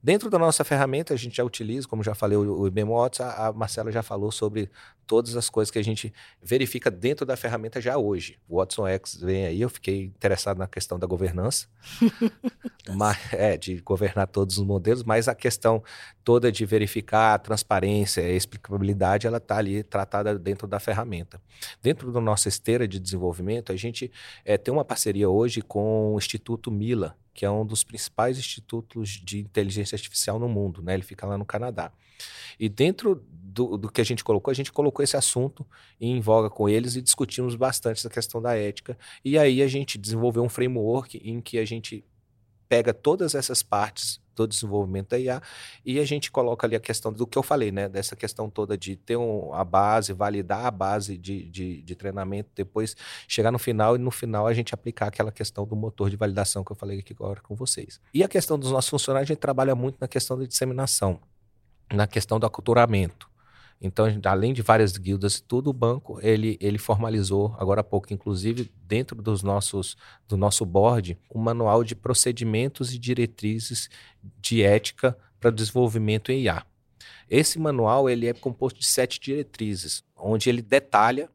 Dentro 0.00 0.30
da 0.30 0.38
nossa 0.38 0.62
ferramenta, 0.62 1.12
a 1.12 1.16
gente 1.16 1.36
já 1.36 1.44
utiliza, 1.44 1.88
como 1.88 2.04
já 2.04 2.14
falei, 2.14 2.36
o, 2.36 2.60
o 2.60 2.66
IBMOTS, 2.68 3.20
a, 3.20 3.48
a 3.48 3.52
Marcela 3.52 3.90
já 3.90 4.02
falou 4.02 4.30
sobre 4.30 4.70
todas 5.08 5.34
as 5.34 5.50
coisas 5.50 5.70
que 5.72 5.78
a 5.78 5.82
gente 5.82 6.12
verifica 6.40 6.90
dentro 6.90 7.26
da 7.26 7.36
ferramenta 7.36 7.80
já 7.80 7.96
hoje. 7.96 8.38
O 8.48 8.58
Watson 8.58 8.86
X 8.86 9.16
vem 9.20 9.46
aí, 9.46 9.60
eu 9.60 9.68
fiquei 9.68 10.04
interessado 10.04 10.58
na 10.58 10.68
questão 10.68 10.98
da 10.98 11.06
governança, 11.06 11.66
mas, 12.94 13.18
é, 13.32 13.56
de 13.56 13.80
governar 13.80 14.28
todos 14.28 14.58
os 14.58 14.64
modelos, 14.64 15.02
mas 15.02 15.26
a 15.26 15.34
questão 15.34 15.82
toda 16.22 16.52
de 16.52 16.64
verificar 16.64 17.34
a 17.34 17.38
transparência, 17.38 18.22
a 18.22 18.28
explicabilidade, 18.28 19.26
ela 19.26 19.38
está 19.38 19.56
ali 19.56 19.82
tratada 19.82 20.38
dentro 20.38 20.68
da 20.68 20.78
ferramenta. 20.78 21.40
Dentro 21.82 22.12
da 22.12 22.20
nossa 22.20 22.48
esteira 22.48 22.86
de 22.86 23.00
desenvolvimento, 23.00 23.72
a 23.72 23.76
gente 23.76 24.12
é, 24.44 24.56
tem 24.56 24.72
uma 24.72 24.84
parceria 24.84 25.28
hoje 25.28 25.60
com 25.60 26.14
o 26.14 26.18
Instituto 26.18 26.70
Mila, 26.70 27.16
que 27.34 27.44
é 27.44 27.50
um 27.50 27.64
dos 27.64 27.84
principais 27.84 28.38
institutos 28.38 29.10
de 29.10 29.40
inteligência 29.40 29.96
artificial 29.96 30.38
no 30.38 30.48
mundo, 30.48 30.82
né? 30.82 30.94
Ele 30.94 31.02
fica 31.02 31.26
lá 31.26 31.38
no 31.38 31.44
Canadá. 31.44 31.92
E 32.58 32.68
dentro 32.68 33.22
do, 33.30 33.76
do, 33.76 33.90
que 33.90 34.00
a 34.00 34.04
gente 34.04 34.24
colocou, 34.24 34.50
a 34.50 34.54
gente 34.54 34.72
colocou 34.72 35.02
esse 35.02 35.16
assunto 35.16 35.66
em 36.00 36.20
voga 36.20 36.50
com 36.50 36.68
eles 36.68 36.96
e 36.96 37.02
discutimos 37.02 37.54
bastante 37.54 37.98
essa 37.98 38.10
questão 38.10 38.42
da 38.42 38.56
ética. 38.56 38.98
E 39.24 39.38
aí 39.38 39.62
a 39.62 39.68
gente 39.68 39.96
desenvolveu 39.96 40.42
um 40.42 40.48
framework 40.48 41.20
em 41.24 41.40
que 41.40 41.58
a 41.58 41.64
gente 41.64 42.04
pega 42.68 42.92
todas 42.92 43.34
essas 43.34 43.62
partes 43.62 44.20
do 44.46 44.50
desenvolvimento 44.50 45.10
da 45.10 45.18
IA 45.18 45.42
e 45.84 45.98
a 45.98 46.04
gente 46.04 46.30
coloca 46.30 46.66
ali 46.66 46.76
a 46.76 46.80
questão 46.80 47.12
do 47.12 47.26
que 47.26 47.36
eu 47.36 47.42
falei, 47.42 47.70
né? 47.70 47.88
Dessa 47.88 48.14
questão 48.14 48.48
toda 48.48 48.76
de 48.76 48.96
ter 48.96 49.16
um, 49.16 49.52
a 49.52 49.64
base, 49.64 50.12
validar 50.12 50.66
a 50.66 50.70
base 50.70 51.16
de, 51.16 51.44
de, 51.44 51.82
de, 51.82 51.94
treinamento, 51.94 52.50
depois 52.54 52.96
chegar 53.26 53.50
no 53.50 53.58
final 53.58 53.96
e 53.96 53.98
no 53.98 54.10
final 54.10 54.46
a 54.46 54.52
gente 54.52 54.74
aplicar 54.74 55.08
aquela 55.08 55.32
questão 55.32 55.66
do 55.66 55.76
motor 55.76 56.10
de 56.10 56.16
validação 56.16 56.64
que 56.64 56.72
eu 56.72 56.76
falei 56.76 57.00
aqui 57.00 57.12
agora 57.12 57.40
com 57.40 57.54
vocês. 57.54 58.00
E 58.12 58.22
a 58.22 58.28
questão 58.28 58.58
dos 58.58 58.70
nossos 58.70 58.90
funcionários, 58.90 59.28
a 59.28 59.32
gente 59.32 59.40
trabalha 59.40 59.74
muito 59.74 59.96
na 60.00 60.08
questão 60.08 60.38
da 60.38 60.44
disseminação, 60.44 61.20
na 61.92 62.06
questão 62.06 62.38
do 62.38 62.46
aculturamento. 62.46 63.27
Então, 63.80 64.06
além 64.24 64.52
de 64.52 64.60
várias 64.60 64.96
guildas 64.96 65.36
e 65.36 65.42
tudo, 65.42 65.70
o 65.70 65.72
banco 65.72 66.18
ele, 66.20 66.58
ele 66.60 66.78
formalizou 66.78 67.54
agora 67.58 67.80
há 67.80 67.84
pouco, 67.84 68.12
inclusive 68.12 68.70
dentro 68.84 69.22
dos 69.22 69.42
nossos 69.42 69.96
do 70.26 70.36
nosso 70.36 70.66
board, 70.66 71.16
um 71.32 71.38
manual 71.38 71.84
de 71.84 71.94
procedimentos 71.94 72.92
e 72.92 72.98
diretrizes 72.98 73.88
de 74.40 74.62
ética 74.62 75.16
para 75.38 75.50
desenvolvimento 75.50 76.32
em 76.32 76.42
IA. 76.42 76.64
Esse 77.30 77.58
manual 77.58 78.10
ele 78.10 78.26
é 78.26 78.32
composto 78.32 78.80
de 78.80 78.86
sete 78.86 79.20
diretrizes, 79.20 80.02
onde 80.16 80.48
ele 80.48 80.62
detalha 80.62 81.30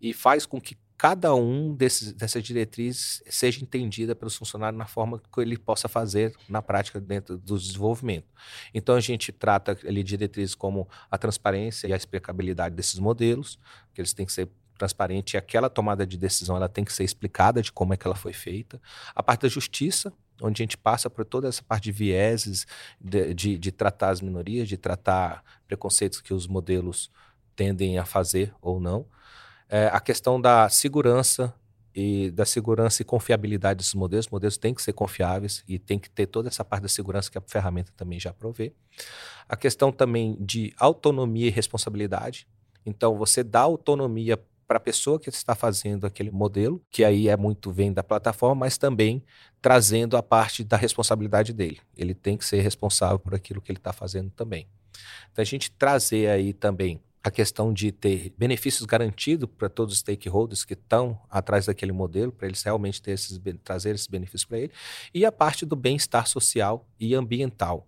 e 0.00 0.12
faz 0.12 0.46
com 0.46 0.60
que 0.60 0.76
cada 1.00 1.34
um 1.34 1.74
desses, 1.74 2.12
dessas 2.12 2.42
diretrizes 2.42 3.22
seja 3.26 3.62
entendida 3.62 4.14
pelos 4.14 4.36
funcionários 4.36 4.78
na 4.78 4.86
forma 4.86 5.18
que 5.18 5.40
ele 5.40 5.56
possa 5.56 5.88
fazer 5.88 6.36
na 6.46 6.60
prática 6.60 7.00
dentro 7.00 7.38
do 7.38 7.58
desenvolvimento. 7.58 8.26
Então 8.74 8.94
a 8.94 9.00
gente 9.00 9.32
trata 9.32 9.78
ali 9.82 10.04
diretrizes 10.04 10.54
como 10.54 10.86
a 11.10 11.16
transparência 11.16 11.88
e 11.88 11.94
a 11.94 11.96
explicabilidade 11.96 12.74
desses 12.74 12.98
modelos, 12.98 13.58
que 13.94 14.00
eles 14.02 14.12
têm 14.12 14.26
que 14.26 14.32
ser 14.32 14.50
transparentes 14.76 15.32
e 15.32 15.36
aquela 15.38 15.70
tomada 15.70 16.06
de 16.06 16.18
decisão 16.18 16.54
ela 16.54 16.68
tem 16.68 16.84
que 16.84 16.92
ser 16.92 17.04
explicada 17.04 17.62
de 17.62 17.72
como 17.72 17.94
é 17.94 17.96
que 17.96 18.06
ela 18.06 18.14
foi 18.14 18.34
feita. 18.34 18.78
A 19.14 19.22
parte 19.22 19.40
da 19.40 19.48
justiça, 19.48 20.12
onde 20.42 20.62
a 20.62 20.64
gente 20.64 20.76
passa 20.76 21.08
por 21.08 21.24
toda 21.24 21.48
essa 21.48 21.62
parte 21.62 21.84
de 21.84 21.92
vieses, 21.92 22.66
de, 23.00 23.32
de, 23.32 23.58
de 23.58 23.72
tratar 23.72 24.10
as 24.10 24.20
minorias, 24.20 24.68
de 24.68 24.76
tratar 24.76 25.42
preconceitos 25.66 26.20
que 26.20 26.34
os 26.34 26.46
modelos 26.46 27.10
tendem 27.56 27.96
a 27.96 28.04
fazer 28.04 28.52
ou 28.60 28.78
não 28.78 29.06
é, 29.70 29.86
a 29.86 30.00
questão 30.00 30.40
da 30.40 30.68
segurança 30.68 31.54
e 31.94 32.30
da 32.30 32.44
segurança 32.44 33.02
e 33.02 33.04
confiabilidade 33.04 33.78
desses 33.78 33.94
modelos. 33.94 34.26
Os 34.26 34.30
modelos 34.30 34.58
têm 34.58 34.74
que 34.74 34.82
ser 34.82 34.92
confiáveis 34.92 35.64
e 35.66 35.78
tem 35.78 35.98
que 35.98 36.10
ter 36.10 36.26
toda 36.26 36.48
essa 36.48 36.64
parte 36.64 36.82
da 36.82 36.88
segurança 36.88 37.30
que 37.30 37.38
a 37.38 37.42
ferramenta 37.46 37.92
também 37.96 38.18
já 38.18 38.32
provê. 38.32 38.72
A 39.48 39.56
questão 39.56 39.92
também 39.92 40.36
de 40.40 40.74
autonomia 40.76 41.46
e 41.46 41.50
responsabilidade. 41.50 42.46
Então, 42.84 43.16
você 43.16 43.42
dá 43.42 43.60
autonomia 43.60 44.38
para 44.66 44.76
a 44.76 44.80
pessoa 44.80 45.18
que 45.18 45.28
está 45.28 45.54
fazendo 45.54 46.06
aquele 46.06 46.30
modelo, 46.30 46.80
que 46.90 47.04
aí 47.04 47.28
é 47.28 47.36
muito 47.36 47.72
vem 47.72 47.92
da 47.92 48.04
plataforma, 48.04 48.60
mas 48.60 48.78
também 48.78 49.22
trazendo 49.60 50.16
a 50.16 50.22
parte 50.22 50.62
da 50.62 50.76
responsabilidade 50.76 51.52
dele. 51.52 51.80
Ele 51.96 52.14
tem 52.14 52.36
que 52.36 52.44
ser 52.44 52.60
responsável 52.60 53.18
por 53.18 53.34
aquilo 53.34 53.60
que 53.60 53.70
ele 53.70 53.78
está 53.78 53.92
fazendo 53.92 54.30
também. 54.30 54.68
Então, 55.30 55.42
a 55.42 55.44
gente 55.44 55.72
trazer 55.72 56.28
aí 56.28 56.52
também 56.52 57.00
a 57.22 57.30
questão 57.30 57.72
de 57.72 57.92
ter 57.92 58.32
benefícios 58.38 58.86
garantidos 58.86 59.48
para 59.58 59.68
todos 59.68 59.94
os 59.94 60.00
stakeholders 60.00 60.64
que 60.64 60.72
estão 60.72 61.20
atrás 61.28 61.66
daquele 61.66 61.92
modelo, 61.92 62.32
para 62.32 62.48
eles 62.48 62.62
realmente 62.62 63.00
ter 63.00 63.12
esses, 63.12 63.38
trazer 63.62 63.94
esses 63.94 64.06
benefícios 64.06 64.44
para 64.44 64.58
ele, 64.58 64.72
e 65.12 65.24
a 65.24 65.32
parte 65.32 65.66
do 65.66 65.76
bem-estar 65.76 66.26
social 66.26 66.88
e 66.98 67.14
ambiental. 67.14 67.86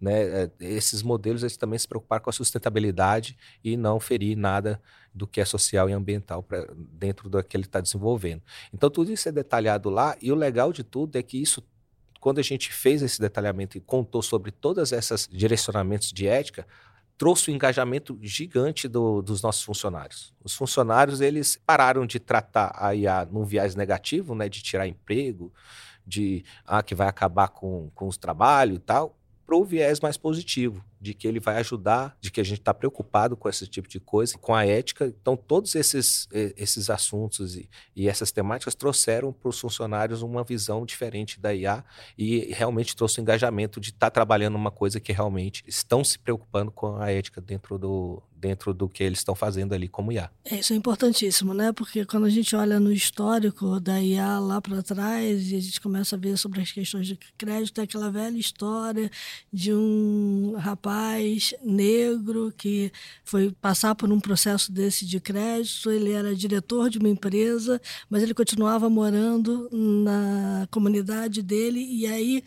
Né? 0.00 0.22
É, 0.22 0.50
esses 0.60 1.02
modelos 1.02 1.42
eles 1.42 1.58
também 1.58 1.78
se 1.78 1.86
preocupar 1.86 2.20
com 2.20 2.30
a 2.30 2.32
sustentabilidade 2.32 3.36
e 3.62 3.76
não 3.76 4.00
ferir 4.00 4.34
nada 4.34 4.80
do 5.14 5.26
que 5.26 5.42
é 5.42 5.44
social 5.44 5.90
e 5.90 5.92
ambiental 5.92 6.42
pra, 6.42 6.66
dentro 6.74 7.28
do 7.28 7.42
que 7.44 7.58
está 7.58 7.82
desenvolvendo. 7.82 8.40
Então, 8.72 8.88
tudo 8.88 9.12
isso 9.12 9.28
é 9.28 9.32
detalhado 9.32 9.90
lá, 9.90 10.16
e 10.22 10.32
o 10.32 10.34
legal 10.34 10.72
de 10.72 10.82
tudo 10.82 11.16
é 11.16 11.22
que 11.22 11.36
isso 11.36 11.62
quando 12.18 12.38
a 12.38 12.42
gente 12.42 12.70
fez 12.70 13.02
esse 13.02 13.18
detalhamento 13.18 13.78
e 13.78 13.80
contou 13.80 14.22
sobre 14.22 14.50
todas 14.50 14.92
essas 14.92 15.26
direcionamentos 15.26 16.12
de 16.12 16.26
ética, 16.26 16.66
trouxe 17.20 17.50
um 17.50 17.54
engajamento 17.54 18.18
gigante 18.22 18.88
do, 18.88 19.20
dos 19.20 19.42
nossos 19.42 19.62
funcionários. 19.62 20.32
Os 20.42 20.54
funcionários 20.54 21.20
eles 21.20 21.60
pararam 21.66 22.06
de 22.06 22.18
tratar 22.18 22.72
a 22.74 22.94
IA 22.94 23.28
num 23.30 23.44
viés 23.44 23.74
negativo, 23.74 24.34
né, 24.34 24.48
de 24.48 24.62
tirar 24.62 24.88
emprego, 24.88 25.52
de 26.06 26.42
ah, 26.66 26.82
que 26.82 26.94
vai 26.94 27.06
acabar 27.06 27.48
com, 27.48 27.90
com 27.94 28.08
os 28.08 28.16
trabalhos 28.16 28.78
e 28.78 28.80
tal, 28.80 29.19
para 29.50 29.56
o 29.56 29.64
viés 29.64 29.98
mais 29.98 30.16
positivo 30.16 30.84
de 31.00 31.12
que 31.12 31.26
ele 31.26 31.40
vai 31.40 31.56
ajudar, 31.56 32.16
de 32.20 32.30
que 32.30 32.40
a 32.40 32.44
gente 32.44 32.60
está 32.60 32.72
preocupado 32.72 33.36
com 33.36 33.48
esse 33.48 33.66
tipo 33.66 33.88
de 33.88 33.98
coisa, 33.98 34.38
com 34.38 34.54
a 34.54 34.64
ética. 34.64 35.06
Então, 35.06 35.36
todos 35.36 35.74
esses, 35.74 36.28
esses 36.30 36.88
assuntos 36.88 37.56
e, 37.56 37.68
e 37.96 38.08
essas 38.08 38.30
temáticas 38.30 38.76
trouxeram 38.76 39.32
para 39.32 39.48
os 39.48 39.58
funcionários 39.58 40.22
uma 40.22 40.44
visão 40.44 40.86
diferente 40.86 41.40
da 41.40 41.52
IA 41.52 41.84
e 42.16 42.52
realmente 42.52 42.94
trouxe 42.94 43.18
o 43.18 43.22
engajamento 43.22 43.80
de 43.80 43.88
estar 43.88 44.06
tá 44.06 44.10
trabalhando 44.10 44.54
uma 44.54 44.70
coisa 44.70 45.00
que 45.00 45.12
realmente 45.12 45.64
estão 45.66 46.04
se 46.04 46.16
preocupando 46.16 46.70
com 46.70 46.98
a 46.98 47.10
ética 47.10 47.40
dentro 47.40 47.76
do, 47.76 48.22
dentro 48.40 48.72
do 48.72 48.88
que 48.88 49.02
eles 49.02 49.18
estão 49.18 49.34
fazendo 49.34 49.74
ali 49.74 49.88
como 49.88 50.12
IA. 50.12 50.30
É, 50.44 50.60
isso 50.60 50.72
é 50.72 50.76
importantíssimo, 50.76 51.54
né? 51.54 51.72
Porque 51.72 52.04
quando 52.04 52.26
a 52.26 52.30
gente 52.30 52.54
olha 52.56 52.80
no 52.80 52.92
histórico 52.92 53.78
da 53.80 54.00
IA 54.00 54.38
lá 54.38 54.60
para 54.60 54.82
trás 54.82 55.50
e 55.50 55.56
a 55.56 55.60
gente 55.60 55.80
começa 55.80 56.16
a 56.16 56.18
ver 56.18 56.36
sobre 56.36 56.60
as 56.60 56.72
questões 56.72 57.06
de 57.06 57.18
crédito, 57.36 57.80
é 57.80 57.84
aquela 57.84 58.10
velha 58.10 58.38
história 58.38 59.10
de 59.52 59.72
um 59.72 60.54
rapaz 60.58 60.80
rapaz 60.80 61.54
negro 61.62 62.52
que 62.56 62.90
foi 63.24 63.52
passar 63.60 63.94
por 63.94 64.10
um 64.10 64.20
processo 64.20 64.72
desse 64.72 65.06
de 65.06 65.20
crédito. 65.20 65.90
Ele 65.90 66.12
era 66.12 66.34
diretor 66.34 66.90
de 66.90 66.98
uma 66.98 67.08
empresa, 67.08 67.80
mas 68.08 68.22
ele 68.22 68.34
continuava 68.34 68.88
morando 68.88 69.68
na 69.72 70.66
comunidade 70.70 71.42
dele. 71.42 71.80
E 71.80 72.06
aí 72.06 72.42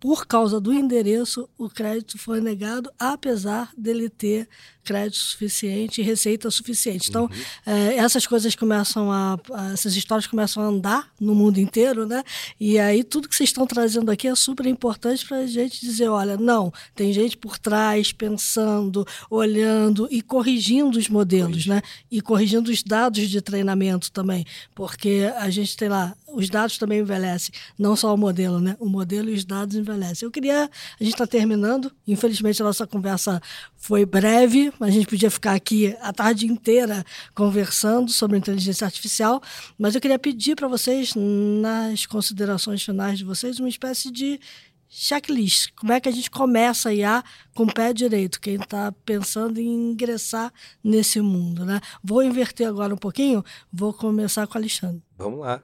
por 0.00 0.26
causa 0.26 0.58
do 0.58 0.72
endereço, 0.72 1.46
o 1.58 1.68
crédito 1.68 2.16
foi 2.16 2.40
negado, 2.40 2.90
apesar 2.98 3.70
dele 3.76 4.08
ter 4.08 4.48
crédito 4.82 5.18
suficiente 5.18 6.00
e 6.00 6.04
receita 6.04 6.50
suficiente. 6.50 7.10
Então, 7.10 7.24
uhum. 7.24 7.72
é, 7.72 7.96
essas 7.96 8.26
coisas 8.26 8.54
começam 8.54 9.12
a, 9.12 9.38
a, 9.52 9.72
essas 9.72 9.94
histórias 9.94 10.26
começam 10.26 10.62
a 10.62 10.66
andar 10.66 11.12
no 11.20 11.34
mundo 11.34 11.58
inteiro, 11.58 12.06
né? 12.06 12.24
E 12.58 12.78
aí 12.78 13.04
tudo 13.04 13.28
que 13.28 13.36
vocês 13.36 13.50
estão 13.50 13.66
trazendo 13.66 14.10
aqui 14.10 14.26
é 14.26 14.34
super 14.34 14.66
importante 14.66 15.26
para 15.26 15.38
a 15.38 15.46
gente 15.46 15.80
dizer, 15.80 16.08
olha, 16.08 16.36
não, 16.38 16.72
tem 16.94 17.12
gente 17.12 17.36
por 17.36 17.58
trás 17.58 18.10
pensando, 18.10 19.06
olhando 19.28 20.08
e 20.10 20.22
corrigindo 20.22 20.98
os 20.98 21.08
modelos, 21.08 21.66
né? 21.66 21.82
E 22.10 22.22
corrigindo 22.22 22.70
os 22.70 22.82
dados 22.82 23.28
de 23.28 23.40
treinamento 23.42 24.10
também, 24.10 24.46
porque 24.74 25.30
a 25.36 25.50
gente 25.50 25.76
tem 25.76 25.88
lá 25.90 26.16
os 26.32 26.48
dados 26.48 26.78
também 26.78 27.00
envelhecem, 27.00 27.52
não 27.78 27.96
só 27.96 28.14
o 28.14 28.16
modelo, 28.16 28.60
né? 28.60 28.76
O 28.78 28.88
modelo 28.88 29.28
e 29.28 29.34
os 29.34 29.44
dados 29.44 29.76
envelhecem. 29.76 29.89
Eu 30.24 30.30
queria, 30.30 30.64
a 30.64 31.04
gente 31.04 31.12
está 31.12 31.26
terminando, 31.26 31.92
infelizmente 32.06 32.60
a 32.60 32.64
nossa 32.64 32.86
conversa 32.86 33.40
foi 33.76 34.04
breve, 34.04 34.72
a 34.80 34.90
gente 34.90 35.06
podia 35.06 35.30
ficar 35.30 35.54
aqui 35.54 35.96
a 36.00 36.12
tarde 36.12 36.46
inteira 36.46 37.04
conversando 37.34 38.10
sobre 38.10 38.36
inteligência 38.36 38.84
artificial, 38.84 39.42
mas 39.78 39.94
eu 39.94 40.00
queria 40.00 40.18
pedir 40.18 40.54
para 40.54 40.68
vocês, 40.68 41.14
nas 41.14 42.06
considerações 42.06 42.82
finais 42.82 43.18
de 43.18 43.24
vocês, 43.24 43.58
uma 43.58 43.68
espécie 43.68 44.10
de 44.10 44.40
checklist. 44.88 45.70
Como 45.76 45.92
é 45.92 46.00
que 46.00 46.08
a 46.08 46.12
gente 46.12 46.30
começa 46.30 46.88
a 46.88 46.94
IA 46.94 47.24
com 47.54 47.62
o 47.62 47.72
pé 47.72 47.92
direito, 47.92 48.40
quem 48.40 48.56
está 48.56 48.92
pensando 49.04 49.60
em 49.60 49.92
ingressar 49.92 50.52
nesse 50.82 51.20
mundo, 51.20 51.64
né? 51.64 51.80
Vou 52.02 52.22
inverter 52.22 52.66
agora 52.66 52.92
um 52.92 52.98
pouquinho, 52.98 53.44
vou 53.72 53.94
começar 53.94 54.46
com 54.46 54.54
o 54.54 54.58
Alexandre. 54.58 55.02
Vamos 55.16 55.40
lá 55.40 55.62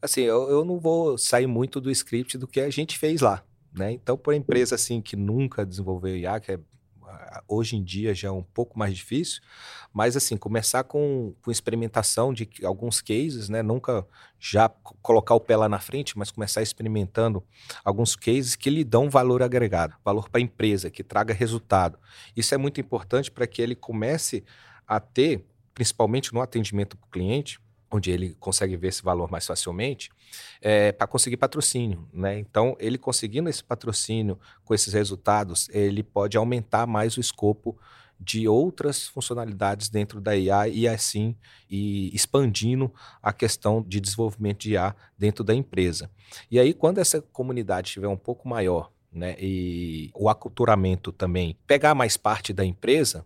assim, 0.00 0.22
eu, 0.22 0.48
eu 0.50 0.64
não 0.64 0.78
vou 0.78 1.16
sair 1.18 1.46
muito 1.46 1.80
do 1.80 1.90
script 1.90 2.38
do 2.38 2.46
que 2.46 2.60
a 2.60 2.70
gente 2.70 2.98
fez 2.98 3.20
lá, 3.20 3.42
né? 3.72 3.92
Então, 3.92 4.16
por 4.16 4.34
empresa 4.34 4.74
assim 4.74 5.00
que 5.00 5.16
nunca 5.16 5.64
desenvolveu 5.64 6.16
IA, 6.16 6.40
que 6.40 6.52
é, 6.52 6.58
hoje 7.48 7.76
em 7.76 7.82
dia 7.82 8.14
já 8.14 8.28
é 8.28 8.30
um 8.30 8.42
pouco 8.42 8.78
mais 8.78 8.94
difícil, 8.94 9.40
mas 9.92 10.16
assim, 10.16 10.36
começar 10.36 10.84
com, 10.84 11.34
com 11.42 11.50
experimentação 11.50 12.32
de 12.32 12.48
alguns 12.64 13.00
cases, 13.00 13.48
né? 13.48 13.62
Nunca 13.62 14.06
já 14.38 14.68
colocar 14.68 15.34
o 15.34 15.40
pé 15.40 15.56
lá 15.56 15.68
na 15.68 15.78
frente, 15.78 16.18
mas 16.18 16.30
começar 16.30 16.62
experimentando 16.62 17.42
alguns 17.84 18.14
cases 18.14 18.56
que 18.56 18.70
lhe 18.70 18.84
dão 18.84 19.08
valor 19.08 19.42
agregado, 19.42 19.94
valor 20.04 20.28
para 20.28 20.40
a 20.40 20.42
empresa, 20.42 20.90
que 20.90 21.02
traga 21.02 21.32
resultado. 21.32 21.98
Isso 22.36 22.54
é 22.54 22.58
muito 22.58 22.80
importante 22.80 23.30
para 23.30 23.46
que 23.46 23.62
ele 23.62 23.74
comece 23.74 24.44
a 24.86 25.00
ter, 25.00 25.44
principalmente 25.74 26.32
no 26.32 26.40
atendimento 26.40 26.96
para 26.96 27.06
o 27.06 27.10
cliente, 27.10 27.58
onde 27.96 28.10
ele 28.10 28.36
consegue 28.38 28.76
ver 28.76 28.88
esse 28.88 29.02
valor 29.02 29.30
mais 29.30 29.46
facilmente, 29.46 30.10
é, 30.60 30.92
para 30.92 31.06
conseguir 31.06 31.36
patrocínio. 31.36 32.08
Né? 32.12 32.38
Então, 32.38 32.76
ele 32.78 32.98
conseguindo 32.98 33.48
esse 33.48 33.64
patrocínio 33.64 34.38
com 34.64 34.74
esses 34.74 34.92
resultados, 34.92 35.68
ele 35.70 36.02
pode 36.02 36.36
aumentar 36.36 36.86
mais 36.86 37.16
o 37.16 37.20
escopo 37.20 37.78
de 38.18 38.48
outras 38.48 39.06
funcionalidades 39.08 39.88
dentro 39.88 40.20
da 40.20 40.34
IA 40.34 40.68
e 40.68 40.88
assim 40.88 41.36
e 41.68 42.14
expandindo 42.14 42.92
a 43.22 43.32
questão 43.32 43.82
de 43.86 44.00
desenvolvimento 44.00 44.60
de 44.60 44.72
IA 44.72 44.96
dentro 45.18 45.44
da 45.44 45.54
empresa. 45.54 46.10
E 46.50 46.58
aí, 46.58 46.72
quando 46.72 46.98
essa 46.98 47.20
comunidade 47.20 47.88
estiver 47.88 48.08
um 48.08 48.16
pouco 48.16 48.48
maior, 48.48 48.90
né, 49.12 49.36
e 49.38 50.10
o 50.14 50.28
aculturamento 50.28 51.12
também 51.12 51.56
pegar 51.66 51.94
mais 51.94 52.16
parte 52.16 52.52
da 52.52 52.64
empresa, 52.64 53.24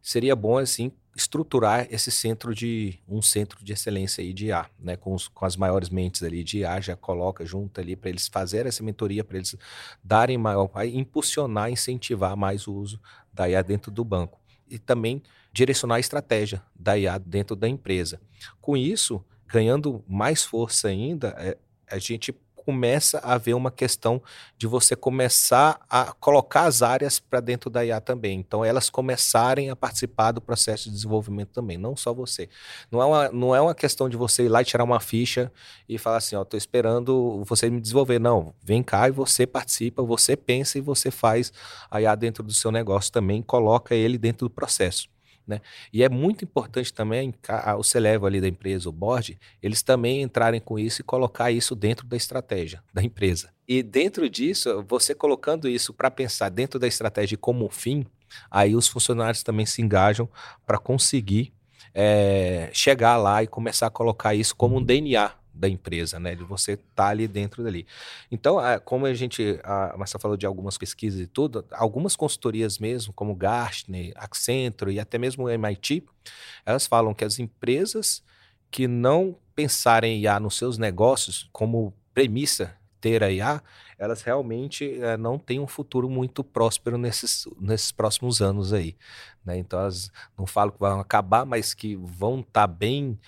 seria 0.00 0.36
bom 0.36 0.58
assim 0.58 0.92
estruturar 1.16 1.86
esse 1.90 2.10
centro 2.10 2.54
de 2.54 2.98
um 3.08 3.22
centro 3.22 3.64
de 3.64 3.72
excelência 3.72 4.22
aí 4.22 4.34
de 4.34 4.46
IA, 4.46 4.66
né, 4.78 4.96
com, 4.96 5.14
os, 5.14 5.28
com 5.28 5.46
as 5.46 5.56
maiores 5.56 5.88
mentes 5.88 6.22
ali 6.22 6.44
de 6.44 6.58
IA, 6.58 6.78
já 6.78 6.94
coloca 6.94 7.44
junto 7.46 7.80
ali 7.80 7.96
para 7.96 8.10
eles 8.10 8.28
fazerem 8.28 8.68
essa 8.68 8.84
mentoria, 8.84 9.24
para 9.24 9.38
eles 9.38 9.56
darem 10.04 10.36
maior, 10.36 10.70
impulsionar, 10.92 11.70
incentivar 11.70 12.36
mais 12.36 12.68
o 12.68 12.74
uso 12.74 13.00
da 13.32 13.48
IA 13.48 13.62
dentro 13.62 13.90
do 13.90 14.04
banco 14.04 14.38
e 14.68 14.78
também 14.78 15.22
direcionar 15.52 15.94
a 15.94 16.00
estratégia 16.00 16.62
da 16.78 16.98
IA 16.98 17.16
dentro 17.16 17.56
da 17.56 17.66
empresa. 17.66 18.20
Com 18.60 18.76
isso, 18.76 19.24
ganhando 19.46 20.04
mais 20.06 20.44
força 20.44 20.88
ainda, 20.88 21.28
é, 21.38 21.56
a 21.90 21.98
gente 21.98 22.34
começa 22.66 23.18
a 23.18 23.34
haver 23.34 23.54
uma 23.54 23.70
questão 23.70 24.20
de 24.58 24.66
você 24.66 24.96
começar 24.96 25.78
a 25.88 26.12
colocar 26.14 26.64
as 26.64 26.82
áreas 26.82 27.20
para 27.20 27.38
dentro 27.38 27.70
da 27.70 27.84
IA 27.84 28.00
também. 28.00 28.40
Então, 28.40 28.64
elas 28.64 28.90
começarem 28.90 29.70
a 29.70 29.76
participar 29.76 30.32
do 30.32 30.40
processo 30.40 30.84
de 30.84 30.90
desenvolvimento 30.90 31.50
também, 31.50 31.78
não 31.78 31.96
só 31.96 32.12
você. 32.12 32.48
Não 32.90 33.00
é 33.00 33.04
uma, 33.04 33.28
não 33.28 33.54
é 33.54 33.60
uma 33.60 33.74
questão 33.74 34.08
de 34.08 34.16
você 34.16 34.46
ir 34.46 34.48
lá 34.48 34.62
e 34.62 34.64
tirar 34.64 34.82
uma 34.82 34.98
ficha 34.98 35.52
e 35.88 35.96
falar 35.96 36.16
assim: 36.16 36.34
Ó, 36.34 36.42
estou 36.42 36.58
esperando 36.58 37.44
você 37.44 37.70
me 37.70 37.80
desenvolver. 37.80 38.18
Não, 38.18 38.52
vem 38.60 38.82
cá 38.82 39.06
e 39.08 39.12
você 39.12 39.46
participa, 39.46 40.02
você 40.02 40.36
pensa 40.36 40.76
e 40.76 40.80
você 40.80 41.12
faz 41.12 41.52
a 41.88 42.02
IA 42.02 42.16
dentro 42.16 42.42
do 42.42 42.52
seu 42.52 42.72
negócio 42.72 43.12
também, 43.12 43.42
coloca 43.42 43.94
ele 43.94 44.18
dentro 44.18 44.48
do 44.48 44.50
processo. 44.50 45.15
Né? 45.46 45.60
E 45.92 46.02
é 46.02 46.08
muito 46.08 46.44
importante 46.44 46.92
também 46.92 47.32
o 47.78 47.82
Celevo 47.82 48.26
ali 48.26 48.40
da 48.40 48.48
empresa, 48.48 48.88
o 48.88 48.92
board, 48.92 49.38
eles 49.62 49.80
também 49.82 50.22
entrarem 50.22 50.60
com 50.60 50.78
isso 50.78 51.00
e 51.00 51.04
colocar 51.04 51.52
isso 51.52 51.74
dentro 51.76 52.06
da 52.06 52.16
estratégia 52.16 52.82
da 52.92 53.02
empresa. 53.02 53.50
E 53.68 53.82
dentro 53.82 54.28
disso, 54.28 54.84
você 54.88 55.14
colocando 55.14 55.68
isso 55.68 55.94
para 55.94 56.10
pensar 56.10 56.48
dentro 56.48 56.80
da 56.80 56.86
estratégia 56.86 57.38
como 57.38 57.68
fim, 57.68 58.04
aí 58.50 58.74
os 58.74 58.88
funcionários 58.88 59.42
também 59.42 59.66
se 59.66 59.80
engajam 59.80 60.28
para 60.66 60.78
conseguir 60.78 61.52
é, 61.94 62.68
chegar 62.72 63.16
lá 63.16 63.42
e 63.42 63.46
começar 63.46 63.86
a 63.86 63.90
colocar 63.90 64.34
isso 64.34 64.54
como 64.54 64.76
um 64.76 64.82
DNA 64.82 65.30
da 65.56 65.68
empresa, 65.68 66.18
né? 66.20 66.34
De 66.34 66.44
você 66.44 66.72
estar 66.72 66.86
tá 66.94 67.08
ali 67.08 67.26
dentro 67.26 67.64
dali. 67.64 67.86
Então, 68.30 68.58
como 68.84 69.06
a 69.06 69.14
gente, 69.14 69.58
a 69.64 69.94
Marcia 69.96 70.20
falou 70.20 70.36
de 70.36 70.46
algumas 70.46 70.76
pesquisas 70.76 71.20
e 71.20 71.26
tudo, 71.26 71.64
algumas 71.72 72.14
consultorias 72.14 72.78
mesmo, 72.78 73.12
como 73.12 73.34
Gartner, 73.34 74.12
Accenture 74.16 74.92
e 74.92 75.00
até 75.00 75.18
mesmo 75.18 75.44
o 75.44 75.50
MIT, 75.50 76.04
elas 76.64 76.86
falam 76.86 77.14
que 77.14 77.24
as 77.24 77.38
empresas 77.38 78.22
que 78.70 78.86
não 78.86 79.36
pensarem 79.54 80.18
em 80.18 80.22
IA 80.22 80.38
nos 80.38 80.56
seus 80.56 80.76
negócios 80.76 81.48
como 81.52 81.94
premissa 82.12 82.76
ter 83.00 83.22
a 83.22 83.30
IA, 83.30 83.62
elas 83.98 84.22
realmente 84.22 85.00
é, 85.00 85.16
não 85.16 85.38
têm 85.38 85.60
um 85.60 85.66
futuro 85.66 86.08
muito 86.10 86.42
próspero 86.42 86.98
nesses, 86.98 87.46
nesses 87.60 87.92
próximos 87.92 88.42
anos 88.42 88.72
aí. 88.72 88.96
Né? 89.44 89.58
Então, 89.58 89.78
elas 89.78 90.10
não 90.36 90.46
falo 90.46 90.72
que 90.72 90.80
vão 90.80 90.98
acabar, 90.98 91.46
mas 91.46 91.72
que 91.72 91.94
vão 91.96 92.40
estar 92.40 92.52
tá 92.52 92.66
bem 92.66 93.18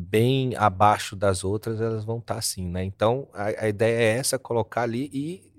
bem 0.00 0.54
abaixo 0.54 1.16
das 1.16 1.42
outras, 1.42 1.80
elas 1.80 2.04
vão 2.04 2.18
estar 2.18 2.34
tá 2.34 2.38
assim, 2.38 2.68
né? 2.68 2.84
Então, 2.84 3.28
a, 3.34 3.64
a, 3.64 3.68
ideia 3.68 3.96
é 3.96 4.18
essa, 4.18 4.38
colocar 4.38 4.82
ali 4.82 5.10
e 5.12 5.52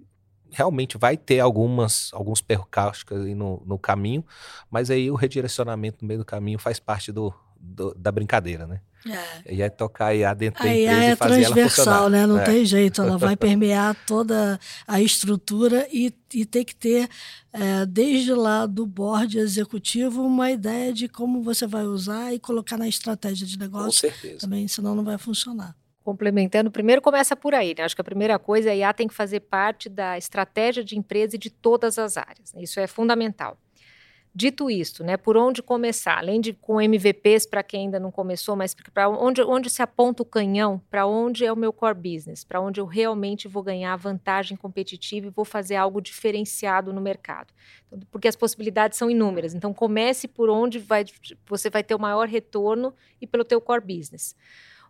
realmente 0.49 0.97
vai 0.97 1.17
ter 1.17 1.41
algumas, 1.41 2.09
alguns 2.13 2.41
percalços 2.41 3.03
ali 3.11 3.35
no, 3.35 3.61
no 3.65 3.77
caminho, 3.77 4.25
mas 4.71 4.89
aí 4.89 5.11
o 5.11 5.15
redirecionamento 5.15 5.97
no 6.01 6.07
meio 6.07 6.19
do 6.19 6.25
caminho 6.25 6.57
faz 6.57 6.79
parte 6.79 7.11
do, 7.11 7.33
do 7.59 7.93
da 7.93 8.11
brincadeira, 8.11 8.65
né? 8.65 8.79
É. 9.05 9.53
E 9.53 9.61
é 9.61 9.69
tocar 9.69 10.07
a 10.07 10.15
IA 10.15 10.33
dentro 10.33 10.61
a 10.63 10.67
empresa 10.67 10.91
IA 10.91 11.03
é 11.03 11.15
transversal, 11.15 12.09
né? 12.09 12.27
Não 12.27 12.39
é. 12.39 12.43
tem 12.43 12.65
jeito, 12.65 13.01
ela 13.01 13.17
vai 13.17 13.35
permear 13.37 13.95
toda 14.05 14.59
a 14.87 15.01
estrutura 15.01 15.87
e, 15.91 16.13
e 16.33 16.45
tem 16.45 16.65
que 16.65 16.75
ter, 16.75 17.09
é, 17.53 17.85
desde 17.85 18.33
lá 18.33 18.65
do 18.65 18.85
board 18.85 19.39
executivo, 19.39 20.23
uma 20.23 20.51
ideia 20.51 20.91
de 20.91 21.07
como 21.07 21.41
você 21.41 21.65
vai 21.65 21.85
usar 21.85 22.33
e 22.33 22.39
colocar 22.39 22.77
na 22.77 22.87
estratégia 22.87 23.47
de 23.47 23.57
negócio. 23.57 24.09
Com 24.09 24.15
certeza. 24.15 24.39
Também, 24.39 24.67
senão 24.67 24.95
não 24.95 25.03
vai 25.03 25.17
funcionar. 25.17 25.75
Complementando, 26.03 26.71
primeiro 26.71 27.01
começa 27.01 27.35
por 27.35 27.53
aí, 27.53 27.75
né? 27.77 27.83
Acho 27.83 27.95
que 27.95 28.01
a 28.01 28.03
primeira 28.03 28.39
coisa, 28.39 28.71
a 28.71 28.75
IA 28.75 28.93
tem 28.93 29.07
que 29.07 29.13
fazer 29.13 29.41
parte 29.41 29.87
da 29.87 30.17
estratégia 30.17 30.83
de 30.83 30.97
empresa 30.97 31.35
e 31.35 31.39
de 31.39 31.49
todas 31.49 31.97
as 31.99 32.17
áreas. 32.17 32.53
Isso 32.57 32.79
é 32.79 32.87
fundamental. 32.87 33.57
Dito 34.33 34.69
isto, 34.69 35.03
né, 35.03 35.17
por 35.17 35.35
onde 35.35 35.63
começar? 35.63 36.19
Além 36.19 36.39
de 36.39 36.53
com 36.53 36.79
MVPs 36.79 37.47
para 37.47 37.63
quem 37.63 37.85
ainda 37.85 37.99
não 37.99 38.11
começou, 38.11 38.55
mas 38.55 38.75
para 38.93 39.09
onde, 39.09 39.41
onde 39.41 39.69
se 39.71 39.81
aponta 39.81 40.21
o 40.21 40.25
canhão? 40.25 40.79
Para 40.89 41.07
onde 41.07 41.43
é 41.43 41.51
o 41.51 41.55
meu 41.55 41.73
core 41.73 41.95
business? 41.95 42.43
Para 42.43 42.61
onde 42.61 42.79
eu 42.79 42.85
realmente 42.85 43.47
vou 43.47 43.63
ganhar 43.63 43.95
vantagem 43.95 44.55
competitiva 44.55 45.27
e 45.27 45.31
vou 45.31 45.43
fazer 45.43 45.77
algo 45.77 45.99
diferenciado 45.99 46.93
no 46.93 47.01
mercado? 47.01 47.51
Então, 47.87 47.99
porque 48.11 48.27
as 48.27 48.35
possibilidades 48.35 48.99
são 48.99 49.09
inúmeras. 49.09 49.55
Então 49.55 49.73
comece 49.73 50.27
por 50.27 50.47
onde 50.47 50.77
vai, 50.77 51.05
você 51.47 51.69
vai 51.69 51.83
ter 51.83 51.95
o 51.95 51.99
maior 51.99 52.27
retorno 52.27 52.93
e 53.19 53.25
pelo 53.25 53.43
teu 53.43 53.59
core 53.59 53.81
business. 53.81 54.35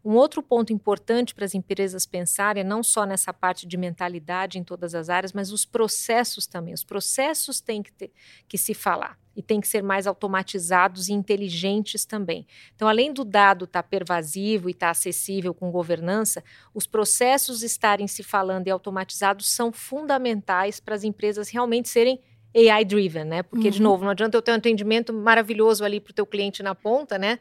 Um 0.04 0.14
outro 0.14 0.42
ponto 0.42 0.72
importante 0.72 1.36
para 1.36 1.46
as 1.46 1.54
empresas 1.54 2.06
pensarem 2.06 2.62
é 2.62 2.64
não 2.64 2.82
só 2.82 3.06
nessa 3.06 3.34
parte 3.34 3.68
de 3.68 3.78
mentalidade 3.78 4.58
em 4.58 4.64
todas 4.64 4.96
as 4.96 5.10
áreas, 5.10 5.34
mas 5.34 5.52
os 5.52 5.66
processos 5.66 6.48
também. 6.48 6.74
Os 6.74 6.84
processos 6.84 7.60
têm 7.60 7.84
que, 7.84 7.92
ter, 7.92 8.12
que 8.48 8.58
se 8.58 8.74
falar 8.74 9.18
e 9.40 9.42
têm 9.42 9.62
que 9.62 9.70
ser 9.70 9.82
mais 9.82 10.06
automatizados 10.06 11.08
e 11.08 11.14
inteligentes 11.14 12.04
também. 12.04 12.46
Então, 12.76 12.90
além 12.90 13.14
do 13.14 13.24
dado 13.24 13.64
estar 13.64 13.82
tá 13.82 13.88
pervasivo 13.88 14.68
e 14.68 14.74
estar 14.74 14.88
tá 14.88 14.92
acessível 14.92 15.54
com 15.54 15.72
governança, 15.72 16.44
os 16.74 16.86
processos 16.86 17.64
estarem 17.64 18.06
se 18.06 18.22
falando 18.22 18.68
e 18.68 18.70
automatizados 18.70 19.50
são 19.50 19.72
fundamentais 19.72 20.82
para 20.82 20.94
as 20.94 21.06
empresas 21.06 21.48
realmente 21.48 21.88
serem 21.88 22.20
AI 22.54 22.84
driven, 22.84 23.24
né? 23.24 23.42
Porque 23.42 23.68
uhum. 23.68 23.74
de 23.74 23.82
novo, 23.82 24.04
não 24.04 24.12
adianta 24.12 24.36
eu 24.36 24.42
ter 24.42 24.52
um 24.52 24.56
atendimento 24.56 25.14
maravilhoso 25.14 25.86
ali 25.86 26.02
para 26.02 26.12
o 26.12 26.16
teu 26.16 26.26
cliente 26.26 26.62
na 26.62 26.76
ponta, 26.76 27.18
né? 27.18 27.40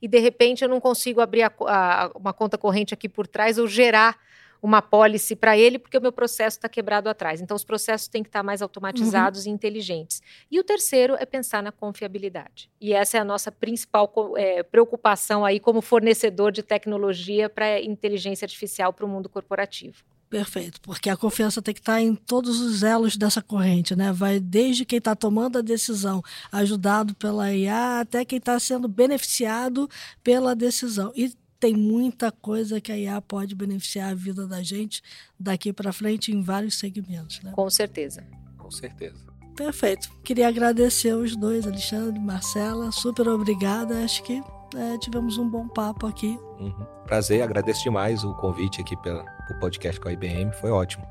e 0.00 0.06
de 0.06 0.18
repente 0.20 0.62
eu 0.62 0.68
não 0.68 0.80
consigo 0.80 1.20
abrir 1.20 1.42
a, 1.42 1.52
a, 1.60 2.12
uma 2.14 2.32
conta 2.32 2.56
corrente 2.56 2.94
aqui 2.94 3.08
por 3.08 3.26
trás 3.26 3.58
ou 3.58 3.66
gerar 3.66 4.16
uma 4.62 4.82
pólice 4.82 5.36
para 5.36 5.56
ele 5.56 5.78
porque 5.78 5.96
o 5.96 6.00
meu 6.00 6.12
processo 6.12 6.58
está 6.58 6.68
quebrado 6.68 7.08
atrás. 7.08 7.40
Então, 7.40 7.56
os 7.56 7.64
processos 7.64 8.08
têm 8.08 8.22
que 8.22 8.28
estar 8.28 8.40
tá 8.40 8.42
mais 8.42 8.62
automatizados 8.62 9.44
uhum. 9.44 9.52
e 9.52 9.54
inteligentes. 9.54 10.22
E 10.50 10.58
o 10.58 10.64
terceiro 10.64 11.16
é 11.18 11.24
pensar 11.24 11.62
na 11.62 11.72
confiabilidade. 11.72 12.70
E 12.80 12.92
essa 12.92 13.16
é 13.18 13.20
a 13.20 13.24
nossa 13.24 13.50
principal 13.52 14.12
é, 14.36 14.62
preocupação 14.62 15.44
aí 15.44 15.60
como 15.60 15.80
fornecedor 15.80 16.52
de 16.52 16.62
tecnologia 16.62 17.48
para 17.48 17.80
inteligência 17.80 18.44
artificial 18.44 18.92
para 18.92 19.04
o 19.04 19.08
mundo 19.08 19.28
corporativo. 19.28 20.04
Perfeito, 20.28 20.78
porque 20.82 21.08
a 21.08 21.16
confiança 21.16 21.62
tem 21.62 21.72
que 21.72 21.80
estar 21.80 22.02
em 22.02 22.14
todos 22.14 22.60
os 22.60 22.82
elos 22.82 23.16
dessa 23.16 23.40
corrente, 23.40 23.96
né? 23.96 24.12
Vai 24.12 24.38
desde 24.38 24.84
quem 24.84 24.98
está 24.98 25.16
tomando 25.16 25.56
a 25.56 25.62
decisão, 25.62 26.22
ajudado 26.52 27.14
pela 27.14 27.50
IA, 27.54 28.00
até 28.00 28.26
quem 28.26 28.36
está 28.36 28.60
sendo 28.60 28.86
beneficiado 28.86 29.88
pela 30.22 30.54
decisão. 30.54 31.10
E 31.16 31.32
tem 31.58 31.74
muita 31.74 32.30
coisa 32.30 32.80
que 32.80 32.92
a 32.92 32.96
IA 32.96 33.20
pode 33.20 33.54
beneficiar 33.54 34.10
a 34.10 34.14
vida 34.14 34.46
da 34.46 34.62
gente 34.62 35.02
daqui 35.38 35.72
para 35.72 35.92
frente 35.92 36.32
em 36.32 36.42
vários 36.42 36.78
segmentos, 36.78 37.40
né? 37.42 37.52
Com 37.52 37.68
certeza. 37.68 38.24
Com 38.56 38.70
certeza. 38.70 39.26
Perfeito. 39.56 40.10
Queria 40.22 40.46
agradecer 40.46 41.12
os 41.14 41.34
dois, 41.34 41.66
Alexandre 41.66 42.16
e 42.16 42.22
Marcela. 42.22 42.92
Super 42.92 43.28
obrigada. 43.28 44.04
Acho 44.04 44.22
que 44.22 44.40
é, 44.76 44.98
tivemos 44.98 45.36
um 45.36 45.48
bom 45.48 45.66
papo 45.66 46.06
aqui. 46.06 46.38
Uhum. 46.60 46.86
Prazer, 47.06 47.42
agradeço 47.42 47.82
demais 47.82 48.22
o 48.22 48.34
convite 48.34 48.80
aqui 48.80 48.96
pelo 48.98 49.24
podcast 49.58 49.98
com 50.00 50.08
a 50.08 50.12
IBM, 50.12 50.52
foi 50.52 50.70
ótimo. 50.70 51.04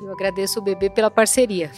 Eu 0.00 0.12
agradeço 0.12 0.58
o 0.58 0.62
bebê 0.62 0.90
pela 0.90 1.10
parceria. 1.10 1.70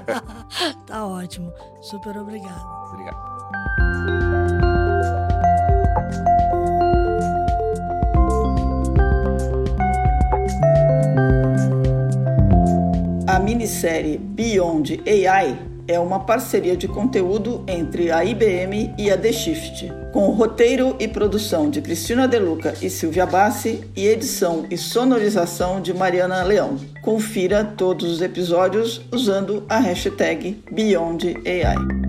tá 0.86 1.06
ótimo. 1.06 1.52
Super 1.80 2.16
obrigado. 2.16 2.64
Obrigado. 2.92 4.41
Minissérie 13.42 14.18
Beyond 14.18 15.02
AI 15.06 15.58
é 15.88 15.98
uma 15.98 16.20
parceria 16.20 16.76
de 16.76 16.86
conteúdo 16.86 17.64
entre 17.66 18.10
a 18.10 18.24
IBM 18.24 18.94
e 18.96 19.10
a 19.10 19.18
The 19.18 19.32
Shift, 19.32 19.92
com 20.12 20.30
roteiro 20.30 20.96
e 21.00 21.08
produção 21.08 21.68
de 21.68 21.82
Cristina 21.82 22.28
Deluca 22.28 22.74
e 22.80 22.88
Silvia 22.88 23.26
Bassi 23.26 23.80
e 23.96 24.06
edição 24.06 24.64
e 24.70 24.76
sonorização 24.76 25.80
de 25.80 25.92
Mariana 25.92 26.42
Leão. 26.44 26.78
Confira 27.02 27.64
todos 27.64 28.10
os 28.10 28.22
episódios 28.22 29.00
usando 29.10 29.64
a 29.68 29.78
hashtag 29.78 30.62
BeyondAI. 30.70 32.01